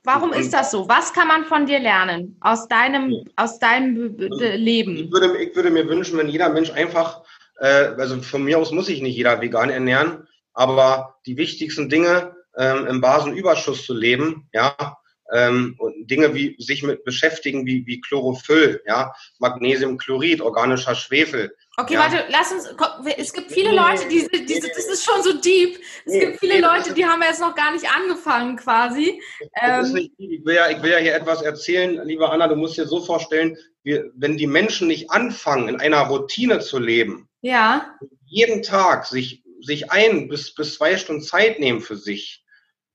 Warum 0.04 0.32
ist 0.32 0.54
das 0.54 0.72
so? 0.72 0.88
Was 0.88 1.12
kann 1.14 1.28
man 1.28 1.46
von 1.46 1.66
dir 1.66 1.80
lernen 1.80 2.38
aus 2.40 2.68
deinem, 2.68 3.24
aus 3.36 3.60
deinem 3.60 4.16
Leben? 4.18 4.96
Ich 4.96 5.12
würde, 5.12 5.38
ich 5.38 5.56
würde 5.56 5.72
mir 5.72 5.88
wünschen, 5.88 6.18
wenn 6.18 6.30
jeder 6.30 6.50
Mensch 6.50 6.72
einfach, 6.72 7.24
äh, 7.60 7.92
also 7.98 8.22
von 8.22 8.44
mir 8.44 8.58
aus 8.60 8.72
muss 8.72 8.86
sich 8.86 9.02
nicht 9.02 9.16
jeder 9.16 9.42
vegan 9.42 9.70
ernähren, 9.70 10.28
aber 10.54 11.20
die 11.26 11.38
wichtigsten 11.38 11.90
Dinge 11.90 12.36
ähm, 12.58 12.88
im 12.88 13.02
Basenüberschuss 13.02 13.86
zu 13.86 13.94
leben, 13.94 14.50
ja, 14.54 14.98
ähm, 15.32 15.76
und 15.78 16.10
Dinge 16.10 16.34
wie 16.34 16.56
sich 16.60 16.82
mit 16.84 17.04
beschäftigen 17.04 17.66
wie, 17.66 17.86
wie 17.86 18.02
Chlorophyll, 18.02 18.82
ja, 18.86 19.14
Magnesiumchlorid, 19.40 20.42
organischer 20.42 20.96
Schwefel. 20.96 21.56
Okay, 21.80 21.94
ja. 21.94 22.00
warte, 22.02 22.26
lass 22.30 22.52
uns, 22.52 22.70
es 23.18 23.32
gibt 23.32 23.52
viele 23.52 23.72
Leute, 23.72 24.06
die, 24.10 24.28
die, 24.28 24.60
das 24.60 24.86
ist 24.86 25.06
schon 25.06 25.24
so 25.24 25.34
deep, 25.40 25.80
es 26.06 26.20
gibt 26.20 26.40
viele 26.40 26.60
Leute, 26.60 26.94
die 26.94 27.06
haben 27.06 27.22
jetzt 27.22 27.40
noch 27.40 27.56
gar 27.56 27.72
nicht 27.72 27.86
angefangen 27.90 28.58
quasi. 28.58 29.22
Ähm, 29.62 29.94
nicht, 29.94 30.12
ich, 30.18 30.44
will 30.44 30.56
ja, 30.56 30.70
ich 30.70 30.82
will 30.84 30.92
ja 30.92 30.98
hier 30.98 31.16
etwas 31.16 31.42
erzählen, 31.42 32.06
liebe 32.06 32.30
Anna, 32.30 32.50
du 32.50 32.58
musst 32.58 32.78
dir 32.78 32.86
so 32.86 33.00
vorstellen, 33.00 33.58
wir, 33.84 34.12
wenn 34.16 34.36
die 34.36 34.48
Menschen 34.48 34.88
nicht 34.90 35.10
anfangen, 35.10 35.70
in 35.70 35.80
einer 35.80 36.02
Routine 36.02 36.60
zu 36.60 36.80
leben, 36.80 37.30
ja. 37.42 37.96
jeden 38.26 38.62
Tag 38.62 39.06
sich, 39.06 39.44
sich 39.62 39.90
ein 39.90 40.28
bis, 40.28 40.54
bis 40.54 40.76
zwei 40.76 40.98
Stunden 40.98 41.22
Zeit 41.22 41.60
nehmen 41.60 41.80
für 41.80 41.96
sich, 41.96 42.44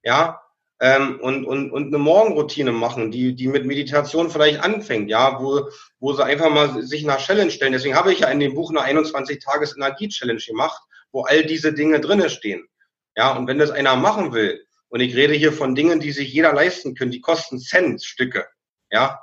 ja, 0.03 0.43
ähm, 0.85 1.19
und, 1.21 1.47
und, 1.47 1.71
und 1.71 1.87
eine 1.87 1.97
Morgenroutine 1.97 2.71
machen, 2.71 3.11
die, 3.11 3.35
die 3.35 3.49
mit 3.49 3.65
Meditation 3.65 4.29
vielleicht 4.29 4.61
anfängt, 4.61 5.09
ja, 5.09 5.41
wo, 5.41 5.71
wo 5.99 6.13
sie 6.13 6.23
einfach 6.23 6.51
mal 6.51 6.83
sich 6.83 7.05
nach 7.07 7.17
Challenge 7.17 7.51
stellen. 7.51 7.73
Deswegen 7.73 7.97
habe 7.97 8.13
ich 8.13 8.19
ja 8.19 8.29
in 8.29 8.39
dem 8.39 8.55
Buch 8.55 8.69
eine 8.71 9.01
21-Tages-Energie-Challenge 9.01 10.43
gemacht, 10.47 10.83
wo 11.11 11.23
all 11.23 11.43
diese 11.43 11.73
Dinge 11.73 12.01
drinne 12.01 12.29
stehen. 12.29 12.69
Ja, 13.17 13.35
und 13.35 13.47
wenn 13.47 13.59
das 13.59 13.71
einer 13.71 13.97
machen 13.97 14.35
will, 14.35 14.63
und 14.91 15.01
ich 15.01 15.17
rede 15.17 15.33
hier 15.33 15.55
von 15.55 15.75
Dingen, 15.75 16.01
die 16.01 16.13
sich 16.13 16.31
jeder 16.35 16.53
leisten 16.53 16.95
können, 16.95 17.13
die 17.13 17.23
kosten 17.23 17.59
Cent 17.59 18.05
Stücke, 18.05 18.45
ja, 18.91 19.21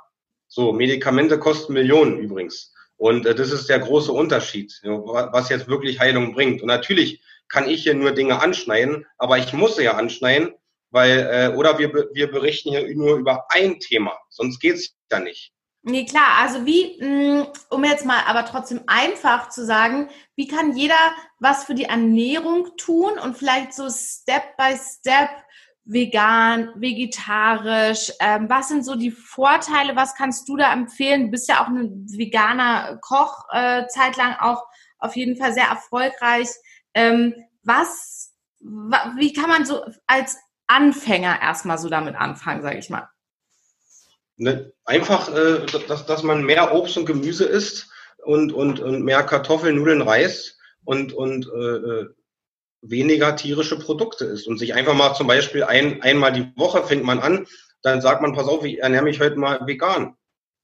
so, 0.48 0.72
Medikamente 0.72 1.38
kosten 1.38 1.74
Millionen 1.74 2.18
übrigens. 2.18 2.74
Und 2.96 3.24
äh, 3.24 3.36
das 3.36 3.52
ist 3.52 3.68
der 3.68 3.78
große 3.78 4.10
Unterschied, 4.10 4.80
was 4.82 5.48
jetzt 5.48 5.68
wirklich 5.68 6.00
Heilung 6.00 6.34
bringt. 6.34 6.60
Und 6.60 6.66
natürlich 6.66 7.22
kann 7.48 7.68
ich 7.68 7.84
hier 7.84 7.94
nur 7.94 8.10
Dinge 8.10 8.42
anschneiden, 8.42 9.06
aber 9.16 9.38
ich 9.38 9.52
muss 9.52 9.76
sie 9.76 9.84
ja 9.84 9.94
anschneiden, 9.94 10.54
weil, 10.92 11.28
äh, 11.30 11.56
oder 11.56 11.78
wir, 11.78 11.92
wir 12.12 12.30
berichten 12.30 12.70
hier 12.70 12.94
nur 12.94 13.16
über 13.16 13.46
ein 13.48 13.80
Thema, 13.80 14.12
sonst 14.28 14.60
geht's 14.60 14.94
ja 15.10 15.18
nicht. 15.18 15.52
Nee, 15.84 16.04
klar, 16.04 16.38
also 16.38 16.64
wie, 16.64 17.02
mm, 17.02 17.46
um 17.70 17.84
jetzt 17.84 18.06
mal 18.06 18.22
aber 18.26 18.44
trotzdem 18.44 18.82
einfach 18.86 19.48
zu 19.48 19.66
sagen, 19.66 20.10
wie 20.36 20.46
kann 20.46 20.76
jeder 20.76 20.94
was 21.40 21.64
für 21.64 21.74
die 21.74 21.86
Ernährung 21.86 22.76
tun 22.76 23.18
und 23.18 23.36
vielleicht 23.36 23.74
so 23.74 23.90
Step 23.90 24.56
by 24.56 24.76
Step 24.76 25.30
vegan, 25.84 26.70
vegetarisch, 26.76 28.12
ähm, 28.20 28.48
was 28.48 28.68
sind 28.68 28.84
so 28.84 28.94
die 28.94 29.10
Vorteile, 29.10 29.96
was 29.96 30.14
kannst 30.14 30.48
du 30.48 30.56
da 30.56 30.72
empfehlen? 30.72 31.24
Du 31.24 31.30
bist 31.32 31.48
ja 31.48 31.62
auch 31.62 31.66
ein 31.66 32.06
veganer 32.16 32.98
Koch, 33.02 33.46
äh, 33.50 33.86
zeitlang 33.88 34.36
auch 34.38 34.64
auf 34.98 35.16
jeden 35.16 35.36
Fall 35.36 35.52
sehr 35.52 35.66
erfolgreich. 35.66 36.48
Ähm, 36.94 37.34
was, 37.64 38.32
wie 38.60 39.32
kann 39.32 39.50
man 39.50 39.64
so 39.66 39.82
als 40.06 40.38
Anfänger 40.72 41.40
erstmal 41.40 41.78
so 41.78 41.88
damit 41.88 42.14
anfangen, 42.16 42.62
sage 42.62 42.78
ich 42.78 42.90
mal? 42.90 43.08
Ne, 44.36 44.72
einfach, 44.84 45.28
äh, 45.34 45.66
dass, 45.88 46.06
dass 46.06 46.22
man 46.22 46.44
mehr 46.44 46.74
Obst 46.74 46.96
und 46.96 47.06
Gemüse 47.06 47.44
isst 47.44 47.90
und, 48.24 48.52
und, 48.52 48.80
und 48.80 49.02
mehr 49.02 49.22
Kartoffeln, 49.22 49.76
Nudeln, 49.76 50.02
Reis 50.02 50.56
und, 50.84 51.12
und 51.12 51.46
äh, 51.46 51.58
äh, 51.58 52.08
weniger 52.80 53.36
tierische 53.36 53.78
Produkte 53.78 54.24
isst 54.24 54.48
und 54.48 54.58
sich 54.58 54.74
einfach 54.74 54.94
mal 54.94 55.14
zum 55.14 55.26
Beispiel 55.26 55.64
ein, 55.64 56.02
einmal 56.02 56.32
die 56.32 56.50
Woche 56.56 56.82
fängt 56.82 57.04
man 57.04 57.20
an, 57.20 57.46
dann 57.82 58.00
sagt 58.00 58.22
man, 58.22 58.32
pass 58.32 58.48
auf, 58.48 58.64
ich 58.64 58.80
ernähre 58.80 59.04
mich 59.04 59.20
heute 59.20 59.36
mal 59.36 59.60
vegan. 59.66 60.16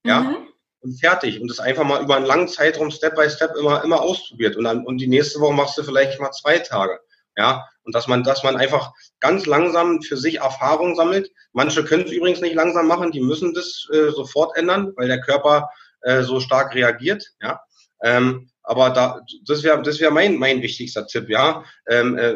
Ja. 0.03 0.21
Mhm. 0.21 0.37
Und 0.81 0.99
fertig. 0.99 1.41
Und 1.41 1.49
das 1.49 1.59
einfach 1.59 1.83
mal 1.83 2.01
über 2.01 2.15
einen 2.15 2.25
langen 2.25 2.47
Zeitraum 2.47 2.89
Step 2.89 3.15
by 3.15 3.29
Step 3.29 3.55
immer, 3.57 3.83
immer 3.83 4.01
ausprobiert. 4.01 4.55
Und 4.55 4.63
dann, 4.63 4.85
und 4.85 4.97
die 4.99 5.07
nächste 5.07 5.39
Woche 5.41 5.53
machst 5.53 5.77
du 5.77 5.83
vielleicht 5.83 6.19
mal 6.21 6.31
zwei 6.31 6.59
Tage. 6.59 6.99
Ja, 7.35 7.67
und 7.89 7.95
dass 7.95 8.07
man, 8.07 8.23
dass 8.23 8.43
man 8.43 8.55
einfach 8.55 8.91
ganz 9.19 9.47
langsam 9.47 10.03
für 10.03 10.15
sich 10.15 10.41
Erfahrung 10.41 10.93
sammelt. 10.93 11.31
Manche 11.53 11.83
können 11.83 12.03
es 12.05 12.11
übrigens 12.11 12.39
nicht 12.39 12.53
langsam 12.53 12.85
machen, 12.85 13.11
die 13.11 13.19
müssen 13.19 13.55
das 13.55 13.87
äh, 13.91 14.11
sofort 14.11 14.55
ändern, 14.55 14.93
weil 14.95 15.07
der 15.07 15.21
Körper 15.21 15.71
äh, 16.01 16.21
so 16.21 16.39
stark 16.39 16.75
reagiert. 16.75 17.25
Ja, 17.41 17.59
ähm, 18.03 18.51
aber 18.61 18.91
da, 18.91 19.21
das 19.47 19.63
wäre, 19.63 19.81
das 19.81 19.99
wäre 19.99 20.11
mein, 20.11 20.37
mein 20.37 20.61
wichtigster 20.61 21.07
Tipp. 21.07 21.29
Ja, 21.29 21.63
ähm, 21.87 22.15
äh, 22.15 22.35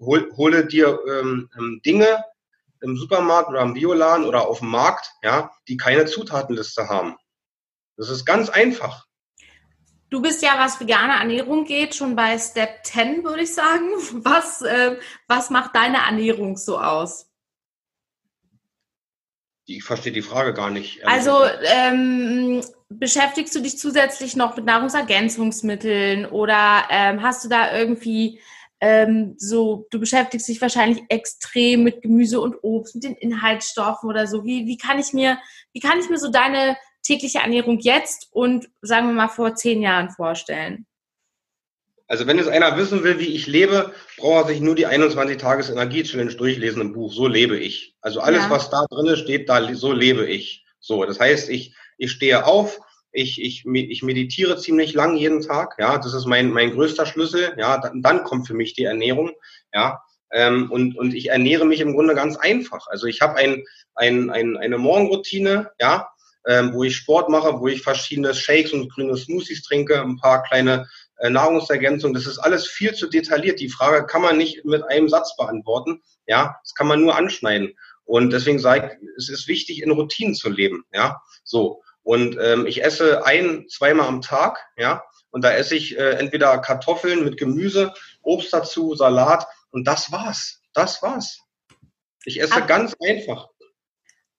hol, 0.00 0.32
hole 0.38 0.64
dir 0.64 0.98
ähm, 1.06 1.50
ähm 1.58 1.82
Dinge 1.84 2.24
im 2.80 2.96
Supermarkt 2.96 3.50
oder 3.50 3.60
im 3.60 3.74
Bioladen 3.74 4.24
oder 4.24 4.48
auf 4.48 4.60
dem 4.60 4.68
Markt, 4.68 5.12
ja, 5.22 5.50
die 5.68 5.76
keine 5.76 6.06
Zutatenliste 6.06 6.88
haben. 6.88 7.14
Das 7.98 8.08
ist 8.08 8.24
ganz 8.24 8.48
einfach. 8.48 9.04
Du 10.14 10.22
bist 10.22 10.44
ja, 10.44 10.52
was 10.58 10.78
vegane 10.78 11.14
Ernährung 11.14 11.64
geht, 11.64 11.96
schon 11.96 12.14
bei 12.14 12.38
Step 12.38 12.84
10, 12.84 13.24
würde 13.24 13.42
ich 13.42 13.52
sagen. 13.52 13.88
Was, 14.24 14.62
äh, 14.62 14.96
was 15.26 15.50
macht 15.50 15.74
deine 15.74 15.96
Ernährung 16.06 16.56
so 16.56 16.78
aus? 16.78 17.28
Ich 19.66 19.82
verstehe 19.82 20.12
die 20.12 20.22
Frage 20.22 20.54
gar 20.54 20.70
nicht. 20.70 21.04
Also 21.04 21.42
ähm, 21.64 22.62
beschäftigst 22.88 23.56
du 23.56 23.60
dich 23.60 23.76
zusätzlich 23.76 24.36
noch 24.36 24.54
mit 24.54 24.66
Nahrungsergänzungsmitteln 24.66 26.26
oder 26.26 26.84
ähm, 26.90 27.20
hast 27.20 27.44
du 27.44 27.48
da 27.48 27.76
irgendwie 27.76 28.38
ähm, 28.78 29.34
so, 29.36 29.88
du 29.90 29.98
beschäftigst 29.98 30.46
dich 30.46 30.60
wahrscheinlich 30.60 31.02
extrem 31.08 31.82
mit 31.82 32.02
Gemüse 32.02 32.40
und 32.40 32.54
Obst, 32.62 32.94
mit 32.94 33.02
den 33.02 33.16
Inhaltsstoffen 33.16 34.08
oder 34.08 34.28
so. 34.28 34.44
Wie, 34.44 34.64
wie 34.66 34.76
kann 34.76 35.00
ich 35.00 35.12
mir, 35.12 35.38
wie 35.72 35.80
kann 35.80 35.98
ich 35.98 36.08
mir 36.08 36.18
so 36.18 36.30
deine 36.30 36.76
tägliche 37.04 37.38
Ernährung 37.38 37.78
jetzt 37.78 38.28
und 38.32 38.68
sagen 38.82 39.08
wir 39.08 39.14
mal 39.14 39.28
vor 39.28 39.54
zehn 39.54 39.82
Jahren 39.82 40.10
vorstellen? 40.10 40.86
Also 42.06 42.26
wenn 42.26 42.38
es 42.38 42.48
einer 42.48 42.76
wissen 42.76 43.02
will, 43.02 43.18
wie 43.18 43.34
ich 43.34 43.46
lebe, 43.46 43.92
braucht 44.18 44.44
er 44.44 44.48
sich 44.48 44.60
nur 44.60 44.74
die 44.74 44.86
21-Tages-Energie-Challenge 44.86 46.34
durchlesen 46.34 46.82
im 46.82 46.92
Buch. 46.92 47.12
So 47.12 47.26
lebe 47.26 47.58
ich. 47.58 47.94
Also 48.00 48.20
alles, 48.20 48.44
ja. 48.44 48.50
was 48.50 48.68
da 48.70 48.84
drin 48.90 49.16
steht, 49.16 49.48
da, 49.48 49.74
so 49.74 49.92
lebe 49.92 50.26
ich. 50.26 50.64
So, 50.80 51.04
das 51.04 51.18
heißt, 51.18 51.48
ich, 51.48 51.74
ich 51.96 52.10
stehe 52.10 52.44
auf, 52.44 52.78
ich, 53.10 53.40
ich, 53.40 53.64
ich 53.64 54.02
meditiere 54.02 54.58
ziemlich 54.58 54.92
lang 54.92 55.16
jeden 55.16 55.40
Tag. 55.40 55.76
Ja, 55.78 55.96
das 55.96 56.12
ist 56.12 56.26
mein, 56.26 56.50
mein 56.50 56.72
größter 56.72 57.06
Schlüssel. 57.06 57.54
Ja, 57.56 57.78
dann, 57.78 58.02
dann 58.02 58.24
kommt 58.24 58.46
für 58.46 58.54
mich 58.54 58.74
die 58.74 58.84
Ernährung. 58.84 59.30
Ja, 59.72 60.02
ähm, 60.34 60.70
und, 60.70 60.98
und 60.98 61.14
ich 61.14 61.30
ernähre 61.30 61.64
mich 61.64 61.80
im 61.80 61.94
Grunde 61.94 62.14
ganz 62.14 62.36
einfach. 62.36 62.86
Also 62.88 63.06
ich 63.06 63.20
habe 63.22 63.36
ein, 63.36 63.64
ein, 63.94 64.30
ein, 64.30 64.56
eine 64.56 64.78
Morgenroutine, 64.78 65.70
ja, 65.80 66.08
ähm, 66.46 66.72
wo 66.74 66.84
ich 66.84 66.96
Sport 66.96 67.28
mache, 67.28 67.60
wo 67.60 67.68
ich 67.68 67.82
verschiedene 67.82 68.34
Shakes 68.34 68.72
und 68.72 68.92
grüne 68.92 69.16
Smoothies 69.16 69.62
trinke, 69.62 70.00
ein 70.00 70.16
paar 70.18 70.42
kleine 70.42 70.88
äh, 71.18 71.30
Nahrungsergänzungen. 71.30 72.14
Das 72.14 72.26
ist 72.26 72.38
alles 72.38 72.66
viel 72.66 72.94
zu 72.94 73.08
detailliert. 73.08 73.60
Die 73.60 73.68
Frage 73.68 74.06
kann 74.06 74.22
man 74.22 74.36
nicht 74.36 74.64
mit 74.64 74.82
einem 74.84 75.08
Satz 75.08 75.36
beantworten. 75.36 76.02
Ja, 76.26 76.56
das 76.62 76.74
kann 76.74 76.86
man 76.86 77.00
nur 77.00 77.16
anschneiden. 77.16 77.76
Und 78.04 78.30
deswegen 78.30 78.58
sage 78.58 78.98
ich, 79.00 79.08
es 79.16 79.28
ist 79.28 79.48
wichtig, 79.48 79.82
in 79.82 79.90
Routinen 79.90 80.34
zu 80.34 80.50
leben. 80.50 80.84
Ja, 80.92 81.22
so. 81.42 81.82
Und 82.02 82.36
ähm, 82.38 82.66
ich 82.66 82.84
esse 82.84 83.24
ein, 83.24 83.66
zweimal 83.68 84.06
am 84.06 84.20
Tag. 84.20 84.58
Ja, 84.76 85.02
und 85.30 85.42
da 85.42 85.52
esse 85.52 85.74
ich 85.74 85.98
äh, 85.98 86.12
entweder 86.12 86.58
Kartoffeln 86.58 87.24
mit 87.24 87.38
Gemüse, 87.38 87.94
Obst 88.22 88.52
dazu, 88.52 88.94
Salat. 88.94 89.46
Und 89.70 89.84
das 89.84 90.12
war's. 90.12 90.60
Das 90.74 91.02
war's. 91.02 91.40
Ich 92.24 92.40
esse 92.40 92.54
aber, 92.54 92.66
ganz 92.66 92.94
einfach. 93.02 93.48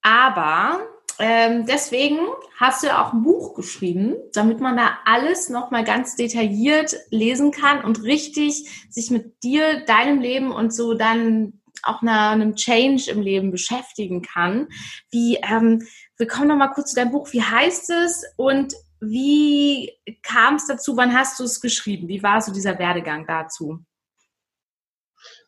Aber 0.01 0.87
ähm, 1.19 1.65
deswegen 1.65 2.19
hast 2.57 2.83
du 2.83 2.87
ja 2.87 3.05
auch 3.05 3.13
ein 3.13 3.23
Buch 3.23 3.55
geschrieben, 3.55 4.15
damit 4.33 4.59
man 4.59 4.75
da 4.75 4.97
alles 5.05 5.49
nochmal 5.49 5.83
ganz 5.83 6.15
detailliert 6.15 6.95
lesen 7.09 7.51
kann 7.51 7.83
und 7.83 8.03
richtig 8.03 8.87
sich 8.89 9.11
mit 9.11 9.43
dir, 9.43 9.85
deinem 9.85 10.19
Leben 10.19 10.51
und 10.51 10.73
so 10.73 10.93
dann 10.93 11.61
auch 11.83 12.01
einer, 12.01 12.29
einem 12.29 12.55
Change 12.55 13.09
im 13.11 13.21
Leben 13.21 13.51
beschäftigen 13.51 14.21
kann. 14.21 14.67
Wie, 15.11 15.37
ähm, 15.37 15.87
wir 16.17 16.27
kommen 16.27 16.47
nochmal 16.47 16.71
kurz 16.71 16.91
zu 16.91 16.95
deinem 16.95 17.11
Buch. 17.11 17.31
Wie 17.31 17.43
heißt 17.43 17.89
es 17.91 18.23
und 18.37 18.73
wie 18.99 19.91
kam 20.23 20.55
es 20.55 20.67
dazu? 20.67 20.97
Wann 20.97 21.13
hast 21.13 21.39
du 21.39 21.43
es 21.43 21.61
geschrieben? 21.61 22.07
Wie 22.07 22.23
war 22.23 22.41
so 22.41 22.51
dieser 22.51 22.79
Werdegang 22.79 23.25
dazu? 23.27 23.79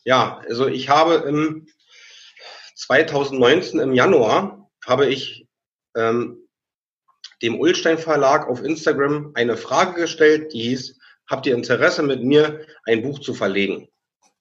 Ja, 0.04 0.42
also 0.48 0.68
ich 0.68 0.90
habe 0.90 1.16
im 1.28 1.68
2019 2.76 3.80
im 3.80 3.94
Januar 3.94 4.70
habe 4.86 5.08
ich 5.08 5.47
ähm, 5.98 6.48
dem 7.42 7.60
Ulstein 7.60 7.98
Verlag 7.98 8.48
auf 8.48 8.64
Instagram 8.64 9.32
eine 9.36 9.58
Frage 9.58 10.00
gestellt, 10.00 10.54
die 10.54 10.62
hieß, 10.70 10.98
habt 11.30 11.46
ihr 11.46 11.56
Interesse 11.56 12.04
mit 12.04 12.24
mir 12.24 12.66
ein 12.86 13.04
Buch 13.04 13.20
zu 13.20 13.34
verlegen? 13.34 13.90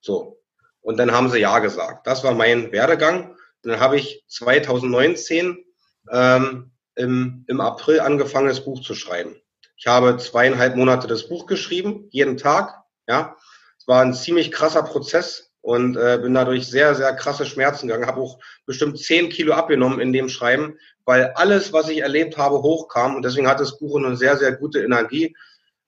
So. 0.00 0.40
Und 0.80 0.98
dann 0.98 1.10
haben 1.10 1.30
sie 1.30 1.40
ja 1.40 1.58
gesagt. 1.58 2.06
Das 2.06 2.22
war 2.22 2.32
mein 2.32 2.70
Werdegang. 2.70 3.30
Und 3.30 3.70
dann 3.70 3.80
habe 3.80 3.96
ich 3.96 4.24
2019 4.28 5.64
ähm, 6.12 6.70
im, 6.94 7.44
im 7.48 7.60
April 7.60 8.00
angefangen, 8.00 8.48
das 8.48 8.64
Buch 8.64 8.80
zu 8.80 8.94
schreiben. 8.94 9.34
Ich 9.76 9.86
habe 9.86 10.16
zweieinhalb 10.16 10.76
Monate 10.76 11.06
das 11.06 11.28
Buch 11.28 11.46
geschrieben, 11.46 12.08
jeden 12.10 12.36
Tag. 12.36 12.82
Ja, 13.08 13.36
es 13.78 13.86
war 13.86 14.02
ein 14.02 14.14
ziemlich 14.14 14.52
krasser 14.52 14.82
Prozess 14.82 15.45
und 15.66 15.96
äh, 15.96 16.16
bin 16.22 16.32
dadurch 16.32 16.68
sehr, 16.68 16.94
sehr 16.94 17.12
krasse 17.16 17.44
Schmerzen 17.44 17.88
gegangen. 17.88 18.06
Habe 18.06 18.20
auch 18.20 18.38
bestimmt 18.66 19.00
zehn 19.00 19.30
Kilo 19.30 19.52
abgenommen 19.52 19.98
in 19.98 20.12
dem 20.12 20.28
Schreiben, 20.28 20.78
weil 21.04 21.32
alles, 21.34 21.72
was 21.72 21.88
ich 21.88 22.02
erlebt 22.02 22.38
habe, 22.38 22.62
hochkam. 22.62 23.16
Und 23.16 23.24
deswegen 23.24 23.48
hat 23.48 23.58
das 23.58 23.76
Buch 23.76 23.96
eine 23.96 24.16
sehr, 24.16 24.36
sehr 24.36 24.52
gute 24.52 24.80
Energie. 24.80 25.34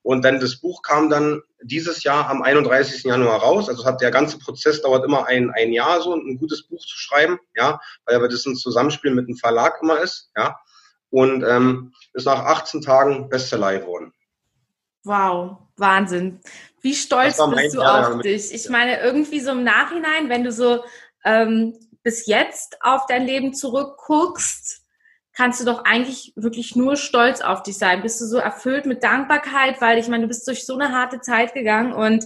Und 0.01 0.25
dann 0.25 0.41
das 0.41 0.59
Buch 0.59 0.81
kam 0.81 1.09
dann 1.09 1.43
dieses 1.63 2.03
Jahr 2.03 2.29
am 2.29 2.41
31. 2.41 3.05
Januar 3.05 3.39
raus. 3.39 3.69
Also 3.69 3.85
hat 3.85 4.01
der 4.01 4.11
ganze 4.11 4.37
Prozess 4.37 4.81
dauert 4.81 5.05
immer 5.05 5.27
ein, 5.27 5.49
ein 5.51 5.71
Jahr 5.71 6.01
so, 6.01 6.13
ein 6.13 6.37
gutes 6.37 6.67
Buch 6.67 6.81
zu 6.81 6.97
schreiben, 6.97 7.39
ja, 7.55 7.79
weil 8.05 8.17
aber 8.17 8.27
das 8.27 8.45
ein 8.45 8.57
Zusammenspiel 8.57 9.11
mit 9.11 9.27
einem 9.27 9.37
Verlag 9.37 9.79
immer 9.81 10.01
ist, 10.01 10.29
ja. 10.35 10.59
Und 11.09 11.41
ähm, 11.43 11.93
ist 12.13 12.25
nach 12.25 12.43
18 12.43 12.81
Tagen 12.81 13.29
Bestseller 13.29 13.79
geworden. 13.79 14.11
Wow, 15.05 15.59
Wahnsinn. 15.77 16.41
Wie 16.81 16.95
stolz 16.95 17.37
bist 17.37 17.75
du 17.75 17.81
Jahr 17.81 18.15
auf 18.15 18.21
dich? 18.21 18.53
Ich 18.53 18.69
meine, 18.69 18.99
irgendwie 18.99 19.39
so 19.39 19.51
im 19.51 19.63
Nachhinein, 19.63 20.29
wenn 20.29 20.43
du 20.43 20.51
so 20.51 20.83
ähm, 21.25 21.77
bis 22.03 22.27
jetzt 22.27 22.77
auf 22.81 23.05
dein 23.07 23.25
Leben 23.25 23.53
zurückguckst, 23.53 24.81
kannst 25.33 25.61
du 25.61 25.65
doch 25.65 25.85
eigentlich 25.85 26.33
wirklich 26.35 26.75
nur 26.75 26.95
stolz 26.95 27.41
auf 27.41 27.63
dich 27.63 27.77
sein. 27.77 28.01
Bist 28.01 28.19
du 28.19 28.25
so 28.25 28.37
erfüllt 28.37 28.85
mit 28.85 29.03
Dankbarkeit, 29.03 29.79
weil 29.79 29.97
ich 29.97 30.07
meine, 30.07 30.23
du 30.23 30.27
bist 30.27 30.47
durch 30.47 30.65
so 30.65 30.73
eine 30.75 30.91
harte 30.91 31.21
Zeit 31.21 31.53
gegangen 31.53 31.93
und 31.93 32.25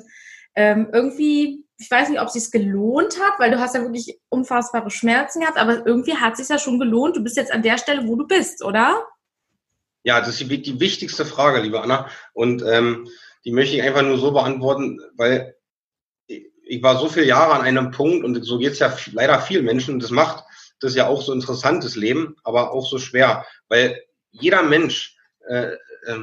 ähm, 0.56 0.90
irgendwie, 0.92 1.66
ich 1.78 1.90
weiß 1.90 2.10
nicht, 2.10 2.20
ob 2.20 2.28
es 2.28 2.34
sich 2.34 2.52
gelohnt 2.52 3.20
hat, 3.22 3.40
weil 3.40 3.52
du 3.52 3.60
hast 3.60 3.76
ja 3.76 3.82
wirklich 3.82 4.20
unfassbare 4.30 4.90
Schmerzen 4.90 5.42
gehabt, 5.42 5.58
aber 5.58 5.86
irgendwie 5.86 6.16
hat 6.16 6.34
es 6.34 6.40
sich 6.40 6.50
ja 6.50 6.60
schon 6.60 6.80
gelohnt. 6.80 7.16
Du 7.16 7.24
bist 7.24 7.38
jetzt 7.38 7.52
an 7.52 7.64
der 7.64 7.78
Stelle, 7.78 8.08
wo 8.08 8.16
du 8.16 8.26
bist, 8.26 8.64
oder? 8.64 9.06
Ja, 10.04 10.20
das 10.20 10.30
ist 10.30 10.42
die, 10.42 10.62
die 10.62 10.80
wichtigste 10.80 11.26
Frage, 11.26 11.62
liebe 11.62 11.82
Anna. 11.82 12.10
Und 12.34 12.64
ähm, 12.68 13.08
die 13.46 13.52
möchte 13.52 13.76
ich 13.76 13.84
einfach 13.84 14.04
nur 14.04 14.18
so 14.18 14.32
beantworten, 14.32 15.00
weil 15.16 15.56
ich 16.28 16.82
war 16.82 16.98
so 16.98 17.10
viele 17.10 17.26
Jahre 17.26 17.54
an 17.54 17.62
einem 17.62 17.92
Punkt 17.92 18.24
und 18.24 18.42
so 18.44 18.58
geht 18.58 18.74
es 18.74 18.80
ja 18.80 18.96
leider 19.12 19.40
vielen 19.42 19.66
Menschen 19.66 19.96
und 19.96 20.04
das 20.04 20.12
macht 20.12 20.44
das 20.80 20.96
ja 20.96 21.08
auch 21.08 21.22
so 21.22 21.34
interessantes 21.34 21.96
Leben, 21.96 22.36
aber 22.44 22.72
auch 22.72 22.86
so 22.86 22.98
schwer, 22.98 23.46
weil 23.70 24.02
jeder 24.32 24.64
Mensch 24.64 25.18
äh, 25.48 25.74
äh, 26.06 26.20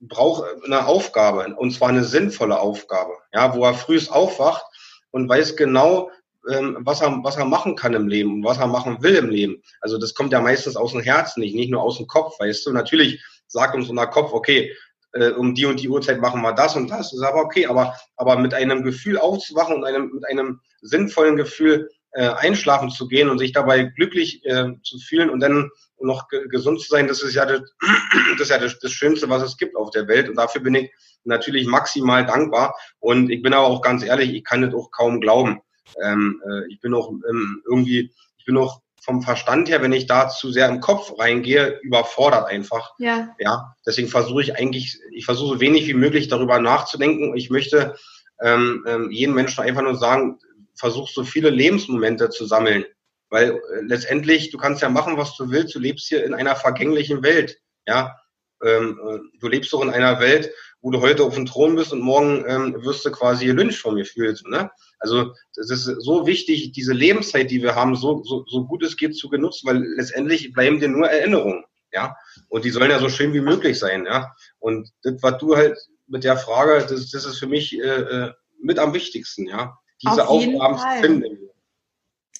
braucht 0.00 0.44
eine 0.64 0.86
Aufgabe 0.86 1.54
und 1.56 1.72
zwar 1.72 1.88
eine 1.88 2.04
sinnvolle 2.04 2.60
Aufgabe, 2.60 3.12
ja, 3.32 3.54
wo 3.54 3.64
er 3.64 3.74
frühst 3.74 4.12
aufwacht 4.12 4.64
und 5.10 5.28
weiß 5.28 5.56
genau, 5.56 6.10
ähm, 6.50 6.78
was, 6.80 7.00
er, 7.00 7.18
was 7.22 7.36
er 7.36 7.44
machen 7.44 7.76
kann 7.76 7.94
im 7.94 8.08
Leben 8.08 8.34
und 8.34 8.44
was 8.44 8.58
er 8.58 8.66
machen 8.66 9.02
will 9.02 9.16
im 9.16 9.28
Leben. 9.28 9.62
Also 9.80 9.98
das 9.98 10.14
kommt 10.14 10.32
ja 10.32 10.40
meistens 10.40 10.76
aus 10.76 10.92
dem 10.92 11.00
Herzen, 11.00 11.40
nicht, 11.40 11.54
nicht 11.54 11.70
nur 11.70 11.82
aus 11.82 11.96
dem 11.96 12.06
Kopf, 12.06 12.38
weißt 12.38 12.66
du. 12.66 12.72
Natürlich 12.72 13.22
sagt 13.46 13.74
uns 13.74 13.88
unser 13.88 14.06
Kopf, 14.06 14.32
okay, 14.32 14.74
äh, 15.12 15.30
um 15.30 15.54
die 15.54 15.66
und 15.66 15.80
die 15.80 15.88
Uhrzeit 15.88 16.20
machen 16.20 16.42
wir 16.42 16.52
das 16.52 16.76
und 16.76 16.90
das, 16.90 17.12
ist 17.12 17.22
aber 17.22 17.42
okay, 17.42 17.66
aber, 17.66 17.94
aber 18.16 18.38
mit 18.38 18.54
einem 18.54 18.82
Gefühl 18.82 19.18
aufzuwachen 19.18 19.76
und 19.76 19.84
einem, 19.84 20.10
mit 20.12 20.26
einem 20.28 20.60
sinnvollen 20.80 21.36
Gefühl 21.36 21.90
äh, 22.12 22.28
einschlafen 22.28 22.90
zu 22.90 23.06
gehen 23.08 23.28
und 23.28 23.38
sich 23.38 23.52
dabei 23.52 23.84
glücklich 23.84 24.44
äh, 24.44 24.72
zu 24.82 24.98
fühlen 24.98 25.30
und 25.30 25.40
dann 25.40 25.70
noch 26.00 26.28
gesund 26.50 26.80
zu 26.80 26.88
sein, 26.88 27.08
das 27.08 27.22
ist 27.22 27.34
ja, 27.34 27.44
das, 27.44 27.60
das, 28.32 28.42
ist 28.42 28.50
ja 28.50 28.58
das, 28.58 28.78
das 28.78 28.92
Schönste, 28.92 29.28
was 29.28 29.42
es 29.42 29.56
gibt 29.56 29.76
auf 29.76 29.90
der 29.90 30.06
Welt. 30.08 30.28
Und 30.28 30.36
dafür 30.36 30.60
bin 30.62 30.74
ich 30.74 30.92
natürlich 31.24 31.66
maximal 31.66 32.24
dankbar. 32.24 32.76
Und 33.00 33.30
ich 33.30 33.42
bin 33.42 33.52
aber 33.52 33.66
auch 33.66 33.82
ganz 33.82 34.04
ehrlich, 34.04 34.32
ich 34.32 34.44
kann 34.44 34.62
das 34.62 34.74
auch 34.74 34.90
kaum 34.90 35.20
glauben. 35.20 35.60
Ähm, 36.02 36.40
äh, 36.48 36.72
ich 36.72 36.80
bin 36.80 36.94
auch 36.94 37.10
ähm, 37.10 37.62
irgendwie, 37.66 38.12
ich 38.36 38.44
bin 38.44 38.56
auch 38.56 38.80
vom 39.00 39.22
Verstand 39.22 39.68
her, 39.68 39.82
wenn 39.82 39.92
ich 39.92 40.06
da 40.06 40.28
zu 40.28 40.50
sehr 40.50 40.68
im 40.68 40.80
Kopf 40.80 41.18
reingehe, 41.18 41.78
überfordert 41.82 42.46
einfach. 42.46 42.92
Ja. 42.98 43.34
Ja. 43.38 43.74
Deswegen 43.86 44.08
versuche 44.08 44.42
ich 44.42 44.56
eigentlich, 44.56 44.98
ich 45.12 45.24
versuche 45.24 45.54
so 45.54 45.60
wenig 45.60 45.86
wie 45.86 45.94
möglich 45.94 46.28
darüber 46.28 46.58
nachzudenken. 46.58 47.36
Ich 47.36 47.50
möchte 47.50 47.96
ähm, 48.40 48.84
ähm, 48.86 49.10
jeden 49.10 49.34
Menschen 49.34 49.62
einfach 49.62 49.82
nur 49.82 49.96
sagen, 49.96 50.38
versuch 50.74 51.08
so 51.08 51.24
viele 51.24 51.50
Lebensmomente 51.50 52.30
zu 52.30 52.46
sammeln. 52.46 52.84
Weil 53.30 53.52
äh, 53.52 53.80
letztendlich, 53.82 54.50
du 54.50 54.58
kannst 54.58 54.82
ja 54.82 54.88
machen, 54.88 55.16
was 55.16 55.36
du 55.36 55.50
willst, 55.50 55.74
du 55.74 55.78
lebst 55.78 56.08
hier 56.08 56.24
in 56.24 56.34
einer 56.34 56.56
vergänglichen 56.56 57.22
Welt. 57.22 57.58
Ja. 57.86 58.16
Ähm, 58.64 58.98
äh, 59.06 59.18
du 59.40 59.48
lebst 59.48 59.72
doch 59.72 59.82
in 59.82 59.90
einer 59.90 60.20
Welt, 60.20 60.50
wo 60.80 60.90
du 60.90 61.00
heute 61.00 61.24
auf 61.24 61.34
dem 61.34 61.46
Thron 61.46 61.76
bist 61.76 61.92
und 61.92 62.00
morgen 62.00 62.44
ähm, 62.46 62.76
wirst 62.84 63.04
du 63.04 63.10
quasi 63.10 63.46
gelünscht 63.46 63.82
von 63.82 63.94
mir 63.94 64.04
fühlst. 64.04 64.46
Ne? 64.46 64.70
Also 64.98 65.34
das 65.54 65.70
ist 65.70 65.84
so 65.84 66.26
wichtig, 66.26 66.72
diese 66.72 66.92
Lebenszeit, 66.92 67.50
die 67.50 67.62
wir 67.62 67.74
haben, 67.74 67.96
so, 67.96 68.22
so, 68.24 68.44
so 68.46 68.64
gut 68.64 68.82
es 68.82 68.96
geht 68.96 69.16
zu 69.16 69.28
genutzen, 69.28 69.66
weil 69.66 69.84
letztendlich 69.96 70.52
bleiben 70.52 70.80
dir 70.80 70.88
nur 70.88 71.08
Erinnerungen. 71.08 71.64
Ja, 71.90 72.14
und 72.48 72.66
die 72.66 72.70
sollen 72.70 72.90
ja 72.90 72.98
so 72.98 73.08
schön 73.08 73.32
wie 73.32 73.40
möglich 73.40 73.78
sein, 73.78 74.04
ja. 74.04 74.34
Und 74.58 74.90
das, 75.02 75.14
was 75.22 75.38
du 75.38 75.56
halt 75.56 75.78
mit 76.06 76.22
der 76.22 76.36
Frage, 76.36 76.86
das, 76.86 77.10
das 77.10 77.24
ist 77.24 77.38
für 77.38 77.46
mich 77.46 77.78
äh, 77.78 77.86
äh 77.86 78.32
mit 78.60 78.78
am 78.78 78.92
wichtigsten, 78.92 79.46
ja. 79.46 79.78
Diese 80.02 80.28
Aufgaben 80.28 80.78
zu 80.78 80.86
finden. 81.00 81.48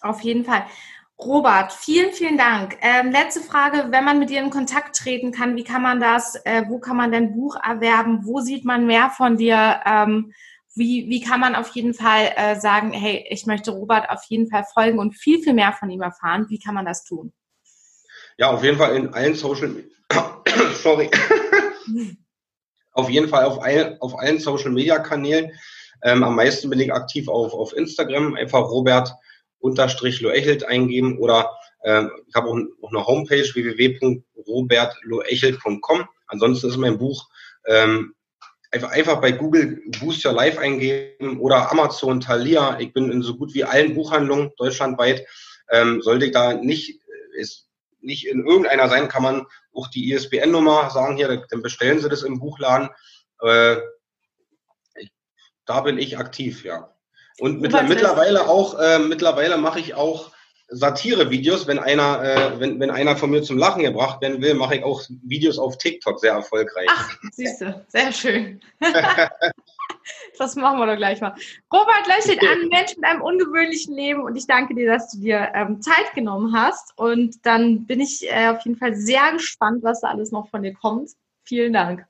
Auf 0.00 0.20
jeden 0.20 0.44
Fall. 0.44 0.64
Robert, 1.20 1.72
vielen, 1.72 2.12
vielen 2.12 2.38
Dank. 2.38 2.78
Ähm, 2.80 3.10
letzte 3.10 3.40
Frage, 3.40 3.88
wenn 3.90 4.04
man 4.04 4.20
mit 4.20 4.30
dir 4.30 4.40
in 4.40 4.50
Kontakt 4.50 4.94
treten 4.94 5.32
kann, 5.32 5.56
wie 5.56 5.64
kann 5.64 5.82
man 5.82 5.98
das, 5.98 6.36
äh, 6.44 6.62
wo 6.68 6.78
kann 6.78 6.96
man 6.96 7.10
dein 7.10 7.34
Buch 7.34 7.56
erwerben, 7.56 8.20
wo 8.24 8.40
sieht 8.40 8.64
man 8.64 8.86
mehr 8.86 9.10
von 9.10 9.36
dir, 9.36 9.80
ähm, 9.84 10.32
wie, 10.76 11.08
wie 11.08 11.20
kann 11.20 11.40
man 11.40 11.56
auf 11.56 11.70
jeden 11.70 11.92
Fall 11.92 12.32
äh, 12.36 12.54
sagen, 12.60 12.92
hey, 12.92 13.26
ich 13.30 13.46
möchte 13.46 13.72
Robert 13.72 14.10
auf 14.10 14.22
jeden 14.28 14.48
Fall 14.48 14.64
folgen 14.72 15.00
und 15.00 15.16
viel, 15.16 15.42
viel 15.42 15.54
mehr 15.54 15.72
von 15.72 15.90
ihm 15.90 16.02
erfahren, 16.02 16.46
wie 16.50 16.60
kann 16.60 16.74
man 16.74 16.86
das 16.86 17.02
tun? 17.02 17.32
Ja, 18.36 18.52
auf 18.52 18.62
jeden 18.62 18.78
Fall 18.78 18.94
in 18.94 19.12
allen 19.12 19.34
Social, 19.34 19.74
sorry, 20.74 21.10
auf 22.92 23.10
jeden 23.10 23.28
Fall 23.28 23.44
auf, 23.44 23.60
all, 23.60 23.96
auf 23.98 24.16
allen 24.16 24.38
Social 24.38 24.70
Media 24.70 25.00
Kanälen. 25.00 25.50
Ähm, 26.04 26.22
am 26.22 26.36
meisten 26.36 26.70
bin 26.70 26.78
ich 26.78 26.92
aktiv 26.92 27.26
auf, 27.26 27.52
auf 27.54 27.72
Instagram, 27.76 28.36
einfach 28.36 28.70
Robert 28.70 29.12
unterstrich 29.60 30.20
Loechelt 30.20 30.64
eingeben 30.64 31.18
oder 31.18 31.56
äh, 31.82 32.06
ich 32.26 32.34
habe 32.34 32.48
auch, 32.48 32.58
auch, 32.82 32.90
eine 32.90 33.06
Homepage 33.06 33.54
www.robertloechelt.com. 33.54 36.08
Ansonsten 36.26 36.68
ist 36.68 36.76
mein 36.76 36.98
Buch 36.98 37.28
ähm, 37.66 38.14
einfach, 38.70 38.90
einfach 38.90 39.20
bei 39.20 39.32
Google 39.32 39.82
Boost 40.00 40.24
Your 40.24 40.32
Life 40.32 40.60
eingeben 40.60 41.40
oder 41.40 41.70
Amazon, 41.70 42.20
Thalia. 42.20 42.78
Ich 42.80 42.92
bin 42.92 43.10
in 43.10 43.22
so 43.22 43.36
gut 43.36 43.54
wie 43.54 43.64
allen 43.64 43.94
Buchhandlungen 43.94 44.52
deutschlandweit. 44.56 45.26
Ähm, 45.70 46.02
sollte 46.02 46.26
ich 46.26 46.32
da 46.32 46.54
nicht, 46.54 47.00
ist 47.36 47.68
nicht 48.00 48.26
in 48.26 48.46
irgendeiner 48.46 48.88
sein, 48.88 49.08
kann 49.08 49.22
man 49.22 49.46
auch 49.74 49.88
die 49.88 50.12
ISBN-Nummer 50.12 50.90
sagen 50.90 51.16
hier, 51.16 51.44
dann 51.50 51.62
bestellen 51.62 52.00
Sie 52.00 52.08
das 52.08 52.22
im 52.22 52.38
Buchladen. 52.38 52.88
Äh, 53.40 53.76
da 55.66 55.80
bin 55.82 55.98
ich 55.98 56.18
aktiv, 56.18 56.64
ja. 56.64 56.94
Und 57.38 57.60
mit, 57.60 57.72
mittlerweile 57.88 58.48
auch, 58.48 58.78
äh, 58.78 58.98
mittlerweile 58.98 59.56
mache 59.56 59.80
ich 59.80 59.94
auch 59.94 60.32
Satire-Videos. 60.68 61.66
Wenn 61.66 61.78
einer, 61.78 62.22
äh, 62.22 62.60
wenn, 62.60 62.78
wenn 62.80 62.90
einer 62.90 63.16
von 63.16 63.30
mir 63.30 63.42
zum 63.42 63.58
Lachen 63.58 63.82
gebracht 63.82 64.20
werden 64.20 64.42
will, 64.42 64.54
mache 64.54 64.76
ich 64.76 64.84
auch 64.84 65.02
Videos 65.22 65.58
auf 65.58 65.78
TikTok 65.78 66.20
sehr 66.20 66.32
erfolgreich. 66.32 66.88
Ach, 66.90 67.16
siehst 67.32 67.60
du, 67.60 67.84
sehr 67.88 68.12
schön. 68.12 68.60
das 70.38 70.56
machen 70.56 70.78
wir 70.78 70.86
doch 70.86 70.96
gleich 70.96 71.20
mal. 71.20 71.34
Robert 71.72 72.06
Löchelt, 72.06 72.40
ein 72.42 72.68
Mensch 72.68 72.96
mit 72.96 73.04
einem 73.04 73.22
ungewöhnlichen 73.22 73.94
Leben 73.94 74.22
und 74.22 74.36
ich 74.36 74.46
danke 74.46 74.74
dir, 74.74 74.90
dass 74.92 75.10
du 75.10 75.20
dir 75.20 75.52
ähm, 75.54 75.80
Zeit 75.80 76.14
genommen 76.14 76.54
hast. 76.54 76.92
Und 76.96 77.46
dann 77.46 77.86
bin 77.86 78.00
ich 78.00 78.28
äh, 78.30 78.48
auf 78.48 78.64
jeden 78.64 78.78
Fall 78.78 78.94
sehr 78.94 79.32
gespannt, 79.32 79.82
was 79.82 80.00
da 80.00 80.08
alles 80.08 80.32
noch 80.32 80.48
von 80.50 80.62
dir 80.62 80.74
kommt. 80.74 81.10
Vielen 81.44 81.72
Dank. 81.72 82.04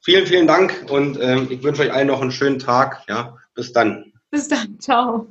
Vielen, 0.00 0.26
vielen 0.26 0.46
Dank 0.46 0.86
und 0.88 1.20
ähm, 1.20 1.48
ich 1.50 1.62
wünsche 1.62 1.82
euch 1.82 1.92
allen 1.92 2.06
noch 2.06 2.20
einen 2.20 2.30
schönen 2.30 2.58
Tag. 2.58 3.02
Ja, 3.08 3.38
bis 3.54 3.72
dann. 3.72 4.12
Bis 4.30 4.48
dann, 4.48 4.78
ciao. 4.80 5.26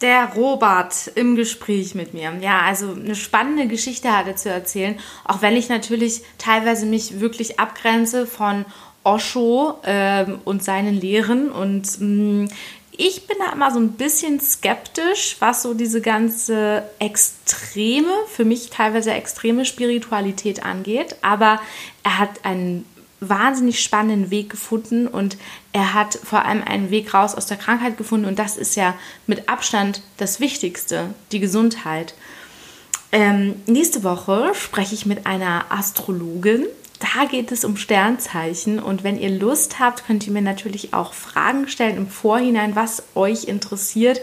Der 0.00 0.32
Robert 0.34 1.10
im 1.16 1.34
Gespräch 1.34 1.94
mit 1.94 2.14
mir. 2.14 2.32
Ja, 2.40 2.60
also 2.60 2.92
eine 2.92 3.16
spannende 3.16 3.66
Geschichte 3.66 4.16
hatte 4.16 4.36
zu 4.36 4.48
erzählen, 4.48 4.98
auch 5.24 5.42
wenn 5.42 5.56
ich 5.56 5.68
natürlich 5.68 6.22
teilweise 6.38 6.86
mich 6.86 7.20
wirklich 7.20 7.58
abgrenze 7.58 8.26
von 8.26 8.64
Osho 9.02 9.78
äh, 9.82 10.26
und 10.44 10.62
seinen 10.62 11.00
Lehren 11.00 11.50
und 11.50 12.00
mh, 12.00 12.44
mm, 12.44 12.48
ich 13.00 13.28
bin 13.28 13.36
da 13.38 13.52
immer 13.52 13.70
so 13.70 13.78
ein 13.78 13.92
bisschen 13.92 14.40
skeptisch, 14.40 15.36
was 15.38 15.62
so 15.62 15.72
diese 15.72 16.00
ganze 16.00 16.82
extreme, 16.98 18.10
für 18.26 18.44
mich 18.44 18.70
teilweise 18.70 19.12
extreme 19.12 19.64
Spiritualität 19.64 20.64
angeht. 20.64 21.14
Aber 21.22 21.60
er 22.02 22.18
hat 22.18 22.44
einen 22.44 22.84
wahnsinnig 23.20 23.82
spannenden 23.82 24.30
Weg 24.30 24.50
gefunden 24.50 25.06
und 25.06 25.36
er 25.72 25.94
hat 25.94 26.14
vor 26.14 26.44
allem 26.44 26.62
einen 26.62 26.90
Weg 26.90 27.12
raus 27.14 27.34
aus 27.34 27.46
der 27.46 27.56
Krankheit 27.56 27.96
gefunden 27.96 28.26
und 28.26 28.38
das 28.38 28.56
ist 28.56 28.76
ja 28.76 28.94
mit 29.26 29.48
Abstand 29.48 30.02
das 30.16 30.40
Wichtigste, 30.40 31.14
die 31.32 31.40
Gesundheit. 31.40 32.14
Ähm, 33.10 33.56
nächste 33.66 34.04
Woche 34.04 34.52
spreche 34.54 34.94
ich 34.94 35.06
mit 35.06 35.26
einer 35.26 35.66
Astrologin. 35.70 36.66
Da 37.00 37.26
geht 37.26 37.52
es 37.52 37.64
um 37.64 37.76
Sternzeichen 37.76 38.80
und 38.80 39.04
wenn 39.04 39.18
ihr 39.18 39.30
Lust 39.30 39.78
habt, 39.78 40.06
könnt 40.06 40.26
ihr 40.26 40.32
mir 40.32 40.42
natürlich 40.42 40.94
auch 40.94 41.14
Fragen 41.14 41.68
stellen 41.68 41.96
im 41.96 42.08
Vorhinein, 42.08 42.76
was 42.76 43.04
euch 43.14 43.44
interessiert. 43.44 44.20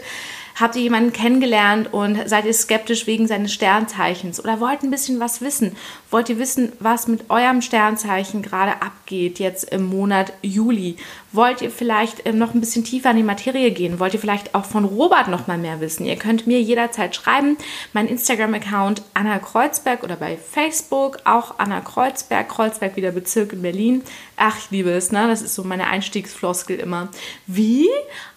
Habt 0.58 0.76
ihr 0.76 0.82
jemanden 0.82 1.12
kennengelernt 1.12 1.92
und 1.92 2.28
seid 2.28 2.46
ihr 2.46 2.54
skeptisch 2.54 3.06
wegen 3.06 3.26
seines 3.26 3.52
Sternzeichens 3.52 4.40
oder 4.40 4.58
wollt 4.60 4.82
ein 4.82 4.90
bisschen 4.90 5.20
was 5.20 5.42
wissen? 5.42 5.76
Wollt 6.16 6.30
ihr 6.30 6.38
wissen, 6.38 6.72
was 6.80 7.08
mit 7.08 7.28
eurem 7.28 7.60
Sternzeichen 7.60 8.40
gerade 8.40 8.80
abgeht 8.80 9.38
jetzt 9.38 9.64
im 9.64 9.84
Monat 9.84 10.32
Juli? 10.40 10.96
Wollt 11.32 11.60
ihr 11.60 11.70
vielleicht 11.70 12.24
ähm, 12.24 12.38
noch 12.38 12.54
ein 12.54 12.60
bisschen 12.60 12.84
tiefer 12.84 13.10
in 13.10 13.18
die 13.18 13.22
Materie 13.22 13.70
gehen? 13.70 14.00
Wollt 14.00 14.14
ihr 14.14 14.20
vielleicht 14.20 14.54
auch 14.54 14.64
von 14.64 14.86
Robert 14.86 15.28
noch 15.28 15.46
mal 15.46 15.58
mehr 15.58 15.78
wissen? 15.82 16.06
Ihr 16.06 16.16
könnt 16.16 16.46
mir 16.46 16.58
jederzeit 16.62 17.14
schreiben. 17.14 17.58
Mein 17.92 18.08
Instagram-Account 18.08 19.02
Anna 19.12 19.38
Kreuzberg 19.38 20.04
oder 20.04 20.16
bei 20.16 20.38
Facebook 20.38 21.18
auch 21.26 21.58
Anna 21.58 21.82
Kreuzberg, 21.82 22.48
Kreuzberg 22.48 22.96
wieder 22.96 23.12
Bezirk 23.12 23.52
in 23.52 23.60
Berlin. 23.60 24.02
Ach, 24.38 24.56
ich 24.56 24.70
liebe 24.70 24.92
es, 24.92 25.12
ne? 25.12 25.28
Das 25.28 25.42
ist 25.42 25.54
so 25.54 25.64
meine 25.64 25.86
Einstiegsfloskel 25.88 26.78
immer. 26.78 27.10
Wie? 27.46 27.90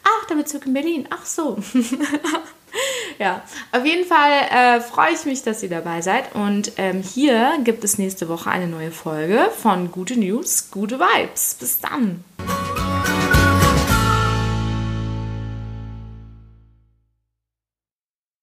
Ach, 0.04 0.28
der 0.28 0.36
Bezirk 0.36 0.66
in 0.66 0.74
Berlin. 0.74 1.08
Ach 1.12 1.26
so. 1.26 1.58
ja, 3.20 3.44
auf 3.72 3.86
jeden 3.86 4.06
Fall 4.06 4.32
äh, 4.52 4.82
freue 4.82 5.14
ich 5.14 5.26
mich, 5.26 5.44
dass 5.44 5.64
ihr 5.64 5.70
dabei 5.70 6.02
seid. 6.02 6.36
Und 6.36 6.74
ähm, 6.78 7.02
hier 7.02 7.58
gibt 7.64 7.84
es 7.84 7.98
nächste 7.98 8.30
Woche 8.30 8.50
eine 8.50 8.68
neue 8.68 8.92
Folge 8.92 9.50
von 9.62 9.92
Gute 9.92 10.18
News, 10.18 10.70
gute 10.72 11.00
Vibes. 11.00 11.56
Bis 11.60 11.80
dann. 11.80 12.24